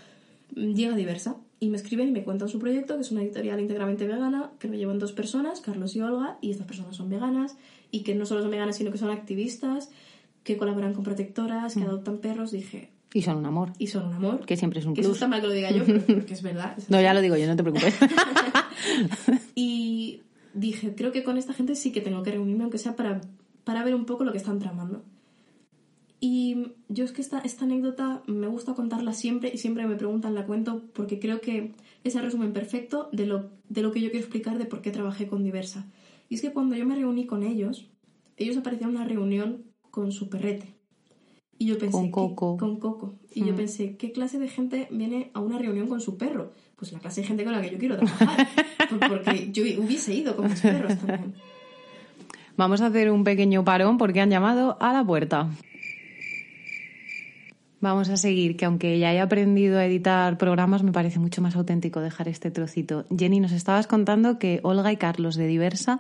llega 0.54 0.96
Diversa 0.96 1.36
y 1.60 1.68
me 1.68 1.76
escriben 1.76 2.08
y 2.08 2.12
me 2.12 2.24
cuentan 2.24 2.48
su 2.48 2.58
proyecto, 2.58 2.96
que 2.96 3.02
es 3.02 3.12
una 3.12 3.22
editorial 3.22 3.60
íntegramente 3.60 4.06
vegana, 4.06 4.50
que 4.58 4.68
lo 4.68 4.74
llevan 4.74 4.98
dos 4.98 5.12
personas, 5.12 5.60
Carlos 5.60 5.94
y 5.94 6.00
Olga, 6.00 6.38
y 6.40 6.50
estas 6.50 6.66
personas 6.66 6.96
son 6.96 7.08
veganas, 7.08 7.56
y 7.90 8.00
que 8.00 8.14
no 8.14 8.26
solo 8.26 8.42
son 8.42 8.50
veganas, 8.50 8.76
sino 8.76 8.90
que 8.90 8.98
son 8.98 9.10
activistas, 9.10 9.90
que 10.42 10.56
colaboran 10.56 10.94
con 10.94 11.04
protectoras, 11.04 11.74
que 11.74 11.80
mm. 11.80 11.84
adoptan 11.84 12.18
perros. 12.18 12.50
Dije, 12.50 12.90
y 13.14 13.22
son 13.22 13.36
un 13.36 13.46
amor. 13.46 13.72
Y 13.78 13.88
son 13.88 14.06
un 14.06 14.14
amor. 14.14 14.44
Que 14.46 14.56
siempre 14.56 14.80
es 14.80 14.86
un 14.86 14.94
plus. 14.94 15.02
Que 15.04 15.06
eso 15.06 15.12
está 15.12 15.28
mal 15.28 15.40
que 15.40 15.46
lo 15.46 15.52
diga 15.52 15.70
yo, 15.70 15.84
pero 15.84 16.24
que 16.24 16.34
es 16.34 16.42
verdad. 16.42 16.76
no, 16.88 17.00
ya 17.00 17.14
lo 17.14 17.20
digo 17.20 17.36
yo, 17.36 17.46
no 17.46 17.56
te 17.56 17.62
preocupes. 17.62 17.94
y 19.54 20.22
dije, 20.54 20.94
creo 20.94 21.12
que 21.12 21.22
con 21.22 21.36
esta 21.36 21.52
gente 21.52 21.74
sí 21.74 21.92
que 21.92 22.00
tengo 22.00 22.22
que 22.22 22.32
reunirme, 22.32 22.62
aunque 22.62 22.78
sea 22.78 22.96
para, 22.96 23.20
para 23.64 23.84
ver 23.84 23.94
un 23.94 24.06
poco 24.06 24.24
lo 24.24 24.32
que 24.32 24.38
están 24.38 24.58
tramando. 24.58 25.04
Y 26.24 26.68
yo 26.88 27.04
es 27.04 27.10
que 27.10 27.20
esta, 27.20 27.40
esta 27.40 27.64
anécdota 27.64 28.22
me 28.28 28.46
gusta 28.46 28.74
contarla 28.74 29.12
siempre 29.12 29.50
y 29.52 29.58
siempre 29.58 29.88
me 29.88 29.96
preguntan, 29.96 30.36
la 30.36 30.46
cuento 30.46 30.84
porque 30.92 31.18
creo 31.18 31.40
que 31.40 31.72
es 32.04 32.14
el 32.14 32.22
resumen 32.22 32.52
perfecto 32.52 33.08
de 33.10 33.26
lo, 33.26 33.50
de 33.68 33.82
lo 33.82 33.90
que 33.90 34.00
yo 34.00 34.08
quiero 34.08 34.24
explicar 34.24 34.56
de 34.56 34.64
por 34.64 34.82
qué 34.82 34.92
trabajé 34.92 35.26
con 35.26 35.42
Diversa. 35.42 35.84
Y 36.28 36.36
es 36.36 36.40
que 36.40 36.52
cuando 36.52 36.76
yo 36.76 36.86
me 36.86 36.94
reuní 36.94 37.26
con 37.26 37.42
ellos, 37.42 37.88
ellos 38.36 38.56
aparecían 38.56 38.90
en 38.90 38.96
una 38.98 39.04
reunión 39.04 39.64
con 39.90 40.12
su 40.12 40.28
perrete. 40.28 40.76
Y 41.58 41.66
yo 41.66 41.76
pensé, 41.76 41.90
con 41.90 42.12
Coco. 42.12 42.56
con 42.56 42.78
Coco. 42.78 43.18
Y 43.34 43.40
yo 43.44 43.54
mm. 43.54 43.56
pensé, 43.56 43.96
¿qué 43.96 44.12
clase 44.12 44.38
de 44.38 44.46
gente 44.46 44.86
viene 44.92 45.32
a 45.34 45.40
una 45.40 45.58
reunión 45.58 45.88
con 45.88 46.00
su 46.00 46.18
perro? 46.18 46.52
Pues 46.76 46.92
la 46.92 47.00
clase 47.00 47.22
de 47.22 47.26
gente 47.26 47.42
con 47.42 47.52
la 47.52 47.60
que 47.60 47.70
yo 47.72 47.78
quiero 47.78 47.96
trabajar. 47.96 48.46
porque 49.08 49.50
yo 49.50 49.64
hubiese 49.64 50.14
ido 50.14 50.36
con 50.36 50.48
mis 50.48 50.60
perros 50.60 50.96
también. 50.98 51.34
Vamos 52.56 52.80
a 52.80 52.86
hacer 52.86 53.10
un 53.10 53.24
pequeño 53.24 53.64
parón 53.64 53.98
porque 53.98 54.20
han 54.20 54.30
llamado 54.30 54.76
a 54.80 54.92
la 54.92 55.04
puerta. 55.04 55.50
Vamos 57.82 58.08
a 58.10 58.16
seguir, 58.16 58.56
que 58.56 58.64
aunque 58.64 58.96
ya 59.00 59.08
haya 59.08 59.24
aprendido 59.24 59.76
a 59.76 59.84
editar 59.84 60.38
programas, 60.38 60.84
me 60.84 60.92
parece 60.92 61.18
mucho 61.18 61.42
más 61.42 61.56
auténtico 61.56 62.00
dejar 62.00 62.28
este 62.28 62.52
trocito. 62.52 63.04
Jenny, 63.10 63.40
nos 63.40 63.50
estabas 63.50 63.88
contando 63.88 64.38
que 64.38 64.60
Olga 64.62 64.92
y 64.92 64.96
Carlos 64.96 65.34
de 65.34 65.48
Diversa 65.48 65.98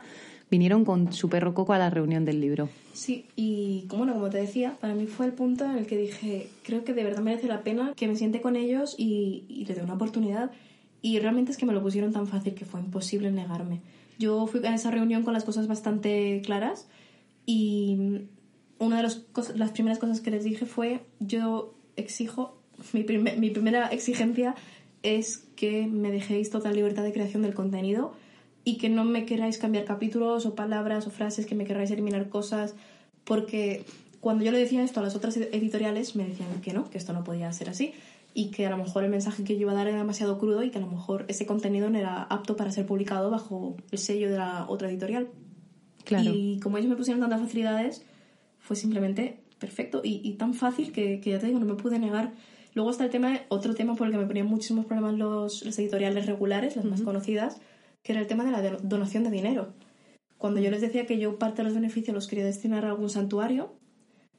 vinieron 0.48 0.84
con 0.84 1.12
su 1.12 1.28
perro 1.28 1.54
Coco 1.54 1.72
a 1.72 1.78
la 1.78 1.90
reunión 1.90 2.24
del 2.24 2.40
libro. 2.40 2.68
Sí, 2.92 3.26
y 3.34 3.86
bueno, 3.88 4.12
como 4.12 4.30
te 4.30 4.38
decía, 4.38 4.76
para 4.80 4.94
mí 4.94 5.06
fue 5.06 5.26
el 5.26 5.32
punto 5.32 5.64
en 5.64 5.72
el 5.76 5.86
que 5.86 5.96
dije, 5.96 6.50
creo 6.62 6.84
que 6.84 6.94
de 6.94 7.02
verdad 7.02 7.20
merece 7.20 7.48
la 7.48 7.62
pena 7.62 7.94
que 7.96 8.06
me 8.06 8.14
siente 8.14 8.40
con 8.40 8.54
ellos 8.54 8.94
y, 8.96 9.44
y 9.48 9.64
les 9.64 9.76
dé 9.76 9.82
una 9.82 9.94
oportunidad. 9.94 10.52
Y 11.00 11.18
realmente 11.18 11.50
es 11.50 11.58
que 11.58 11.66
me 11.66 11.72
lo 11.72 11.82
pusieron 11.82 12.12
tan 12.12 12.28
fácil 12.28 12.54
que 12.54 12.64
fue 12.64 12.78
imposible 12.78 13.32
negarme. 13.32 13.80
Yo 14.20 14.46
fui 14.46 14.64
a 14.64 14.72
esa 14.72 14.92
reunión 14.92 15.24
con 15.24 15.32
las 15.32 15.42
cosas 15.42 15.66
bastante 15.66 16.42
claras 16.44 16.86
y 17.44 18.28
una 18.82 19.02
de 19.02 19.08
las 19.54 19.70
primeras 19.70 19.98
cosas 19.98 20.20
que 20.20 20.30
les 20.30 20.44
dije 20.44 20.66
fue, 20.66 21.00
yo 21.20 21.74
exijo, 21.96 22.58
mi, 22.92 23.04
mi 23.04 23.50
primera 23.50 23.88
exigencia 23.88 24.54
es 25.02 25.38
que 25.56 25.86
me 25.86 26.10
dejéis 26.10 26.50
total 26.50 26.74
libertad 26.74 27.02
de 27.02 27.12
creación 27.12 27.42
del 27.42 27.54
contenido 27.54 28.12
y 28.64 28.78
que 28.78 28.88
no 28.88 29.04
me 29.04 29.24
queráis 29.24 29.58
cambiar 29.58 29.84
capítulos 29.84 30.46
o 30.46 30.54
palabras 30.54 31.06
o 31.06 31.10
frases, 31.10 31.46
que 31.46 31.54
me 31.54 31.64
queráis 31.64 31.90
eliminar 31.90 32.28
cosas, 32.28 32.74
porque 33.24 33.84
cuando 34.20 34.44
yo 34.44 34.52
le 34.52 34.58
decía 34.58 34.84
esto 34.84 35.00
a 35.00 35.02
las 35.02 35.16
otras 35.16 35.36
editoriales 35.36 36.14
me 36.14 36.24
decían 36.26 36.60
que 36.60 36.72
no, 36.72 36.88
que 36.88 36.98
esto 36.98 37.12
no 37.12 37.24
podía 37.24 37.52
ser 37.52 37.70
así 37.70 37.92
y 38.34 38.50
que 38.50 38.66
a 38.66 38.70
lo 38.70 38.76
mejor 38.76 39.04
el 39.04 39.10
mensaje 39.10 39.44
que 39.44 39.54
yo 39.54 39.62
iba 39.62 39.72
a 39.72 39.74
dar 39.74 39.88
era 39.88 39.98
demasiado 39.98 40.38
crudo 40.38 40.62
y 40.62 40.70
que 40.70 40.78
a 40.78 40.80
lo 40.80 40.86
mejor 40.86 41.24
ese 41.28 41.44
contenido 41.44 41.90
no 41.90 41.98
era 41.98 42.22
apto 42.22 42.56
para 42.56 42.70
ser 42.70 42.86
publicado 42.86 43.30
bajo 43.30 43.76
el 43.90 43.98
sello 43.98 44.30
de 44.30 44.38
la 44.38 44.66
otra 44.68 44.88
editorial. 44.88 45.28
Claro. 46.04 46.32
Y 46.32 46.58
como 46.60 46.78
ellos 46.78 46.88
me 46.88 46.96
pusieron 46.96 47.20
tantas 47.20 47.40
facilidades, 47.40 48.04
fue 48.62 48.76
simplemente 48.76 49.40
perfecto 49.58 50.00
y, 50.02 50.32
tan 50.34 50.54
fácil 50.54 50.92
que, 50.92 51.20
ya 51.22 51.38
te 51.38 51.46
digo, 51.46 51.58
no 51.58 51.66
me 51.66 51.74
pude 51.74 51.98
negar. 51.98 52.32
Luego 52.74 52.90
está 52.90 53.04
el 53.04 53.10
tema, 53.10 53.40
otro 53.48 53.74
tema 53.74 53.94
por 53.94 54.06
el 54.06 54.12
que 54.12 54.18
me 54.18 54.26
ponían 54.26 54.46
muchísimos 54.46 54.86
problemas 54.86 55.14
los, 55.18 55.62
editoriales 55.78 56.26
regulares, 56.26 56.76
las 56.76 56.84
más 56.84 57.02
conocidas, 57.02 57.60
que 58.02 58.12
era 58.12 58.20
el 58.20 58.26
tema 58.26 58.44
de 58.44 58.50
la 58.50 58.76
donación 58.82 59.24
de 59.24 59.30
dinero. 59.30 59.74
Cuando 60.38 60.60
yo 60.60 60.70
les 60.70 60.80
decía 60.80 61.06
que 61.06 61.18
yo 61.18 61.38
parte 61.38 61.58
de 61.58 61.64
los 61.64 61.74
beneficios 61.74 62.14
los 62.14 62.26
quería 62.26 62.44
destinar 62.44 62.84
a 62.84 62.88
algún 62.88 63.10
santuario, 63.10 63.74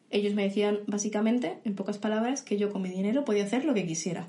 Ellos 0.10 0.36
me 0.36 0.44
decían, 0.44 0.82
básicamente, 0.86 1.58
en 1.64 1.74
pocas 1.74 1.98
palabras, 1.98 2.44
que 2.44 2.58
yo 2.58 2.72
con 2.72 2.84
mi 2.84 2.90
dinero 2.90 3.26
podía 3.26 3.46
hacer 3.46 3.66
lo 3.66 3.74
que 3.74 3.88
quisiera. 3.88 4.28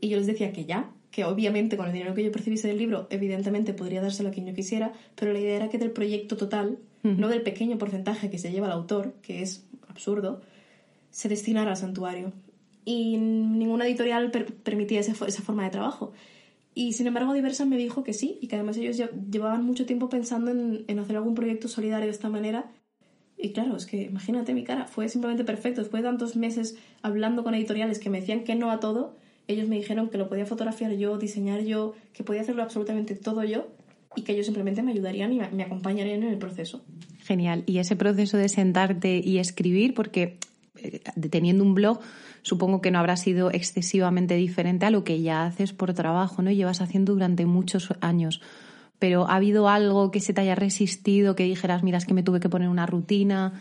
Y 0.00 0.08
yo 0.08 0.18
les 0.18 0.26
decía 0.26 0.52
que 0.52 0.66
ya, 0.66 0.92
que 1.16 1.24
obviamente 1.24 1.78
con 1.78 1.86
el 1.86 1.94
dinero 1.94 2.14
que 2.14 2.22
yo 2.22 2.30
percibiese 2.30 2.68
del 2.68 2.76
libro, 2.76 3.06
evidentemente 3.08 3.72
podría 3.72 4.02
dárselo 4.02 4.28
a 4.28 4.32
quien 4.32 4.44
yo 4.44 4.52
quisiera, 4.52 4.92
pero 5.14 5.32
la 5.32 5.38
idea 5.38 5.56
era 5.56 5.70
que 5.70 5.78
del 5.78 5.90
proyecto 5.90 6.36
total, 6.36 6.78
no 7.02 7.28
del 7.28 7.40
pequeño 7.40 7.78
porcentaje 7.78 8.28
que 8.28 8.36
se 8.36 8.52
lleva 8.52 8.66
el 8.66 8.74
autor, 8.74 9.14
que 9.22 9.40
es 9.40 9.66
absurdo, 9.88 10.42
se 11.08 11.30
destinara 11.30 11.70
al 11.70 11.78
santuario. 11.78 12.34
Y 12.84 13.16
ninguna 13.16 13.86
editorial 13.86 14.30
permitía 14.30 15.00
esa, 15.00 15.14
forma 15.14 15.64
de 15.64 15.70
trabajo. 15.70 16.12
Y 16.74 16.92
sin 16.92 17.06
embargo, 17.06 17.32
Diversa 17.32 17.64
me 17.64 17.78
dijo 17.78 18.04
que 18.04 18.12
sí, 18.12 18.38
y 18.42 18.48
que 18.48 18.56
además 18.56 18.76
ellos 18.76 19.00
llevaban 19.30 19.64
mucho 19.64 19.86
tiempo 19.86 20.10
pensando 20.10 20.50
en, 20.50 20.84
en 20.86 20.98
hacer 20.98 21.16
algún 21.16 21.34
proyecto 21.34 21.66
solidario 21.66 22.08
de 22.08 22.12
esta 22.12 22.28
manera. 22.28 22.70
Y 23.38 23.54
claro, 23.54 23.74
es 23.74 23.86
que 23.86 24.02
imagínate 24.02 24.52
mi 24.52 24.64
cara, 24.64 24.84
fue 24.86 25.08
simplemente 25.08 25.44
perfecto. 25.44 25.80
Después 25.80 26.02
de 26.02 26.10
tantos 26.10 26.36
meses 26.36 26.76
hablando 27.00 27.42
con 27.42 27.54
editoriales 27.54 28.00
que 28.00 28.10
me 28.10 28.20
decían 28.20 28.44
que 28.44 28.54
no 28.54 28.70
a 28.70 28.80
todo, 28.80 29.16
ellos 29.48 29.68
me 29.68 29.76
dijeron 29.76 30.08
que 30.08 30.18
lo 30.18 30.28
podía 30.28 30.46
fotografiar 30.46 30.92
yo, 30.92 31.18
diseñar 31.18 31.60
yo, 31.60 31.94
que 32.12 32.24
podía 32.24 32.40
hacerlo 32.40 32.62
absolutamente 32.62 33.14
todo 33.14 33.44
yo 33.44 33.68
y 34.16 34.22
que 34.22 34.32
ellos 34.32 34.46
simplemente 34.46 34.82
me 34.82 34.92
ayudarían 34.92 35.32
y 35.32 35.40
me 35.52 35.62
acompañarían 35.62 36.22
en 36.22 36.30
el 36.30 36.38
proceso. 36.38 36.82
Genial. 37.22 37.64
Y 37.66 37.78
ese 37.78 37.96
proceso 37.96 38.36
de 38.36 38.48
sentarte 38.48 39.20
y 39.22 39.38
escribir, 39.38 39.94
porque 39.94 40.38
eh, 40.76 41.00
teniendo 41.30 41.64
un 41.64 41.74
blog, 41.74 42.00
supongo 42.42 42.80
que 42.80 42.90
no 42.90 42.98
habrá 42.98 43.16
sido 43.16 43.50
excesivamente 43.50 44.34
diferente 44.36 44.86
a 44.86 44.90
lo 44.90 45.04
que 45.04 45.20
ya 45.20 45.44
haces 45.44 45.72
por 45.72 45.92
trabajo, 45.92 46.42
¿no? 46.42 46.50
Llevas 46.50 46.80
haciendo 46.80 47.12
durante 47.12 47.46
muchos 47.46 47.92
años. 48.00 48.40
Pero 48.98 49.28
¿ha 49.28 49.36
habido 49.36 49.68
algo 49.68 50.10
que 50.10 50.20
se 50.20 50.32
te 50.32 50.40
haya 50.40 50.54
resistido, 50.54 51.36
que 51.36 51.44
dijeras, 51.44 51.82
mira, 51.82 51.98
es 51.98 52.06
que 52.06 52.14
me 52.14 52.22
tuve 52.22 52.40
que 52.40 52.48
poner 52.48 52.68
una 52.68 52.86
rutina? 52.86 53.60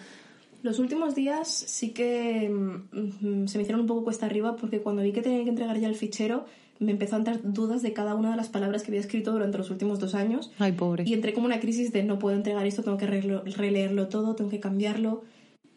Los 0.66 0.80
últimos 0.80 1.14
días 1.14 1.48
sí 1.48 1.92
que 1.92 2.50
mm, 2.50 3.44
mm, 3.44 3.48
se 3.48 3.60
me 3.60 3.62
hicieron 3.62 3.82
un 3.82 3.86
poco 3.86 4.04
cuesta 4.04 4.26
arriba 4.26 4.56
porque 4.56 4.82
cuando 4.82 5.04
vi 5.04 5.12
que 5.12 5.22
tenía 5.22 5.44
que 5.44 5.52
entregar 5.52 5.80
ya 5.80 5.88
el 5.88 5.94
fichero 5.94 6.46
me 6.80 6.90
empezó 6.90 7.14
a 7.16 7.20
entrar 7.20 7.40
dudas 7.44 7.84
de 7.84 7.94
cada 7.94 8.16
una 8.16 8.32
de 8.32 8.36
las 8.36 8.50
palabras 8.50 8.82
que 8.82 8.88
había 8.88 9.00
escrito 9.00 9.32
durante 9.32 9.60
los 9.60 9.70
últimos 9.70 10.00
dos 10.00 10.16
años. 10.16 10.52
Ay, 10.58 10.72
pobre. 10.72 11.04
Y 11.06 11.14
entré 11.14 11.36
como 11.36 11.46
una 11.46 11.60
crisis 11.60 11.94
de 11.94 12.04
no 12.04 12.18
puedo 12.18 12.36
entregar 12.36 12.66
esto, 12.66 12.82
tengo 12.82 12.98
que 12.98 13.06
releerlo 13.06 14.08
todo, 14.08 14.34
tengo 14.36 14.50
que 14.50 14.60
cambiarlo. 14.60 15.22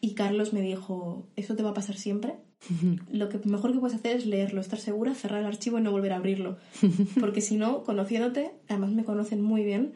Y 0.01 0.15
Carlos 0.15 0.55
me 0.55 0.63
dijo, 0.63 1.27
eso 1.37 1.55
te 1.55 1.63
va 1.63 1.71
a 1.71 1.75
pasar 1.75 1.99
siempre. 1.99 2.37
Lo 3.13 3.29
que 3.29 3.39
mejor 3.45 3.75
que 3.75 3.81
puedes 3.81 3.95
hacer 3.95 4.17
es 4.17 4.25
leerlo, 4.25 4.63
estar 4.63 4.79
segura, 4.79 5.15
cerrar 5.15 5.41
el 5.41 5.47
archivo 5.47 5.79
y 5.79 5.83
no 5.83 5.93
volver 5.93 6.15
a 6.15 6.17
abrirlo. 6.17 6.57
Porque 7.21 7.43
si 7.43 7.57
no, 7.59 7.85
conociéndote, 7.85 8.53
además 8.69 8.93
me 8.93 9.05
conocen 9.05 9.43
muy 9.43 9.65
bien, 9.65 9.93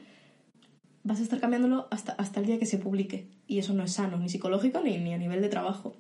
vas 1.05 1.21
a 1.21 1.23
estar 1.23 1.41
cambiándolo 1.41 1.89
hasta, 1.91 2.13
hasta 2.13 2.41
el 2.41 2.47
día 2.47 2.59
que 2.59 2.67
se 2.67 2.79
publique. 2.79 3.27
Y 3.47 3.59
eso 3.59 3.75
no 3.75 3.85
es 3.85 3.93
sano, 3.93 4.19
ni 4.19 4.29
psicológico 4.29 4.81
ni, 4.81 4.99
ni 4.99 5.15
a 5.15 5.19
nivel 5.19 5.41
de 5.41 5.49
trabajo. 5.49 5.95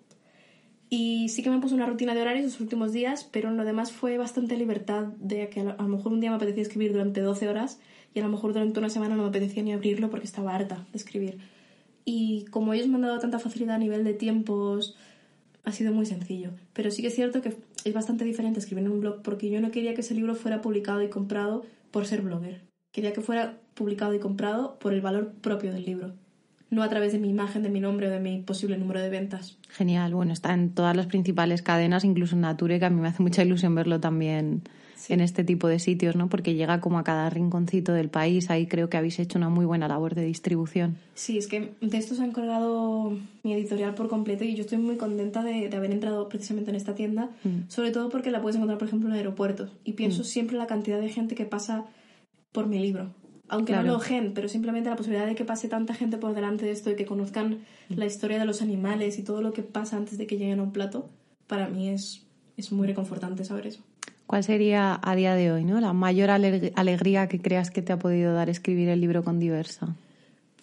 Y 0.94 1.30
sí 1.30 1.42
que 1.42 1.48
me 1.48 1.58
puse 1.58 1.74
una 1.74 1.86
rutina 1.86 2.14
de 2.14 2.20
horarios 2.20 2.44
los 2.44 2.60
últimos 2.60 2.92
días, 2.92 3.24
pero 3.24 3.50
lo 3.50 3.64
demás 3.64 3.92
fue 3.92 4.18
bastante 4.18 4.58
libertad 4.58 5.04
de 5.18 5.48
que 5.48 5.60
a 5.60 5.64
lo 5.64 5.88
mejor 5.88 6.12
un 6.12 6.20
día 6.20 6.28
me 6.28 6.36
apetecía 6.36 6.62
escribir 6.62 6.92
durante 6.92 7.22
12 7.22 7.48
horas 7.48 7.80
y 8.12 8.20
a 8.20 8.22
lo 8.22 8.28
mejor 8.28 8.52
durante 8.52 8.78
una 8.78 8.90
semana 8.90 9.16
no 9.16 9.22
me 9.22 9.28
apetecía 9.30 9.62
ni 9.62 9.72
abrirlo 9.72 10.10
porque 10.10 10.26
estaba 10.26 10.54
harta 10.54 10.86
de 10.92 10.98
escribir. 10.98 11.38
Y 12.04 12.44
como 12.50 12.74
ellos 12.74 12.88
me 12.88 12.96
han 12.96 13.02
dado 13.02 13.18
tanta 13.20 13.38
facilidad 13.38 13.76
a 13.76 13.78
nivel 13.78 14.04
de 14.04 14.12
tiempos, 14.12 14.94
ha 15.64 15.72
sido 15.72 15.94
muy 15.94 16.04
sencillo. 16.04 16.50
Pero 16.74 16.90
sí 16.90 17.00
que 17.00 17.08
es 17.08 17.14
cierto 17.14 17.40
que 17.40 17.56
es 17.84 17.94
bastante 17.94 18.26
diferente 18.26 18.60
escribir 18.60 18.84
en 18.84 18.92
un 18.92 19.00
blog 19.00 19.22
porque 19.22 19.48
yo 19.48 19.62
no 19.62 19.70
quería 19.70 19.94
que 19.94 20.02
ese 20.02 20.14
libro 20.14 20.34
fuera 20.34 20.60
publicado 20.60 21.02
y 21.02 21.08
comprado 21.08 21.64
por 21.90 22.06
ser 22.06 22.20
blogger. 22.20 22.71
Quería 22.92 23.12
que 23.12 23.22
fuera 23.22 23.58
publicado 23.74 24.14
y 24.14 24.18
comprado 24.18 24.78
por 24.78 24.92
el 24.92 25.00
valor 25.00 25.32
propio 25.40 25.72
del 25.72 25.84
libro, 25.84 26.12
no 26.70 26.82
a 26.82 26.88
través 26.88 27.12
de 27.12 27.18
mi 27.18 27.28
imagen, 27.28 27.62
de 27.62 27.70
mi 27.70 27.80
nombre 27.80 28.08
o 28.08 28.10
de 28.10 28.20
mi 28.20 28.40
posible 28.40 28.76
número 28.76 29.00
de 29.00 29.08
ventas. 29.08 29.56
Genial, 29.70 30.14
bueno, 30.14 30.32
está 30.32 30.52
en 30.52 30.70
todas 30.70 30.94
las 30.94 31.06
principales 31.06 31.62
cadenas, 31.62 32.04
incluso 32.04 32.34
en 32.34 32.42
Nature, 32.42 32.78
que 32.78 32.84
a 32.84 32.90
mí 32.90 33.00
me 33.00 33.08
hace 33.08 33.22
mucha 33.22 33.42
ilusión 33.42 33.74
verlo 33.74 33.98
también 33.98 34.62
en 35.08 35.20
este 35.20 35.44
tipo 35.44 35.68
de 35.68 35.78
sitios, 35.78 36.16
¿no? 36.16 36.28
Porque 36.28 36.54
llega 36.54 36.80
como 36.80 36.98
a 36.98 37.04
cada 37.04 37.28
rinconcito 37.30 37.92
del 37.92 38.08
país, 38.08 38.50
ahí 38.50 38.66
creo 38.66 38.88
que 38.88 38.96
habéis 38.96 39.18
hecho 39.18 39.38
una 39.38 39.48
muy 39.48 39.64
buena 39.64 39.88
labor 39.88 40.14
de 40.14 40.24
distribución. 40.24 40.96
Sí, 41.14 41.38
es 41.38 41.46
que 41.46 41.72
de 41.80 41.98
esto 41.98 42.14
se 42.14 42.22
ha 42.22 42.26
encargado 42.26 43.16
mi 43.42 43.52
editorial 43.52 43.94
por 43.94 44.08
completo 44.08 44.44
y 44.44 44.54
yo 44.54 44.62
estoy 44.62 44.78
muy 44.78 44.96
contenta 44.96 45.42
de, 45.42 45.74
haber 45.74 45.90
entrado 45.90 46.28
precisamente 46.28 46.70
en 46.70 46.76
esta 46.76 46.94
tienda, 46.94 47.30
mm. 47.44 47.68
sobre 47.68 47.90
todo 47.90 48.08
porque 48.08 48.30
la 48.30 48.40
puedes 48.40 48.56
encontrar, 48.56 48.78
por 48.78 48.88
ejemplo, 48.88 49.08
en 49.08 49.16
aeropuertos 49.16 49.70
y 49.84 49.92
pienso 49.92 50.22
mm. 50.22 50.24
siempre 50.24 50.56
en 50.56 50.60
la 50.60 50.66
cantidad 50.66 51.00
de 51.00 51.08
gente 51.08 51.34
que 51.34 51.44
pasa 51.44 51.84
por 52.52 52.66
mi 52.66 52.78
libro. 52.78 53.14
Aunque 53.48 53.74
no 53.74 53.82
lo 53.82 53.98
gen, 53.98 54.32
pero 54.32 54.48
simplemente 54.48 54.88
la 54.88 54.96
posibilidad 54.96 55.26
de 55.26 55.34
que 55.34 55.44
pase 55.44 55.68
tanta 55.68 55.94
gente 55.94 56.16
por 56.16 56.34
delante 56.34 56.64
de 56.64 56.72
esto 56.72 56.90
y 56.90 56.96
que 56.96 57.04
conozcan 57.04 57.64
mm. 57.88 57.94
la 57.96 58.06
historia 58.06 58.38
de 58.38 58.46
los 58.46 58.62
animales 58.62 59.18
y 59.18 59.22
todo 59.22 59.42
lo 59.42 59.52
que 59.52 59.62
pasa 59.62 59.96
antes 59.96 60.16
de 60.16 60.26
que 60.26 60.38
lleguen 60.38 60.60
a 60.60 60.62
un 60.62 60.72
plato, 60.72 61.10
para 61.46 61.68
mí 61.68 61.90
es, 61.90 62.24
es 62.56 62.72
muy 62.72 62.86
reconfortante 62.86 63.44
saber 63.44 63.66
eso. 63.66 63.82
¿Cuál 64.26 64.44
sería 64.44 64.98
a 65.02 65.14
día 65.14 65.34
de 65.34 65.52
hoy 65.52 65.64
¿no? 65.64 65.78
la 65.80 65.92
mayor 65.92 66.30
alegría 66.30 67.28
que 67.28 67.42
creas 67.42 67.70
que 67.70 67.82
te 67.82 67.92
ha 67.92 67.98
podido 67.98 68.32
dar 68.32 68.48
escribir 68.48 68.88
el 68.88 69.00
libro 69.00 69.22
con 69.22 69.38
Diversa? 69.38 69.94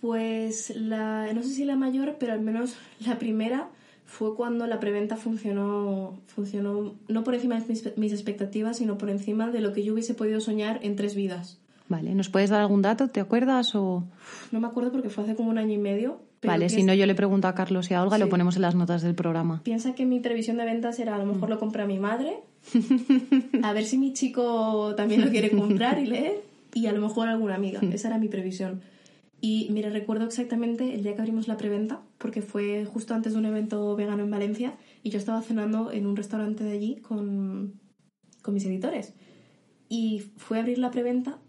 Pues 0.02 0.76
la, 0.76 1.32
no 1.34 1.44
sé 1.44 1.50
si 1.50 1.66
la 1.66 1.76
mayor, 1.76 2.16
pero 2.20 2.34
al 2.34 2.42
menos 2.42 2.76
la 3.06 3.20
primera 3.20 3.70
fue 4.06 4.36
cuando 4.36 4.66
la 4.66 4.80
preventa 4.80 5.18
funcionó, 5.18 6.20
funcionó 6.26 6.96
no 7.08 7.24
por 7.24 7.36
encima 7.36 7.60
de 7.60 7.94
mis, 7.96 8.12
expectativas, 8.12 8.78
sino 8.78 8.98
por 8.98 9.12
encima 9.12 9.52
de 9.52 9.62
lo 9.62 9.72
que 9.72 9.84
yo 9.84 9.94
hubiese 9.94 10.16
podido 10.16 10.40
soñar 10.40 10.80
en 10.82 10.96
tres 10.96 11.14
vidas. 11.14 11.60
Vale, 11.90 12.14
¿nos 12.14 12.30
puedes 12.30 12.52
dar 12.52 12.62
algún 12.62 12.84
dato? 12.84 13.08
¿Te 13.08 13.20
acuerdas 13.20 13.74
o...? 13.74 14.04
No 14.52 14.60
me 14.60 14.68
acuerdo 14.68 14.92
porque 14.92 15.10
fue 15.10 15.24
hace 15.24 15.36
como 15.36 15.50
un 15.50 15.58
año 15.58 15.74
y 15.74 15.80
medio. 15.80 16.22
vale, 16.44 16.70
si 16.70 16.84
no 16.84 16.94
yo 16.94 17.08
le 17.08 17.16
pregunto 17.16 17.48
a 17.48 17.56
Carlos 17.56 17.90
y 17.90 17.96
a 17.96 18.04
Olga 18.04 18.18
y 18.18 18.20
lo 18.20 18.30
ponemos 18.30 18.56
en 18.56 18.62
las 18.62 18.76
notas 18.76 19.02
del 19.02 19.16
programa. 19.16 19.62
Piensa 19.64 19.96
que 19.96 20.06
mi 20.06 20.20
previsión 20.20 20.58
de 20.58 20.66
ventas 20.66 21.00
era 21.00 21.16
a 21.16 21.18
lo 21.18 21.26
mejor 21.26 21.50
lo 21.50 21.58
compra 21.58 21.88
mi 21.88 21.98
madre, 21.98 22.42
a 23.64 23.74
ver 23.74 23.86
si 23.86 23.98
mi 23.98 24.14
chico 24.14 24.94
también 24.96 25.26
lo 25.26 25.32
quiere 25.32 25.50
comprar 25.50 25.98
y 26.00 26.06
leer, 26.06 26.44
y 26.76 26.86
a 26.86 26.92
lo 26.92 27.02
mejor 27.02 27.28
alguna 27.28 27.56
amiga. 27.56 27.82
Mm. 27.82 27.92
Esa 27.92 28.10
era 28.10 28.20
mi 28.20 28.28
previsión. 28.28 28.82
Y 29.42 29.70
mira, 29.72 29.90
recuerdo 29.90 30.26
exactamente 30.26 30.94
el 30.94 31.02
día 31.02 31.16
que 31.16 31.22
abrimos 31.22 31.48
la 31.48 31.58
preventa, 31.58 32.02
porque 32.20 32.44
fue 32.44 32.86
justo 32.86 33.16
antes 33.16 33.34
de 33.34 33.40
un 33.40 33.46
evento 33.46 33.96
vegano 33.96 34.22
en 34.22 34.30
Valencia, 34.30 34.76
y 35.02 35.10
yo 35.10 35.18
estaba 35.18 35.42
cenando 35.42 35.92
en 35.92 36.06
un 36.06 36.16
restaurante 36.16 36.64
de 36.64 36.72
allí 36.72 36.98
con, 36.98 37.80
con 38.44 38.54
mis 38.54 38.66
editores. 38.66 39.16
Y 39.88 40.26
fue 40.38 40.58
a 40.58 40.62
abrir 40.62 40.78
la 40.78 40.92
preventa 40.92 41.40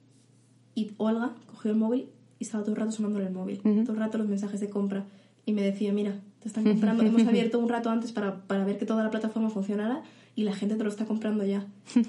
y 0.74 0.92
Olga 0.98 1.34
cogió 1.46 1.70
el 1.70 1.76
móvil 1.76 2.08
y 2.38 2.44
estaba 2.44 2.62
todo 2.62 2.74
el 2.74 2.80
rato 2.80 2.92
sonándole 2.92 3.26
el 3.26 3.32
móvil, 3.32 3.60
todo 3.60 3.92
el 3.92 3.98
rato 3.98 4.18
los 4.18 4.28
mensajes 4.28 4.60
de 4.60 4.70
compra. 4.70 5.06
Y 5.46 5.52
me 5.52 5.62
decía, 5.62 5.92
mira, 5.92 6.20
te 6.40 6.48
están 6.48 6.64
comprando, 6.64 7.02
hemos 7.02 7.22
abierto 7.26 7.58
un 7.58 7.68
rato 7.68 7.90
antes 7.90 8.12
para, 8.12 8.42
para, 8.46 8.64
ver 8.64 8.78
que 8.78 8.86
toda 8.86 9.02
la 9.02 9.10
plataforma 9.10 9.50
funcionara 9.50 10.02
y 10.34 10.44
la 10.44 10.54
gente 10.54 10.76
te 10.76 10.84
lo 10.84 10.90
está 10.90 11.04
comprando 11.04 11.44
ya. 11.44 11.66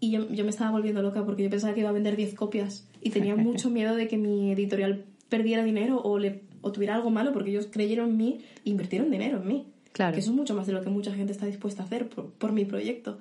Y 0.00 0.10
yo, 0.10 0.28
yo 0.28 0.44
me 0.44 0.50
estaba 0.50 0.70
volviendo 0.70 1.00
loca 1.00 1.24
porque 1.24 1.42
yo 1.42 1.48
pensaba 1.48 1.72
que 1.72 1.80
iba 1.80 1.88
a 1.88 1.92
vender 1.92 2.14
10 2.14 2.34
copias 2.34 2.86
y 3.00 3.08
tenía 3.08 3.36
mucho 3.36 3.70
miedo 3.70 3.96
de 3.96 4.06
que 4.06 4.18
mi 4.18 4.52
editorial 4.52 5.06
perdiera 5.30 5.64
dinero 5.64 5.98
o, 6.02 6.18
le, 6.18 6.42
o 6.60 6.72
tuviera 6.72 6.94
algo 6.94 7.10
malo 7.10 7.32
porque 7.32 7.50
ellos 7.50 7.68
creyeron 7.70 8.10
en 8.10 8.16
mí 8.18 8.38
e 8.66 8.70
invirtieron 8.70 9.10
dinero 9.10 9.40
en 9.40 9.46
mí. 9.46 9.66
Claro. 9.92 10.12
Que 10.12 10.20
eso 10.20 10.30
es 10.30 10.36
mucho 10.36 10.54
más 10.54 10.66
de 10.66 10.74
lo 10.74 10.82
que 10.82 10.90
mucha 10.90 11.14
gente 11.14 11.32
está 11.32 11.46
dispuesta 11.46 11.82
a 11.82 11.86
hacer 11.86 12.10
por, 12.10 12.32
por 12.32 12.52
mi 12.52 12.66
proyecto. 12.66 13.18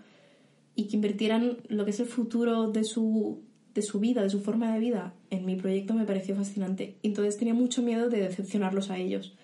Y 0.75 0.87
que 0.87 0.97
invirtieran 0.97 1.59
lo 1.69 1.85
que 1.85 1.91
es 1.91 2.01
el 2.01 2.07
futuro 2.07 2.69
de 2.69 2.83
su, 2.83 3.39
de 3.73 3.81
su 3.81 3.99
vida, 3.99 4.21
de 4.21 4.29
su 4.29 4.41
forma 4.41 4.73
de 4.73 4.79
vida 4.79 5.13
en 5.29 5.45
mi 5.45 5.55
proyecto 5.55 5.93
me 5.93 6.05
pareció 6.05 6.35
fascinante. 6.35 6.97
Entonces 7.03 7.37
tenía 7.37 7.53
mucho 7.53 7.81
miedo 7.81 8.09
de 8.09 8.21
decepcionarlos 8.21 8.89
a 8.89 8.97
ellos. 8.97 9.35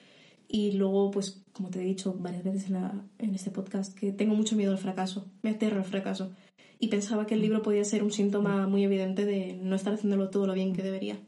Y 0.47 0.71
luego, 0.73 1.11
pues, 1.11 1.43
como 1.53 1.69
te 1.69 1.81
he 1.81 1.85
dicho 1.85 2.15
varias 2.19 2.43
veces 2.43 2.67
en, 2.67 2.73
la, 2.73 2.93
en 3.19 3.35
este 3.35 3.51
podcast, 3.51 3.97
que 3.97 4.11
tengo 4.11 4.35
mucho 4.35 4.55
miedo 4.55 4.71
al 4.71 4.77
fracaso, 4.77 5.27
me 5.43 5.51
aterra 5.51 5.77
el 5.77 5.83
fracaso. 5.83 6.31
Y 6.79 6.87
pensaba 6.87 7.27
que 7.27 7.35
el 7.35 7.41
libro 7.41 7.61
podía 7.61 7.83
ser 7.83 8.03
un 8.03 8.11
síntoma 8.11 8.67
muy 8.67 8.83
evidente 8.83 9.25
de 9.25 9.59
no 9.61 9.75
estar 9.75 9.93
haciéndolo 9.93 10.29
todo 10.29 10.47
lo 10.47 10.53
bien 10.53 10.73
que 10.73 10.81
debería. 10.81 11.19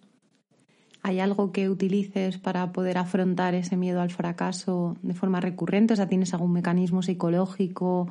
¿Hay 1.04 1.20
algo 1.20 1.52
que 1.52 1.70
utilices 1.70 2.38
para 2.38 2.72
poder 2.72 2.98
afrontar 2.98 3.56
ese 3.56 3.76
miedo 3.76 4.02
al 4.02 4.12
fracaso 4.12 4.96
de 5.02 5.14
forma 5.14 5.42
recurrente? 5.42 5.94
O 5.94 5.98
sea, 5.98 6.08
¿tienes 6.08 6.34
algún 6.34 6.54
mecanismo 6.54 7.02
psicológico? 7.02 8.08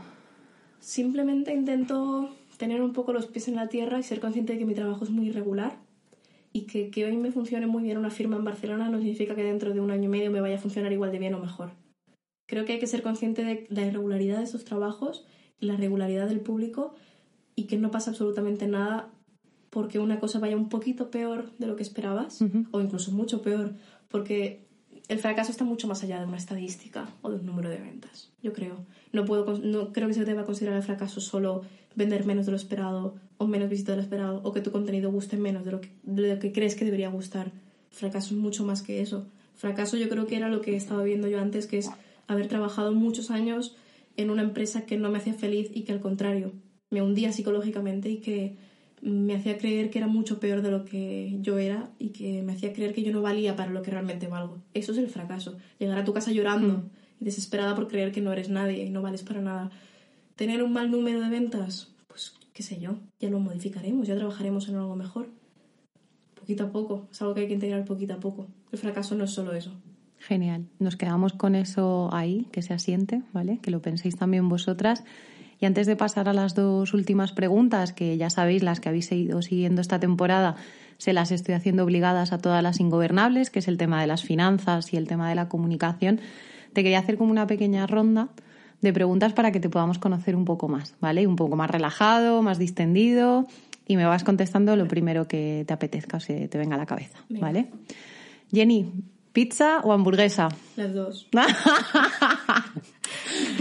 Simplemente 0.80 1.54
intento 1.54 2.34
tener 2.60 2.82
un 2.82 2.92
poco 2.92 3.14
los 3.14 3.26
pies 3.26 3.48
en 3.48 3.56
la 3.56 3.68
tierra 3.68 3.98
y 3.98 4.02
ser 4.02 4.20
consciente 4.20 4.52
de 4.52 4.58
que 4.58 4.66
mi 4.66 4.74
trabajo 4.74 5.02
es 5.02 5.08
muy 5.08 5.28
irregular 5.28 5.78
y 6.52 6.66
que, 6.66 6.90
que 6.90 7.06
hoy 7.06 7.16
me 7.16 7.32
funcione 7.32 7.66
muy 7.66 7.82
bien 7.82 7.96
una 7.96 8.10
firma 8.10 8.36
en 8.36 8.44
Barcelona 8.44 8.90
no 8.90 8.98
significa 8.98 9.34
que 9.34 9.42
dentro 9.42 9.72
de 9.72 9.80
un 9.80 9.90
año 9.90 10.04
y 10.04 10.08
medio 10.08 10.30
me 10.30 10.42
vaya 10.42 10.56
a 10.56 10.58
funcionar 10.58 10.92
igual 10.92 11.10
de 11.10 11.18
bien 11.18 11.32
o 11.32 11.40
mejor. 11.40 11.70
Creo 12.46 12.66
que 12.66 12.74
hay 12.74 12.78
que 12.78 12.86
ser 12.86 13.02
consciente 13.02 13.44
de 13.44 13.66
la 13.70 13.86
irregularidad 13.86 14.38
de 14.38 14.44
esos 14.44 14.66
trabajos 14.66 15.24
y 15.58 15.66
la 15.66 15.76
regularidad 15.76 16.28
del 16.28 16.40
público 16.40 16.92
y 17.54 17.64
que 17.64 17.78
no 17.78 17.90
pasa 17.90 18.10
absolutamente 18.10 18.66
nada 18.66 19.10
porque 19.70 19.98
una 19.98 20.20
cosa 20.20 20.38
vaya 20.38 20.56
un 20.56 20.68
poquito 20.68 21.10
peor 21.10 21.52
de 21.56 21.66
lo 21.66 21.76
que 21.76 21.82
esperabas 21.82 22.42
o 22.72 22.80
incluso 22.82 23.10
mucho 23.10 23.40
peor 23.40 23.72
porque 24.08 24.66
el 25.08 25.18
fracaso 25.18 25.50
está 25.50 25.64
mucho 25.64 25.88
más 25.88 26.02
allá 26.02 26.20
de 26.20 26.26
una 26.26 26.36
estadística 26.36 27.08
o 27.22 27.30
de 27.30 27.36
un 27.36 27.46
número 27.46 27.70
de 27.70 27.78
ventas, 27.78 28.30
yo 28.42 28.52
creo. 28.52 28.84
No, 29.12 29.24
puedo, 29.24 29.58
no 29.58 29.92
creo 29.92 30.08
que 30.08 30.14
se 30.14 30.26
deba 30.26 30.44
considerar 30.44 30.76
el 30.76 30.82
fracaso 30.82 31.20
solo 31.22 31.62
vender 31.94 32.24
menos 32.26 32.46
de 32.46 32.52
lo 32.52 32.56
esperado 32.56 33.16
o 33.38 33.46
menos 33.46 33.68
visitas 33.68 33.92
de 33.92 33.96
lo 33.96 34.02
esperado 34.02 34.40
o 34.44 34.52
que 34.52 34.60
tu 34.60 34.70
contenido 34.70 35.10
guste 35.10 35.36
menos 35.36 35.64
de 35.64 35.72
lo 35.72 35.80
que, 35.80 35.90
de 36.02 36.34
lo 36.34 36.38
que 36.38 36.52
crees 36.52 36.74
que 36.74 36.84
debería 36.84 37.08
gustar. 37.08 37.52
Fracaso 37.90 38.34
es 38.34 38.40
mucho 38.40 38.64
más 38.64 38.82
que 38.82 39.00
eso. 39.00 39.26
Fracaso 39.54 39.96
yo 39.96 40.08
creo 40.08 40.26
que 40.26 40.36
era 40.36 40.48
lo 40.48 40.60
que 40.60 40.76
estaba 40.76 41.02
viendo 41.02 41.28
yo 41.28 41.40
antes, 41.40 41.66
que 41.66 41.78
es 41.78 41.90
haber 42.28 42.48
trabajado 42.48 42.92
muchos 42.92 43.30
años 43.30 43.76
en 44.16 44.30
una 44.30 44.42
empresa 44.42 44.86
que 44.86 44.96
no 44.96 45.10
me 45.10 45.18
hacía 45.18 45.34
feliz 45.34 45.70
y 45.74 45.82
que 45.82 45.92
al 45.92 46.00
contrario 46.00 46.52
me 46.90 47.02
hundía 47.02 47.32
psicológicamente 47.32 48.10
y 48.10 48.18
que 48.18 48.56
me 49.02 49.34
hacía 49.34 49.56
creer 49.56 49.90
que 49.90 49.98
era 49.98 50.06
mucho 50.08 50.40
peor 50.40 50.60
de 50.60 50.70
lo 50.70 50.84
que 50.84 51.38
yo 51.40 51.58
era 51.58 51.88
y 51.98 52.08
que 52.08 52.42
me 52.42 52.52
hacía 52.52 52.72
creer 52.72 52.92
que 52.92 53.02
yo 53.02 53.12
no 53.12 53.22
valía 53.22 53.56
para 53.56 53.70
lo 53.70 53.82
que 53.82 53.90
realmente 53.90 54.26
valgo. 54.28 54.58
Eso 54.74 54.92
es 54.92 54.98
el 54.98 55.08
fracaso. 55.08 55.56
Llegar 55.78 55.98
a 55.98 56.04
tu 56.04 56.12
casa 56.12 56.32
llorando 56.32 56.78
Mm. 56.78 56.90
y 57.20 57.24
desesperada 57.24 57.74
por 57.74 57.88
creer 57.88 58.12
que 58.12 58.20
no 58.20 58.32
eres 58.32 58.50
nadie 58.50 58.84
y 58.84 58.90
no 58.90 59.00
vales 59.02 59.22
para 59.22 59.40
nada. 59.40 59.70
Tener 60.40 60.62
un 60.62 60.72
mal 60.72 60.90
número 60.90 61.20
de 61.20 61.28
ventas, 61.28 61.92
pues 62.08 62.32
qué 62.54 62.62
sé 62.62 62.80
yo, 62.80 62.96
ya 63.20 63.28
lo 63.28 63.40
modificaremos, 63.40 64.08
ya 64.08 64.16
trabajaremos 64.16 64.70
en 64.70 64.76
algo 64.76 64.96
mejor. 64.96 65.28
Poquito 66.34 66.64
a 66.64 66.72
poco, 66.72 67.08
es 67.12 67.20
algo 67.20 67.34
que 67.34 67.42
hay 67.42 67.46
que 67.46 67.52
integrar 67.52 67.84
poquito 67.84 68.14
a 68.14 68.20
poco. 68.20 68.46
El 68.72 68.78
fracaso 68.78 69.14
no 69.14 69.24
es 69.24 69.32
solo 69.32 69.52
eso. 69.52 69.74
Genial. 70.16 70.64
Nos 70.78 70.96
quedamos 70.96 71.34
con 71.34 71.54
eso 71.54 72.08
ahí, 72.14 72.46
que 72.52 72.62
se 72.62 72.72
asiente, 72.72 73.20
¿vale? 73.34 73.58
Que 73.60 73.70
lo 73.70 73.82
penséis 73.82 74.16
también 74.16 74.48
vosotras. 74.48 75.04
Y 75.60 75.66
antes 75.66 75.86
de 75.86 75.94
pasar 75.94 76.26
a 76.26 76.32
las 76.32 76.54
dos 76.54 76.94
últimas 76.94 77.32
preguntas, 77.32 77.92
que 77.92 78.16
ya 78.16 78.30
sabéis, 78.30 78.62
las 78.62 78.80
que 78.80 78.88
habéis 78.88 79.12
ido 79.12 79.42
siguiendo 79.42 79.82
esta 79.82 80.00
temporada, 80.00 80.56
se 80.96 81.12
las 81.12 81.32
estoy 81.32 81.54
haciendo 81.54 81.84
obligadas 81.84 82.32
a 82.32 82.38
todas 82.38 82.62
las 82.62 82.80
ingobernables, 82.80 83.50
que 83.50 83.58
es 83.58 83.68
el 83.68 83.76
tema 83.76 84.00
de 84.00 84.06
las 84.06 84.24
finanzas 84.24 84.94
y 84.94 84.96
el 84.96 85.06
tema 85.06 85.28
de 85.28 85.34
la 85.34 85.50
comunicación, 85.50 86.18
te 86.72 86.82
quería 86.82 87.00
hacer 87.00 87.18
como 87.18 87.30
una 87.30 87.46
pequeña 87.46 87.86
ronda 87.86 88.30
de 88.80 88.92
preguntas 88.92 89.32
para 89.32 89.52
que 89.52 89.60
te 89.60 89.68
podamos 89.68 89.98
conocer 89.98 90.36
un 90.36 90.44
poco 90.44 90.68
más, 90.68 90.94
¿vale? 91.00 91.26
Un 91.26 91.36
poco 91.36 91.56
más 91.56 91.70
relajado, 91.70 92.42
más 92.42 92.58
distendido, 92.58 93.46
y 93.86 93.96
me 93.96 94.04
vas 94.04 94.24
contestando 94.24 94.76
lo 94.76 94.86
primero 94.86 95.26
que 95.26 95.64
te 95.66 95.72
apetezca 95.74 96.18
o 96.18 96.20
se 96.20 96.48
te 96.48 96.58
venga 96.58 96.76
a 96.76 96.78
la 96.78 96.86
cabeza, 96.86 97.18
Venga. 97.28 97.46
¿vale? 97.46 97.66
Jenny, 98.52 98.92
¿pizza 99.32 99.80
o 99.80 99.92
hamburguesa? 99.92 100.48
Las 100.76 100.94
dos. 100.94 101.28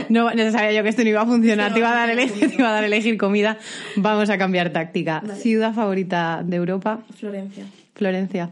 No, 0.09 0.31
no 0.33 0.51
sabía 0.51 0.71
yo 0.71 0.83
que 0.83 0.89
esto 0.89 1.03
no 1.03 1.09
iba 1.09 1.21
a 1.21 1.25
funcionar. 1.25 1.73
Te 1.73 1.79
iba, 1.79 1.91
a 1.91 1.95
dar 1.95 2.09
elegir, 2.09 2.49
te 2.49 2.55
iba 2.55 2.69
a 2.69 2.73
dar 2.73 2.83
elegir 2.83 3.17
comida. 3.17 3.57
Vamos 3.95 4.29
a 4.29 4.37
cambiar 4.37 4.71
táctica. 4.71 5.21
Vale. 5.21 5.35
Ciudad 5.35 5.73
favorita 5.73 6.41
de 6.43 6.55
Europa, 6.55 7.01
Florencia. 7.15 7.65
Florencia. 7.93 8.51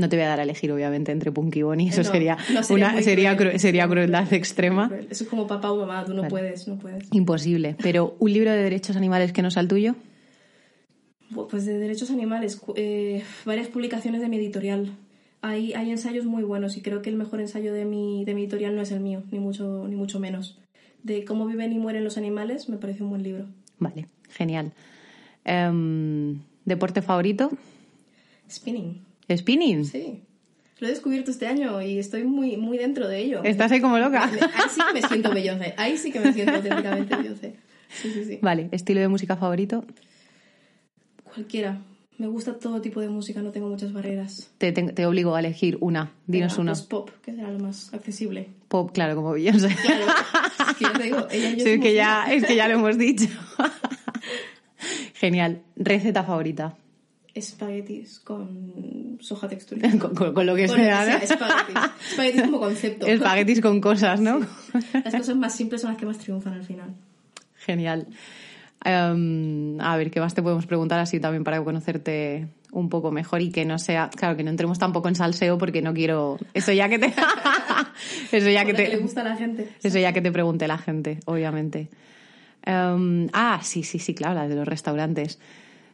No 0.00 0.08
te 0.08 0.16
voy 0.16 0.24
a 0.24 0.28
dar 0.28 0.40
a 0.40 0.44
elegir, 0.44 0.72
obviamente, 0.72 1.12
entre 1.12 1.30
Punk 1.30 1.54
y 1.56 1.62
Bonnie. 1.62 1.88
Eso 1.90 2.02
No, 2.02 2.10
sería, 2.10 2.36
no, 2.54 2.62
sería 2.62 2.88
una 2.92 3.02
sería, 3.02 3.36
cruel. 3.36 3.60
sería 3.60 3.86
crueldad 3.86 4.24
cruel. 4.26 4.38
extrema. 4.38 4.88
Cruel. 4.88 5.06
Eso 5.10 5.24
es 5.24 5.30
como 5.30 5.46
papá 5.46 5.70
o 5.70 5.76
mamá, 5.76 6.04
tú 6.06 6.14
no 6.14 6.22
Vale. 6.22 6.30
puedes, 6.30 6.66
no 6.66 6.78
puedes. 6.78 7.06
Imposible. 7.12 7.76
Pero 7.82 8.16
un 8.18 8.32
libro 8.32 8.50
de 8.50 8.56
derechos 8.62 8.96
animales 8.96 9.32
que 9.32 9.42
no 9.42 9.50
sea 9.50 9.60
el 9.62 9.68
tuyo. 9.68 9.94
Pues 11.50 11.64
de 11.66 11.78
derechos 11.78 12.10
animales, 12.10 12.60
eh, 12.76 13.22
varias 13.44 13.68
publicaciones 13.68 14.20
de 14.20 14.28
mi 14.28 14.38
editorial. 14.38 14.90
Hay, 15.42 15.72
hay 15.74 15.90
ensayos 15.90 16.24
muy 16.26 16.42
buenos 16.42 16.76
y 16.76 16.82
creo 16.82 17.02
que 17.02 17.10
el 17.10 17.16
mejor 17.16 17.40
ensayo 17.40 17.72
de 17.72 17.84
mi, 17.84 18.24
de 18.24 18.34
mi 18.34 18.42
editorial 18.42 18.74
no 18.74 18.82
es 18.82 18.90
el 18.90 19.00
mío, 19.00 19.22
ni 19.30 19.38
mucho, 19.38 19.86
ni 19.88 19.96
mucho 19.96 20.18
menos. 20.18 20.58
De 21.02 21.24
cómo 21.24 21.46
viven 21.46 21.72
y 21.72 21.78
mueren 21.78 22.04
los 22.04 22.18
animales 22.18 22.68
me 22.68 22.76
parece 22.78 23.02
un 23.02 23.10
buen 23.10 23.22
libro. 23.22 23.46
Vale, 23.78 24.06
genial. 24.30 24.72
Em, 25.44 26.40
¿Deporte 26.64 27.00
favorito? 27.00 27.50
Spinning, 28.50 29.00
¿Spinning? 29.36 29.84
sí. 29.84 30.22
Lo 30.78 30.86
he 30.86 30.90
descubierto 30.92 31.30
este 31.30 31.46
año 31.46 31.82
y 31.82 31.98
estoy 31.98 32.24
muy, 32.24 32.56
muy 32.56 32.78
dentro 32.78 33.06
de 33.06 33.18
ello. 33.18 33.44
¿Estás 33.44 33.70
ahí 33.70 33.82
como 33.82 33.98
loca? 33.98 34.24
Ahí 34.24 34.38
sí 34.70 34.80
que 34.86 34.94
me 35.02 35.06
siento 35.06 35.30
Beyoncé. 35.34 35.74
Ahí 35.76 35.98
sí 35.98 36.10
que 36.10 36.20
me 36.20 36.32
siento 36.32 36.54
auténticamente 36.54 37.16
Beyoncé. 37.16 37.56
Sí, 37.90 38.10
sí, 38.14 38.24
sí. 38.24 38.38
Vale, 38.40 38.70
¿estilo 38.72 38.98
de 39.00 39.08
música 39.08 39.36
favorito? 39.36 39.84
Cualquiera. 41.22 41.82
Me 42.16 42.26
gusta 42.28 42.58
todo 42.58 42.80
tipo 42.80 43.00
de 43.02 43.10
música, 43.10 43.42
no 43.42 43.50
tengo 43.50 43.68
muchas 43.68 43.92
barreras. 43.92 44.50
Te, 44.56 44.72
te- 44.72 44.92
te 44.94 45.04
obligo 45.04 45.34
a 45.34 45.40
elegir 45.40 45.76
una. 45.82 46.12
Dinos 46.26 46.52
Venga, 46.52 46.62
una. 46.62 46.72
pues 46.72 46.82
pop, 46.86 47.10
que 47.22 47.32
será 47.34 47.50
lo 47.50 47.58
más 47.58 47.92
accesible. 47.92 48.48
Pop, 48.68 48.90
claro, 48.92 49.14
como 49.16 49.32
Beyoncé. 49.32 49.68
Claro, 49.84 50.06
es 50.70 50.76
que 50.76 50.84
ya 50.84 50.92
te 50.94 51.02
digo, 51.02 51.26
ella 51.30 51.50
y 51.50 51.56
yo 51.58 51.64
Sí, 51.64 51.70
es 51.72 51.80
que 51.80 51.94
ya, 51.94 52.24
es 52.32 52.44
que 52.44 52.56
ya 52.56 52.68
lo 52.68 52.74
hemos 52.74 52.96
dicho. 52.96 53.28
Genial. 55.14 55.60
Receta 55.76 56.24
favorita. 56.24 56.74
Espaguetis 57.34 58.20
con 58.20 59.18
soja 59.20 59.48
texturizada. 59.48 59.98
Con, 59.98 60.14
con- 60.14 60.34
con 60.34 60.46
lo 60.46 60.54
que 60.56 60.66
Con 60.66 60.78
lo 60.78 60.82
sea, 60.84 61.04
que 61.04 61.10
¿no? 61.12 61.18
sea, 61.18 61.34
espaguetis. 61.36 61.76
Espaguetis 62.10 62.42
como 62.42 62.58
concepto. 62.60 63.06
Espaguetis 63.06 63.60
con 63.60 63.80
cosas, 63.80 64.20
¿no? 64.20 64.40
Las 65.04 65.14
cosas 65.14 65.36
más 65.36 65.54
simples 65.54 65.80
son 65.82 65.90
las 65.92 65.98
que 66.00 66.06
más 66.06 66.18
triunfan 66.18 66.54
al 66.54 66.64
final. 66.64 66.94
Genial. 67.56 68.06
Em, 68.84 69.78
a 69.80 69.96
ver, 69.96 70.10
¿qué 70.10 70.20
más 70.20 70.34
te 70.34 70.42
podemos 70.42 70.66
preguntar 70.66 70.98
así 71.00 71.20
también 71.20 71.44
para 71.44 71.62
conocerte 71.62 72.48
un 72.72 72.88
poco 72.88 73.10
mejor 73.10 73.42
y 73.42 73.50
que 73.50 73.64
no 73.64 73.78
sea, 73.78 74.08
claro, 74.10 74.36
que 74.36 74.42
no 74.42 74.50
entremos 74.50 74.78
tampoco 74.78 75.08
en 75.08 75.14
salseo 75.16 75.58
porque 75.58 75.82
no 75.82 75.92
quiero, 75.92 76.38
eso 76.54 76.72
ya 76.72 76.88
que 76.88 76.98
te, 76.98 77.12
eso 78.32 78.48
ya 78.48 78.64
que 78.64 78.72
le 78.72 78.88
te, 78.90 78.96
gusta 78.96 79.20
a 79.20 79.24
la 79.24 79.36
gente. 79.36 79.68
eso 79.82 79.98
ya 79.98 80.12
que 80.12 80.22
te 80.22 80.32
pregunte 80.32 80.66
la 80.66 80.78
gente, 80.78 81.18
obviamente. 81.26 81.88
Em, 82.64 83.28
ah, 83.32 83.60
sí, 83.62 83.82
sí, 83.82 83.98
sí, 83.98 84.14
claro, 84.14 84.34
la 84.34 84.48
de 84.48 84.54
los 84.54 84.66
restaurantes. 84.66 85.38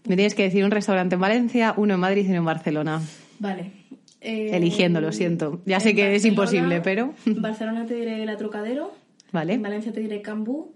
Me 0.08 0.14
tienes 0.16 0.34
que 0.34 0.44
decir 0.44 0.64
un 0.64 0.70
restaurante 0.70 1.14
en 1.16 1.20
Valencia, 1.20 1.74
uno 1.76 1.94
en 1.94 2.00
Madrid 2.00 2.24
y 2.24 2.28
uno 2.28 2.38
en 2.38 2.44
Barcelona. 2.44 3.02
Vale. 3.38 3.72
Eh, 4.20 4.50
Eligiendo, 4.56 5.00
lo 5.00 5.12
siento. 5.12 5.60
Ya 5.66 5.78
sé 5.80 5.94
que 5.94 6.14
es 6.14 6.24
imposible, 6.24 6.80
pero- 6.80 7.14
En 7.26 7.42
Barcelona 7.42 7.86
te 7.86 7.94
diré 7.94 8.24
La 8.26 8.36
Trocadero. 8.36 8.92
¿Vale? 9.32 9.54
En 9.54 9.62
Valencia 9.62 9.92
te 9.92 10.00
diré 10.00 10.22
Cambú. 10.22 10.74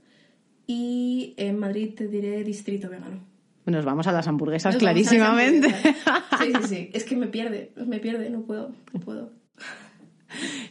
Y 0.66 1.35
en 1.37 1.59
Madrid 1.59 1.95
te 1.97 2.07
diré 2.07 2.45
Distrito 2.45 2.89
Vegano. 2.89 3.18
Nos 3.66 3.85
vamos 3.85 4.07
a 4.07 4.12
las 4.12 4.26
hamburguesas 4.28 4.74
Nos 4.74 4.83
las 4.83 4.93
clarísimamente. 4.93 5.68
hamburguesas. 5.68 6.24
Sí, 6.41 6.53
sí, 6.62 6.68
sí. 6.76 6.91
Es 6.95 7.05
que 7.05 7.16
me 7.16 7.26
pierde. 7.26 7.72
Me 7.87 7.99
pierde. 7.99 8.31
No 8.31 8.43
puedo. 8.43 8.72
No 8.93 9.01
puedo. 9.01 9.31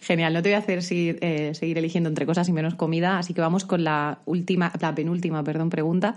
Genial, 0.02 0.34
no 0.34 0.42
te 0.42 0.50
voy 0.50 0.56
a 0.56 0.60
hacer 0.60 0.82
seguir, 0.84 1.18
eh, 1.22 1.54
seguir 1.54 1.78
eligiendo 1.78 2.08
entre 2.10 2.26
cosas 2.26 2.48
y 2.48 2.54
menos 2.54 2.76
comida, 2.76 3.18
así 3.20 3.34
que 3.34 3.42
vamos 3.42 3.66
con 3.66 3.84
la 3.84 4.20
última, 4.26 4.72
la 4.80 4.96
penúltima, 4.96 5.44
perdón, 5.44 5.70
pregunta, 5.70 6.16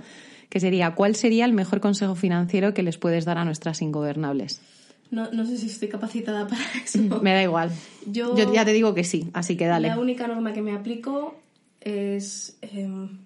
que 0.52 0.60
sería 0.60 0.94
¿cuál 0.94 1.16
sería 1.16 1.46
el 1.46 1.54
mejor 1.54 1.80
consejo 1.80 2.14
financiero 2.14 2.74
que 2.74 2.82
les 2.82 2.98
puedes 2.98 3.24
dar 3.24 3.38
a 3.38 3.44
nuestras 3.46 3.80
ingobernables? 3.80 4.60
No, 5.10 5.30
no 5.32 5.46
sé 5.46 5.56
si 5.56 5.66
estoy 5.68 5.88
capacitada 5.88 6.46
para 6.52 6.60
eso. 6.84 6.98
Me 7.22 7.32
da 7.32 7.42
igual. 7.42 7.70
Yo- 8.04 8.36
Yo 8.36 8.52
ya 8.52 8.62
te 8.66 8.74
digo 8.74 8.92
que 8.92 9.02
sí, 9.02 9.30
así 9.32 9.56
que 9.56 9.64
dale. 9.66 9.88
La 9.88 9.98
única 9.98 10.26
norma 10.28 10.52
que 10.52 10.60
me 10.60 10.72
aplico 10.74 11.34
es 11.80 12.58
em, 12.60 13.20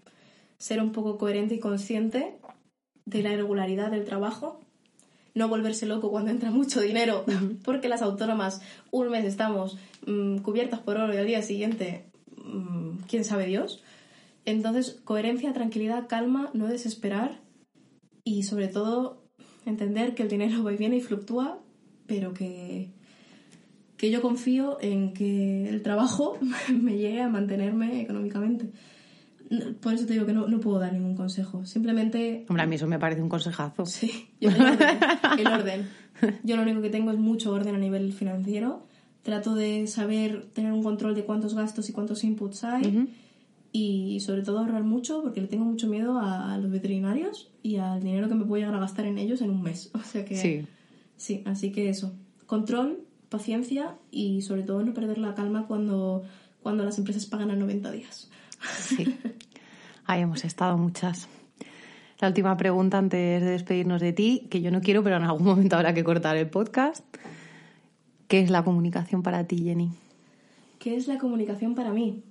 ser 0.56 0.80
un 0.80 0.92
poco 0.92 1.18
coherente 1.18 1.56
y 1.56 1.58
consciente 1.58 2.36
de 3.06 3.22
la 3.24 3.32
irregularidad 3.32 3.90
del 3.90 4.04
trabajo. 4.04 4.60
No 5.34 5.48
volverse 5.48 5.84
loco 5.84 6.10
cuando 6.12 6.30
entra 6.30 6.52
mucho 6.52 6.80
dinero, 6.80 7.24
porque 7.64 7.88
las 7.88 8.02
autónomas 8.02 8.60
un 8.92 9.10
mes 9.10 9.24
estamos 9.24 9.76
mm, 10.06 10.38
cubiertas 10.38 10.78
por 10.78 10.96
oro 10.96 11.12
y 11.12 11.16
al 11.16 11.26
día 11.26 11.42
siguiente, 11.42 12.04
mm, 12.36 12.98
quién 13.08 13.24
sabe 13.24 13.46
Dios. 13.46 13.82
Entonces, 14.47 15.01
coherencia, 15.05 15.53
tranquilidad, 15.53 16.07
calma, 16.09 16.51
no 16.55 16.68
desesperar 16.68 17.40
y 18.22 18.44
sobre 18.44 18.68
todo 18.68 19.24
entender 19.66 20.14
que 20.14 20.22
el 20.22 20.28
dinero 20.28 20.62
va 20.62 20.72
y 20.72 20.76
viene 20.76 20.97
y 20.97 21.01
fluctúa, 21.01 21.59
pero 22.07 22.32
que, 22.32 22.90
que 23.97 24.11
yo 24.12 24.22
confío 24.22 24.78
en 24.80 25.12
que 25.12 25.68
el 25.68 25.82
trabajo 25.82 26.38
me 26.72 26.97
llegue 26.97 27.20
a 27.20 27.28
mantenerme 27.28 28.01
económicamente. 28.01 28.70
Por 29.80 29.94
eso 29.94 30.07
te 30.07 30.12
digo 30.12 30.26
que 30.26 30.32
no, 30.32 30.47
no 30.47 30.61
puedo 30.61 30.78
dar 30.78 30.92
ningún 30.92 31.16
consejo. 31.16 31.66
Simplemente, 31.66 32.47
Hombre, 32.49 32.62
a 32.62 32.66
mí 32.66 32.76
eso 32.76 32.86
me 32.86 33.01
parece 33.01 33.22
un 33.22 33.28
consejazo. 33.28 33.84
sí, 33.86 34.28
yo 34.40 34.51
orden, 34.51 34.99
el 35.38 35.47
orden. 35.47 35.88
Yo 36.44 36.57
lo 36.57 36.62
único 36.62 36.80
que 36.82 36.90
tengo 36.90 37.11
es 37.11 37.18
mucho 37.18 37.53
orden 37.53 37.74
a 37.74 37.78
nivel 37.78 38.12
financiero. 38.12 38.86
Trato 39.22 39.57
de 39.57 39.88
saber 39.88 40.47
tener 40.53 40.72
un 40.72 40.84
control 40.84 41.16
de 41.16 41.24
cuántos 41.24 41.55
gastos 41.55 41.88
y 41.88 41.92
cuántos 41.92 42.22
inputs 42.22 42.62
hay. 42.62 43.09
Y 43.78 44.20
sobre 44.20 44.40
todo 44.40 44.60
ahorrar 44.60 44.84
mucho 44.84 45.20
porque 45.20 45.42
le 45.42 45.48
tengo 45.48 45.66
mucho 45.66 45.86
miedo 45.86 46.18
a, 46.18 46.54
a 46.54 46.56
los 46.56 46.70
veterinarios 46.70 47.50
y 47.62 47.76
al 47.76 48.02
dinero 48.02 48.26
que 48.26 48.34
me 48.34 48.46
puedo 48.46 48.58
llegar 48.58 48.74
a 48.74 48.80
gastar 48.80 49.04
en 49.04 49.18
ellos 49.18 49.42
en 49.42 49.50
un 49.50 49.62
mes. 49.62 49.90
O 49.94 50.00
sea 50.00 50.24
que... 50.24 50.34
Sí. 50.34 50.64
Sí, 51.18 51.42
así 51.44 51.72
que 51.72 51.90
eso. 51.90 52.14
Control, 52.46 53.00
paciencia 53.28 53.98
y 54.10 54.40
sobre 54.40 54.62
todo 54.62 54.82
no 54.82 54.94
perder 54.94 55.18
la 55.18 55.34
calma 55.34 55.66
cuando, 55.66 56.22
cuando 56.62 56.86
las 56.86 56.96
empresas 56.96 57.26
pagan 57.26 57.50
a 57.50 57.56
90 57.56 57.90
días. 57.90 58.30
Sí. 58.78 59.14
Ahí 60.06 60.22
hemos 60.22 60.46
estado 60.46 60.78
muchas. 60.78 61.28
La 62.18 62.28
última 62.28 62.56
pregunta 62.56 62.96
antes 62.96 63.42
de 63.42 63.50
despedirnos 63.50 64.00
de 64.00 64.14
ti, 64.14 64.46
que 64.48 64.62
yo 64.62 64.70
no 64.70 64.80
quiero, 64.80 65.02
pero 65.02 65.16
en 65.16 65.24
algún 65.24 65.44
momento 65.44 65.76
habrá 65.76 65.92
que 65.92 66.02
cortar 66.02 66.38
el 66.38 66.48
podcast. 66.48 67.04
¿Qué 68.26 68.40
es 68.40 68.48
la 68.48 68.64
comunicación 68.64 69.22
para 69.22 69.44
ti, 69.44 69.58
Jenny? 69.58 69.90
¿Qué 70.78 70.96
es 70.96 71.08
la 71.08 71.18
comunicación 71.18 71.74
para 71.74 71.92
mí? 71.92 72.22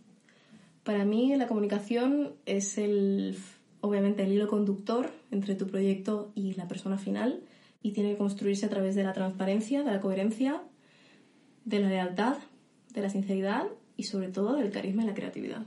Para 0.86 1.03
mí 1.03 1.36
la 1.36 1.47
comunicación 1.47 2.33
es 2.45 2.77
el, 2.77 3.36
obviamente, 3.81 4.21
el 4.21 4.31
hilo 4.31 4.47
conductor 4.47 5.09
entre 5.31 5.55
tu 5.55 5.65
proyecto 5.65 6.31
y 6.36 6.53
la 6.53 6.67
persona 6.67 6.99
final 6.99 7.41
y 7.81 7.93
tiene 7.93 8.11
que 8.11 8.17
construirse 8.17 8.67
a 8.67 8.69
través 8.69 8.93
de 8.93 9.03
la 9.03 9.11
transparencia, 9.11 9.83
de 9.83 9.91
la 9.91 9.99
coherencia, 9.99 10.61
de 11.65 11.79
la 11.79 11.89
lealtad, 11.89 12.38
de 12.93 13.01
la 13.01 13.09
sinceridad 13.09 13.65
y 13.97 14.03
sobre 14.03 14.27
todo 14.27 14.53
del 14.53 14.69
carisma 14.69 15.01
y 15.01 15.07
la 15.07 15.15
creatividad. 15.15 15.63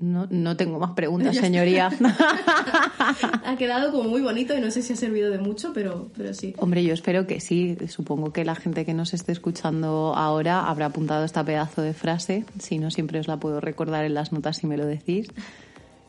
No, 0.00 0.26
no 0.30 0.56
tengo 0.56 0.78
más 0.78 0.92
preguntas, 0.92 1.36
señoría. 1.40 1.90
ha 3.44 3.56
quedado 3.56 3.92
como 3.92 4.08
muy 4.08 4.20
bonito 4.20 4.56
y 4.56 4.60
no 4.60 4.70
sé 4.70 4.82
si 4.82 4.92
ha 4.92 4.96
servido 4.96 5.30
de 5.30 5.38
mucho, 5.38 5.72
pero, 5.72 6.08
pero 6.16 6.34
sí. 6.34 6.54
Hombre, 6.58 6.82
yo 6.84 6.92
espero 6.92 7.26
que 7.26 7.40
sí. 7.40 7.76
Supongo 7.88 8.32
que 8.32 8.44
la 8.44 8.54
gente 8.54 8.84
que 8.84 8.94
nos 8.94 9.14
esté 9.14 9.32
escuchando 9.32 10.14
ahora 10.16 10.68
habrá 10.68 10.86
apuntado 10.86 11.24
esta 11.24 11.44
pedazo 11.44 11.82
de 11.82 11.94
frase. 11.94 12.44
Si 12.58 12.78
no, 12.78 12.90
siempre 12.90 13.20
os 13.20 13.28
la 13.28 13.38
puedo 13.38 13.60
recordar 13.60 14.04
en 14.04 14.14
las 14.14 14.32
notas 14.32 14.58
si 14.58 14.66
me 14.66 14.76
lo 14.76 14.86
decís. 14.86 15.28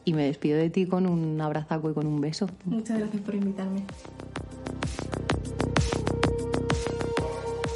Y 0.06 0.14
me 0.14 0.24
despido 0.24 0.58
de 0.58 0.70
ti 0.70 0.86
con 0.86 1.06
un 1.06 1.40
abrazaco 1.42 1.92
y 1.92 1.94
con 1.94 2.08
un 2.08 2.22
beso. 2.22 2.50
Muchas 2.66 2.98
gracias 2.98 3.22
por 3.22 3.36
invitarme. 3.36 3.84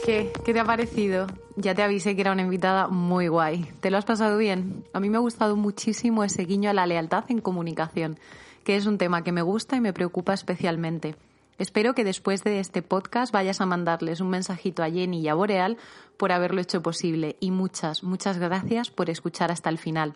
¿Qué? 0.05 0.31
¿Qué 0.43 0.53
te 0.53 0.59
ha 0.59 0.65
parecido? 0.65 1.27
Ya 1.57 1.75
te 1.75 1.83
avisé 1.83 2.15
que 2.15 2.21
era 2.21 2.31
una 2.31 2.41
invitada 2.41 2.87
muy 2.87 3.27
guay. 3.27 3.71
¿Te 3.81 3.91
lo 3.91 3.97
has 3.97 4.05
pasado 4.05 4.37
bien? 4.37 4.83
A 4.93 4.99
mí 4.99 5.09
me 5.09 5.17
ha 5.17 5.21
gustado 5.21 5.55
muchísimo 5.55 6.23
ese 6.23 6.45
guiño 6.45 6.71
a 6.71 6.73
la 6.73 6.87
lealtad 6.87 7.25
en 7.29 7.39
comunicación, 7.39 8.17
que 8.63 8.75
es 8.75 8.87
un 8.87 8.97
tema 8.97 9.23
que 9.23 9.31
me 9.31 9.43
gusta 9.43 9.75
y 9.75 9.81
me 9.81 9.93
preocupa 9.93 10.33
especialmente. 10.33 11.15
Espero 11.59 11.93
que 11.93 12.03
después 12.03 12.43
de 12.43 12.59
este 12.59 12.81
podcast 12.81 13.31
vayas 13.31 13.61
a 13.61 13.67
mandarles 13.67 14.21
un 14.21 14.29
mensajito 14.29 14.81
a 14.81 14.89
Jenny 14.89 15.19
y 15.19 15.27
a 15.27 15.35
Boreal 15.35 15.77
por 16.17 16.31
haberlo 16.31 16.61
hecho 16.61 16.81
posible 16.81 17.35
y 17.39 17.51
muchas, 17.51 18.03
muchas 18.03 18.39
gracias 18.39 18.89
por 18.89 19.11
escuchar 19.11 19.51
hasta 19.51 19.69
el 19.69 19.77
final. 19.77 20.15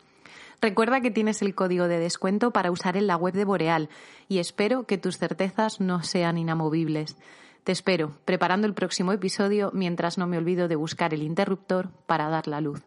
Recuerda 0.62 1.02
que 1.02 1.12
tienes 1.12 1.44
el 1.44 1.54
código 1.54 1.88
de 1.88 2.00
descuento 2.00 2.50
para 2.50 2.72
usar 2.72 2.98
en 2.98 3.06
la 3.06 3.18
web 3.18 3.36
de 3.36 3.46
Boreal 3.46 3.90
y 4.28 4.40
espero 4.40 4.88
que 4.88 4.98
tus 4.98 5.20
certezas 5.20 5.80
no 5.80 6.02
sean 6.02 6.40
inamovibles. 6.40 7.18
Te 7.66 7.72
espero, 7.72 8.12
preparando 8.26 8.68
el 8.68 8.76
próximo 8.76 9.12
episodio 9.12 9.72
mientras 9.74 10.20
no 10.20 10.28
me 10.28 10.38
olvido 10.38 10.68
de 10.68 10.76
buscar 10.76 11.16
el 11.16 11.24
interruptor 11.24 11.90
para 12.06 12.30
dar 12.30 12.48
la 12.48 12.62
luz. 12.62 12.84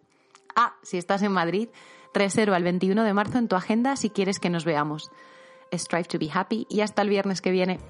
Ah, 0.54 0.76
si 0.84 0.98
estás 0.98 1.22
en 1.22 1.32
Madrid, 1.32 1.68
reserva 2.14 2.56
el 2.56 2.62
21 2.62 3.02
de 3.02 3.12
marzo 3.12 3.38
en 3.38 3.48
tu 3.48 3.56
agenda 3.56 3.96
si 3.96 4.08
quieres 4.08 4.38
que 4.38 4.50
nos 4.50 4.64
veamos. 4.64 5.10
Strive 5.72 6.04
to 6.04 6.20
be 6.20 6.30
happy 6.32 6.64
y 6.70 6.82
hasta 6.82 7.02
el 7.02 7.08
viernes 7.08 7.40
que 7.40 7.50
viene. 7.50 7.80